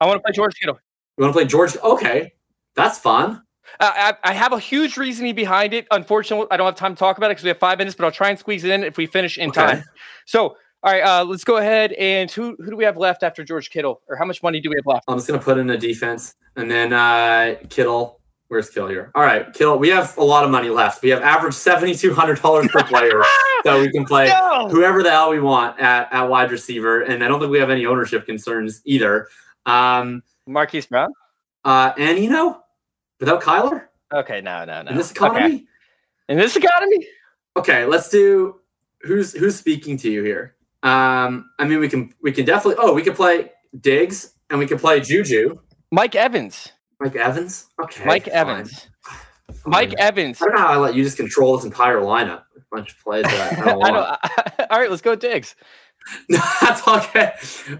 I 0.00 0.06
want 0.06 0.18
to 0.18 0.22
play 0.22 0.32
George 0.32 0.54
Kittle. 0.58 0.78
You 1.18 1.22
want 1.22 1.34
to 1.34 1.38
play 1.38 1.46
George? 1.46 1.76
Okay, 1.78 2.32
that's 2.74 2.98
fun. 2.98 3.42
Uh, 3.80 3.90
I, 3.94 4.14
I 4.24 4.32
have 4.32 4.52
a 4.52 4.58
huge 4.58 4.96
reasoning 4.96 5.34
behind 5.34 5.74
it. 5.74 5.86
Unfortunately, 5.90 6.46
I 6.50 6.56
don't 6.56 6.66
have 6.66 6.76
time 6.76 6.94
to 6.94 6.98
talk 6.98 7.18
about 7.18 7.26
it 7.26 7.30
because 7.32 7.44
we 7.44 7.48
have 7.48 7.58
five 7.58 7.78
minutes, 7.78 7.96
but 7.96 8.04
I'll 8.04 8.12
try 8.12 8.30
and 8.30 8.38
squeeze 8.38 8.64
it 8.64 8.70
in 8.70 8.84
if 8.84 8.96
we 8.96 9.06
finish 9.06 9.38
in 9.38 9.50
Okay. 9.50 9.60
time. 9.60 9.84
So, 10.24 10.56
all 10.82 10.92
right, 10.92 11.02
uh, 11.02 11.24
let's 11.24 11.44
go 11.44 11.56
ahead 11.56 11.92
and 11.94 12.30
who 12.30 12.56
who 12.58 12.70
do 12.70 12.76
we 12.76 12.84
have 12.84 12.96
left 12.96 13.22
after 13.22 13.42
George 13.44 13.70
Kittle, 13.70 14.02
or 14.08 14.16
how 14.16 14.24
much 14.24 14.42
money 14.42 14.60
do 14.60 14.70
we 14.70 14.76
have 14.76 14.86
left? 14.86 15.04
I'm 15.08 15.16
just 15.16 15.26
gonna 15.26 15.40
put 15.40 15.58
in 15.58 15.68
a 15.70 15.76
defense, 15.76 16.34
and 16.54 16.70
then 16.70 16.92
uh, 16.92 17.56
Kittle. 17.68 18.20
Where's 18.48 18.70
Kittle 18.70 18.88
here? 18.88 19.10
All 19.14 19.22
right, 19.22 19.52
Kittle. 19.52 19.78
We 19.78 19.88
have 19.88 20.16
a 20.18 20.22
lot 20.24 20.44
of 20.44 20.50
money 20.50 20.68
left. 20.68 21.02
We 21.02 21.08
have 21.10 21.20
average 21.22 21.54
seventy 21.54 21.94
two 21.94 22.14
hundred 22.14 22.40
dollars 22.40 22.68
per 22.68 22.82
player, 22.84 23.22
so 23.64 23.80
we 23.80 23.90
can 23.90 24.04
play 24.04 24.28
No! 24.28 24.68
whoever 24.68 25.02
the 25.02 25.10
hell 25.10 25.30
we 25.30 25.40
want 25.40 25.80
at, 25.80 26.12
at 26.12 26.22
wide 26.28 26.50
receiver, 26.52 27.02
and 27.02 27.24
I 27.24 27.28
don't 27.28 27.40
think 27.40 27.50
we 27.50 27.58
have 27.58 27.70
any 27.70 27.86
ownership 27.86 28.24
concerns 28.24 28.82
either. 28.84 29.28
Um, 29.66 30.22
Marquise 30.46 30.86
Brown. 30.86 31.10
uh, 31.64 31.92
and 31.98 32.18
you 32.18 32.30
know, 32.30 32.60
without 33.18 33.42
Kyler 33.42 33.86
Okay, 34.14 34.40
no, 34.40 34.64
no, 34.64 34.82
no. 34.82 34.90
in 34.92 34.96
this 34.96 35.10
economy, 35.10 35.44
Okay. 35.56 35.64
In 36.28 36.38
this 36.38 36.54
economy, 36.56 37.04
okay. 37.56 37.84
let's 37.84 38.08
do 38.08 38.60
who's 39.02 39.32
who's 39.32 39.56
speaking 39.56 39.96
to 39.98 40.10
you 40.10 40.22
here. 40.22 40.54
Um, 40.84 41.50
I 41.58 41.64
mean, 41.64 41.80
we 41.80 41.88
can 41.88 42.14
we 42.22 42.30
can 42.30 42.44
definitely. 42.44 42.76
Oh, 42.78 42.94
we 42.94 43.02
could 43.02 43.16
play 43.16 43.50
Diggs 43.80 44.34
and 44.50 44.58
we 44.60 44.66
could 44.66 44.78
play 44.78 45.00
Juju. 45.00 45.58
Mike 45.90 46.14
Evans. 46.14 46.72
Mike 47.00 47.16
Evans. 47.16 47.66
Okay, 47.82 48.04
Mike 48.04 48.28
Evans. 48.28 48.88
fine. 49.02 49.20
Mike 49.66 49.94
Evans. 49.98 50.40
I 50.40 50.46
don't 50.46 50.54
know 50.54 50.60
how 50.60 50.72
I 50.72 50.76
let 50.76 50.94
you 50.94 51.04
just 51.04 51.16
control 51.16 51.56
this 51.56 51.64
entire 51.64 51.98
lineup. 52.00 52.42
A 52.56 52.60
bunch 52.72 52.92
of 52.92 52.98
plays 53.04 53.24
that 53.24 53.58
I 53.58 53.60
I 53.62 53.64
don't 53.66 53.78
want. 53.78 53.94
don't, 53.94 54.66
all 54.70 54.78
right, 54.80 54.90
let's 54.90 55.02
go 55.02 55.10
with 55.10 55.20
Diggs. 55.20 55.54
No, 56.28 56.38
that's 56.60 56.86
okay. 56.86 57.32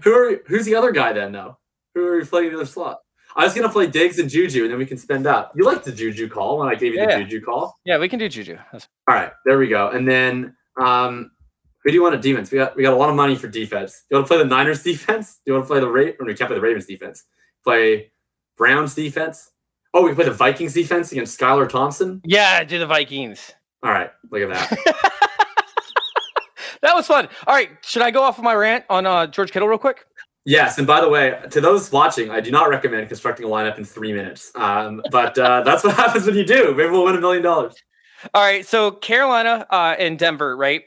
Who 0.03 0.11
are 0.11 0.41
who's 0.47 0.65
the 0.65 0.75
other 0.75 0.91
guy 0.91 1.13
then? 1.13 1.31
No, 1.31 1.57
who 1.95 2.05
are 2.07 2.19
you 2.19 2.25
playing 2.25 2.47
in 2.47 2.53
the 2.53 2.59
other 2.59 2.65
slot? 2.67 2.99
I 3.37 3.45
was 3.45 3.53
gonna 3.53 3.69
play 3.69 3.87
Diggs 3.87 4.19
and 4.19 4.29
Juju, 4.29 4.63
and 4.63 4.71
then 4.71 4.77
we 4.77 4.85
can 4.85 4.97
spend 4.97 5.25
up. 5.27 5.53
You 5.55 5.63
liked 5.63 5.85
the 5.85 5.93
Juju 5.93 6.27
call 6.27 6.57
when 6.57 6.67
I 6.67 6.75
gave 6.75 6.93
you 6.93 6.99
Yeah. 6.99 7.19
the 7.19 7.23
Juju 7.23 7.45
call. 7.45 7.77
Yeah, 7.85 7.97
we 7.99 8.09
can 8.09 8.19
do 8.19 8.27
Juju. 8.27 8.55
That's- 8.55 8.89
All 9.07 9.15
right, 9.15 9.31
there 9.45 9.57
we 9.57 9.69
go. 9.69 9.91
And 9.91 10.05
then 10.05 10.57
um, 10.75 11.31
who 11.85 11.89
do 11.91 11.95
you 11.95 12.03
want 12.03 12.15
at 12.15 12.21
defense? 12.21 12.51
We 12.51 12.57
got 12.57 12.75
we 12.75 12.83
got 12.83 12.91
a 12.91 12.97
lot 12.97 13.09
of 13.09 13.15
money 13.15 13.37
for 13.37 13.47
defense. 13.47 13.93
Do 13.93 14.05
you 14.09 14.17
want 14.17 14.27
to 14.27 14.33
play 14.35 14.37
the 14.39 14.49
Niners 14.49 14.83
defense? 14.83 15.35
Do 15.45 15.51
you 15.51 15.53
want 15.53 15.63
to 15.65 15.67
play 15.69 15.79
the 15.79 15.89
Ra- 15.89 16.11
or 16.19 16.25
we 16.25 16.33
can't 16.33 16.49
play 16.49 16.55
the 16.57 16.61
Ravens 16.61 16.85
defense? 16.85 17.23
Play 17.63 18.11
Browns 18.57 18.95
defense. 18.95 19.51
Oh, 19.93 20.03
we 20.03 20.13
play 20.13 20.25
the 20.25 20.31
Vikings 20.31 20.73
defense 20.73 21.11
against 21.11 21.39
Skylar 21.39 21.69
Thompson. 21.69 22.21
Yeah, 22.25 22.63
do 22.63 22.79
the 22.79 22.85
Vikings. 22.85 23.53
All 23.83 23.91
right, 23.91 24.11
look 24.31 24.41
at 24.41 24.49
that. 24.49 25.11
that 26.81 26.93
was 26.95 27.07
fun. 27.07 27.27
All 27.45 27.55
right, 27.55 27.69
should 27.81 28.01
I 28.01 28.11
go 28.11 28.23
off 28.23 28.37
of 28.37 28.43
my 28.43 28.53
rant 28.53 28.85
on 28.89 29.05
uh, 29.05 29.27
George 29.27 29.51
Kittle 29.51 29.67
real 29.67 29.77
quick? 29.77 30.05
Yes, 30.45 30.77
and 30.77 30.87
by 30.87 31.01
the 31.01 31.09
way, 31.09 31.39
to 31.49 31.59
those 31.61 31.91
watching, 31.91 32.31
I 32.31 32.39
do 32.39 32.51
not 32.51 32.69
recommend 32.69 33.07
constructing 33.09 33.45
a 33.45 33.49
lineup 33.49 33.77
in 33.77 33.83
three 33.83 34.13
minutes. 34.13 34.51
Um, 34.55 35.01
but 35.11 35.37
uh, 35.37 35.61
that's 35.65 35.83
what 35.83 35.95
happens 35.95 36.25
when 36.25 36.35
you 36.35 36.45
do. 36.45 36.73
Maybe 36.75 36.89
we'll 36.89 37.05
win 37.05 37.15
a 37.15 37.21
million 37.21 37.43
dollars. 37.43 37.75
All 38.33 38.41
right, 38.41 38.65
so 38.65 38.91
Carolina 38.91 39.67
uh, 39.69 39.95
and 39.99 40.17
Denver, 40.17 40.55
right? 40.57 40.83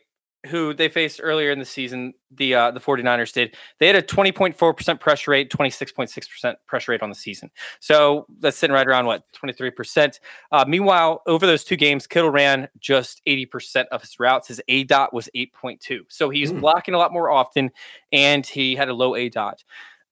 Who 0.47 0.73
they 0.73 0.89
faced 0.89 1.21
earlier 1.23 1.51
in 1.51 1.59
the 1.59 1.67
season, 1.67 2.15
the 2.31 2.55
uh, 2.55 2.71
the 2.71 2.81
49ers 2.81 3.31
did. 3.31 3.57
They 3.79 3.87
had 3.87 3.97
a 3.97 4.03
20.4% 4.03 4.99
pressure 4.99 5.31
rate, 5.33 5.51
26.6% 5.51 6.55
pressure 6.67 6.93
rate 6.93 7.03
on 7.03 7.11
the 7.11 7.15
season. 7.15 7.51
So 7.81 8.25
that's 8.39 8.57
sitting 8.57 8.73
right 8.73 8.87
around 8.87 9.05
what 9.05 9.25
23%. 9.35 10.19
Uh, 10.51 10.65
meanwhile, 10.67 11.21
over 11.27 11.47
those 11.47 11.63
two 11.63 11.77
games, 11.77 12.07
Kittle 12.07 12.31
ran 12.31 12.69
just 12.79 13.21
80% 13.29 13.85
of 13.93 14.01
his 14.01 14.19
routes. 14.19 14.49
His 14.49 14.63
A 14.69 14.85
dot 14.85 15.13
was 15.13 15.29
8.2. 15.37 16.01
So 16.09 16.31
he's 16.31 16.51
Hmm. 16.51 16.61
blocking 16.61 16.95
a 16.95 16.99
lot 16.99 17.13
more 17.13 17.31
often, 17.31 17.71
and 18.11 18.47
he 18.47 18.75
had 18.75 18.89
a 18.89 18.95
low 18.95 19.17
A 19.17 19.29
dot. 19.29 19.63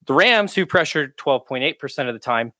The 0.04 0.12
Rams, 0.12 0.54
who 0.54 0.66
pressured 0.66 1.16
12.8% 1.16 2.06
of 2.08 2.14
the 2.14 2.20
time, 2.20 2.52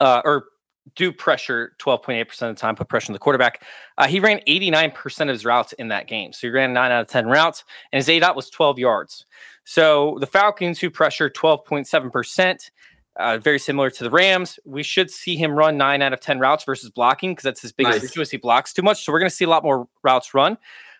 uh, 0.00 0.22
or 0.24 0.46
do 0.94 1.12
pressure 1.12 1.72
12.8% 1.78 2.30
of 2.42 2.54
the 2.56 2.60
time, 2.60 2.76
put 2.76 2.88
pressure 2.88 3.10
on 3.10 3.12
the 3.12 3.18
quarterback. 3.18 3.62
Uh, 3.98 4.06
he 4.06 4.20
ran 4.20 4.40
89% 4.46 5.22
of 5.22 5.28
his 5.28 5.44
routes 5.44 5.72
in 5.74 5.88
that 5.88 6.06
game. 6.06 6.32
So 6.32 6.46
he 6.46 6.50
ran 6.50 6.72
nine 6.72 6.92
out 6.92 7.02
of 7.02 7.08
10 7.08 7.26
routes, 7.26 7.64
and 7.92 7.98
his 7.98 8.08
A 8.08 8.20
dot 8.20 8.36
was 8.36 8.48
12 8.50 8.78
yards. 8.78 9.26
So 9.64 10.16
the 10.20 10.26
Falcons, 10.26 10.78
who 10.78 10.90
pressure 10.90 11.28
12.7%, 11.28 12.70
uh, 13.18 13.38
very 13.38 13.58
similar 13.58 13.90
to 13.90 14.04
the 14.04 14.10
Rams, 14.10 14.58
we 14.64 14.82
should 14.82 15.10
see 15.10 15.36
him 15.36 15.52
run 15.52 15.76
nine 15.76 16.02
out 16.02 16.12
of 16.12 16.20
10 16.20 16.38
routes 16.38 16.64
versus 16.64 16.90
blocking 16.90 17.32
because 17.32 17.44
that's 17.44 17.62
his 17.62 17.72
biggest 17.72 18.02
Nice. 18.02 18.10
issue 18.10 18.20
is 18.20 18.30
he 18.30 18.36
blocks 18.36 18.72
too 18.72 18.82
much. 18.82 19.04
So 19.04 19.12
we're 19.12 19.18
going 19.18 19.30
to 19.30 19.34
see 19.34 19.44
a 19.44 19.48
lot 19.48 19.64
more 19.64 19.88
routes 20.02 20.34
run. 20.34 20.58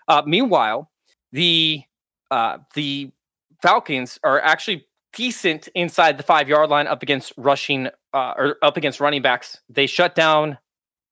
Uh, 0.09 0.23
meanwhile, 0.27 0.91
the 1.33 1.83
uh, 2.31 2.59
the 2.75 3.13
Falcons 3.63 4.19
are 4.25 4.41
actually 4.41 4.87
decent 5.13 5.69
inside 5.75 6.19
the 6.19 6.23
five 6.23 6.49
yard 6.49 6.71
line 6.71 6.87
up 6.87 7.03
against 7.03 7.33
rushing 7.37 7.89
uh, 8.17 8.33
or 8.39 8.57
up 8.63 8.79
against 8.79 8.99
running 8.99 9.21
backs. 9.21 9.61
They 9.69 9.87
shut 9.87 10.15
down 10.15 10.57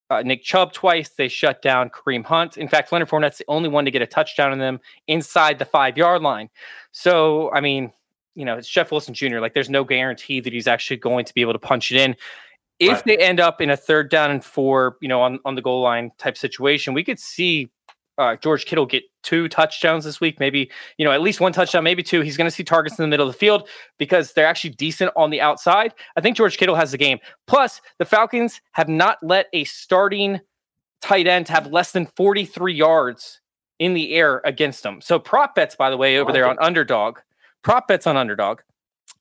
uh, 0.09 0.23
Nick 0.23 0.43
Chubb 0.43 0.73
twice. 0.73 1.11
They 1.11 1.29
shut 1.29 1.61
down 1.61 1.91
Kareem 1.91 2.25
Hunt. 2.25 2.57
In 2.57 2.67
fact, 2.67 2.91
Leonard 2.93 3.11
Fournette's 3.11 3.39
the 3.39 3.45
only 3.49 3.69
one 3.69 3.85
to 3.85 3.91
get 3.91 4.01
a 4.01 4.07
touchdown 4.07 4.55
in 4.55 4.59
them 4.59 4.81
inside 5.07 5.59
the 5.59 5.67
five 5.67 5.99
yard 5.99 6.23
line. 6.23 6.49
So, 6.93 7.53
I 7.53 7.61
mean, 7.61 7.93
you 8.35 8.47
know, 8.47 8.57
it's 8.57 8.69
Jeff 8.69 8.91
Wilson 8.91 9.13
Jr. 9.13 9.39
Like, 9.41 9.53
there's 9.53 9.69
no 9.69 9.85
guarantee 9.85 10.41
that 10.41 10.53
he's 10.53 10.67
actually 10.67 10.97
going 10.97 11.27
to 11.27 11.35
be 11.35 11.43
able 11.43 11.53
to 11.53 11.59
punch 11.59 11.93
it 11.93 12.01
in. 12.01 12.17
If 12.79 12.91
Right. 12.91 13.05
they 13.05 13.19
end 13.19 13.39
up 13.39 13.61
in 13.61 13.69
a 13.69 13.77
third 13.77 14.09
down 14.09 14.31
and 14.31 14.43
four, 14.43 14.97
you 15.03 15.09
know, 15.09 15.21
on, 15.21 15.41
on 15.45 15.57
the 15.57 15.63
goal 15.63 15.83
line 15.83 16.11
type 16.17 16.39
situation, 16.39 16.95
we 16.95 17.05
could 17.05 17.19
see 17.19 17.71
uh, 18.19 18.37
George 18.37 18.67
Kittle 18.67 18.87
get 18.87 19.03
two 19.23 19.49
touchdowns 19.49 20.05
this 20.05 20.21
week, 20.21 20.39
maybe, 20.39 20.71
you 20.99 21.05
know, 21.05 21.12
at 21.12 21.21
least 21.21 21.41
one 21.41 21.53
touchdown, 21.53 21.83
maybe 21.83 22.03
two. 22.03 22.21
He's 22.21 22.37
going 22.37 22.49
to 22.49 22.55
see 22.55 22.62
targets 22.62 22.99
in 22.99 23.03
the 23.03 23.09
middle 23.09 23.27
of 23.27 23.33
the 23.33 23.39
field 23.39 23.69
because 23.99 24.33
they're 24.33 24.47
actually 24.47 24.71
decent 24.71 25.11
on 25.17 25.31
the 25.31 25.41
outside. 25.41 25.95
I 26.17 26.21
think 26.21 26.37
George 26.37 26.57
Kittle 26.57 26.77
has 26.77 26.93
the 26.93 26.99
game. 26.99 27.19
Plus, 27.47 27.81
the 27.99 28.05
Falcons 28.05 28.61
have 28.73 28.89
not 28.89 29.19
let 29.23 29.47
a 29.53 29.65
starting 29.65 30.41
tight 31.01 31.27
end 31.27 31.49
have 31.49 31.67
less 31.67 31.93
than 31.93 32.07
43 32.07 32.73
yards 32.73 33.41
in 33.79 33.95
the 33.95 34.15
air 34.15 34.41
against 34.45 34.83
them. 34.83 35.01
So 35.01 35.19
prop 35.19 35.55
bets, 35.55 35.75
by 35.75 35.91
the 35.91 35.97
way, 35.97 36.19
over 36.19 36.33
there 36.33 36.49
on 36.49 36.57
underdog, 36.61 37.19
prop 37.62 37.89
bets 37.89 38.07
on 38.07 38.17
underdog, 38.17 38.61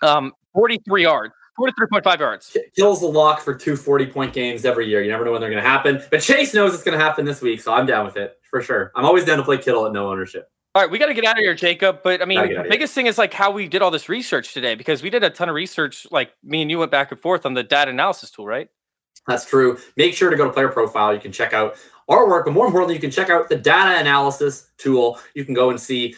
um, 0.02 0.34
43 0.54 1.04
yards, 1.04 1.34
43.5 1.60 2.20
yards. 2.20 2.58
Kill's 2.76 3.02
the 3.02 3.08
lock 3.08 3.40
for 3.40 3.54
two 3.54 3.76
40 3.76 4.08
point 4.08 4.34
games 4.34 4.66
every 4.66 4.88
year. 4.88 5.04
You 5.04 5.12
never 5.12 5.24
know 5.24 5.32
when 5.32 5.42
they're 5.42 5.50
going 5.50 5.64
to 5.64 5.70
happen. 5.70 6.02
But 6.10 6.22
Chase 6.22 6.54
knows 6.54 6.74
it's 6.74 6.84
going 6.84 6.98
to 6.98 7.04
happen 7.04 7.26
this 7.26 7.42
week, 7.42 7.62
so 7.62 7.74
I'm 7.74 7.86
down 7.86 8.06
with 8.06 8.18
it 8.18 8.40
for 8.50 8.62
sure. 8.62 8.92
I'm 8.96 9.06
always 9.06 9.26
down 9.26 9.38
to 9.38 9.44
play 9.44 9.58
Kittle 9.58 9.86
at 9.86 9.94
no 9.94 10.10
ownership. 10.10 10.50
All 10.76 10.82
right, 10.82 10.90
we 10.90 10.98
got 10.98 11.06
to 11.06 11.14
get 11.14 11.24
out 11.26 11.38
of 11.38 11.44
here, 11.44 11.54
Jacob. 11.54 12.00
But 12.04 12.24
I 12.24 12.26
mean, 12.26 12.52
the 12.52 12.66
biggest 12.68 12.96
thing 12.96 13.06
is 13.06 13.20
like 13.20 13.32
how 13.32 13.52
we 13.52 13.68
did 13.68 13.84
all 13.84 13.92
this 13.92 14.10
research 14.10 14.54
today 14.54 14.74
because 14.74 15.04
we 15.04 15.12
did 15.12 15.24
a 15.24 15.30
ton 15.30 15.48
of 15.48 15.54
research. 15.54 16.08
Like 16.10 16.32
me 16.44 16.64
and 16.64 16.72
you 16.72 16.80
went 16.80 16.90
back 16.90 17.12
and 17.12 17.22
forth 17.22 17.46
on 17.46 17.54
the 17.54 17.64
data 17.64 17.92
analysis 17.92 18.32
tool, 18.32 18.48
right? 18.48 18.70
That's 19.28 19.46
true. 19.46 19.78
Make 19.98 20.16
sure 20.16 20.32
to 20.32 20.36
go 20.36 20.46
to 20.46 20.52
player 20.52 20.70
profile. 20.70 21.14
You 21.14 21.20
can 21.20 21.32
check 21.32 21.54
out 21.54 21.76
our 22.10 22.28
work, 22.28 22.46
but 22.46 22.54
more 22.54 22.66
importantly, 22.66 22.96
you 22.96 23.02
can 23.02 23.12
check 23.12 23.30
out 23.30 23.50
the 23.50 23.56
data 23.56 24.00
analysis 24.00 24.72
tool. 24.78 25.20
You 25.36 25.46
can 25.46 25.54
go 25.54 25.70
and 25.70 25.80
see 25.80 26.16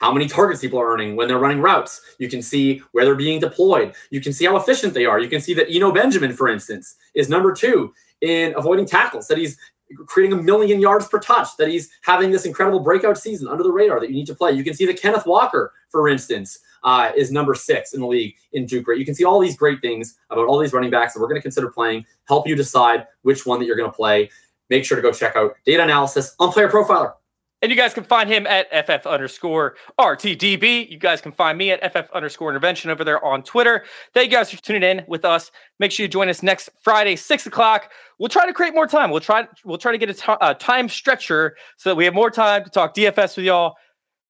how 0.00 0.12
many 0.12 0.26
targets 0.26 0.60
people 0.60 0.80
are 0.80 0.92
earning 0.92 1.14
when 1.14 1.28
they're 1.28 1.38
running 1.38 1.60
routes. 1.60 2.00
You 2.18 2.28
can 2.28 2.42
see 2.42 2.82
where 2.92 3.04
they're 3.04 3.14
being 3.14 3.38
deployed. 3.38 3.94
You 4.10 4.20
can 4.20 4.32
see 4.32 4.46
how 4.46 4.56
efficient 4.56 4.94
they 4.94 5.04
are. 5.04 5.20
You 5.20 5.28
can 5.28 5.40
see 5.40 5.54
that 5.54 5.70
Eno 5.70 5.92
Benjamin, 5.92 6.32
for 6.32 6.48
instance, 6.48 6.96
is 7.14 7.28
number 7.28 7.52
two 7.52 7.92
in 8.22 8.54
avoiding 8.56 8.86
tackles, 8.86 9.28
that 9.28 9.38
he's 9.38 9.58
creating 10.06 10.38
a 10.38 10.42
million 10.42 10.80
yards 10.80 11.06
per 11.08 11.18
touch, 11.18 11.48
that 11.58 11.68
he's 11.68 11.90
having 12.02 12.30
this 12.30 12.46
incredible 12.46 12.80
breakout 12.80 13.18
season 13.18 13.48
under 13.48 13.62
the 13.62 13.72
radar 13.72 14.00
that 14.00 14.08
you 14.08 14.14
need 14.14 14.26
to 14.26 14.34
play. 14.34 14.52
You 14.52 14.64
can 14.64 14.74
see 14.74 14.86
that 14.86 15.00
Kenneth 15.00 15.26
Walker, 15.26 15.72
for 15.90 16.08
instance, 16.08 16.58
uh, 16.82 17.10
is 17.14 17.30
number 17.30 17.54
six 17.54 17.92
in 17.92 18.00
the 18.00 18.06
league 18.06 18.34
in 18.52 18.66
juke 18.66 18.88
rate. 18.88 18.98
You 18.98 19.04
can 19.04 19.14
see 19.14 19.24
all 19.24 19.38
these 19.38 19.56
great 19.56 19.82
things 19.82 20.16
about 20.30 20.46
all 20.46 20.58
these 20.58 20.72
running 20.72 20.90
backs 20.90 21.12
that 21.12 21.20
we're 21.20 21.28
going 21.28 21.38
to 21.40 21.42
consider 21.42 21.70
playing, 21.70 22.06
help 22.26 22.48
you 22.48 22.56
decide 22.56 23.06
which 23.22 23.44
one 23.44 23.58
that 23.58 23.66
you're 23.66 23.76
going 23.76 23.90
to 23.90 23.96
play. 23.96 24.30
Make 24.70 24.84
sure 24.84 24.96
to 24.96 25.02
go 25.02 25.12
check 25.12 25.36
out 25.36 25.56
data 25.66 25.82
analysis 25.82 26.34
on 26.38 26.52
Player 26.52 26.68
Profiler. 26.68 27.14
And 27.62 27.70
you 27.70 27.76
guys 27.76 27.92
can 27.92 28.04
find 28.04 28.28
him 28.28 28.46
at 28.46 28.68
FF 28.86 29.06
underscore 29.06 29.76
RTDB. 29.98 30.90
You 30.90 30.98
guys 30.98 31.20
can 31.20 31.32
find 31.32 31.58
me 31.58 31.70
at 31.70 31.92
FF 31.92 32.10
underscore 32.12 32.48
intervention 32.50 32.90
over 32.90 33.04
there 33.04 33.22
on 33.22 33.42
Twitter. 33.42 33.84
Thank 34.14 34.30
you 34.30 34.36
guys 34.36 34.50
for 34.50 34.56
tuning 34.62 34.82
in 34.82 35.04
with 35.06 35.26
us. 35.26 35.50
Make 35.78 35.92
sure 35.92 36.04
you 36.04 36.08
join 36.08 36.30
us 36.30 36.42
next 36.42 36.70
Friday, 36.82 37.16
six 37.16 37.46
o'clock. 37.46 37.92
We'll 38.18 38.30
try 38.30 38.46
to 38.46 38.54
create 38.54 38.74
more 38.74 38.86
time. 38.86 39.10
We'll 39.10 39.20
try 39.20 39.46
we'll 39.64 39.78
try 39.78 39.92
to 39.92 39.98
get 39.98 40.10
a 40.40 40.54
time 40.54 40.88
stretcher 40.88 41.56
so 41.76 41.90
that 41.90 41.96
we 41.96 42.06
have 42.06 42.14
more 42.14 42.30
time 42.30 42.64
to 42.64 42.70
talk 42.70 42.94
DFS 42.94 43.36
with 43.36 43.46
y'all. 43.46 43.74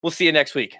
We'll 0.02 0.10
see 0.10 0.26
you 0.26 0.32
next 0.32 0.54
week. 0.54 0.76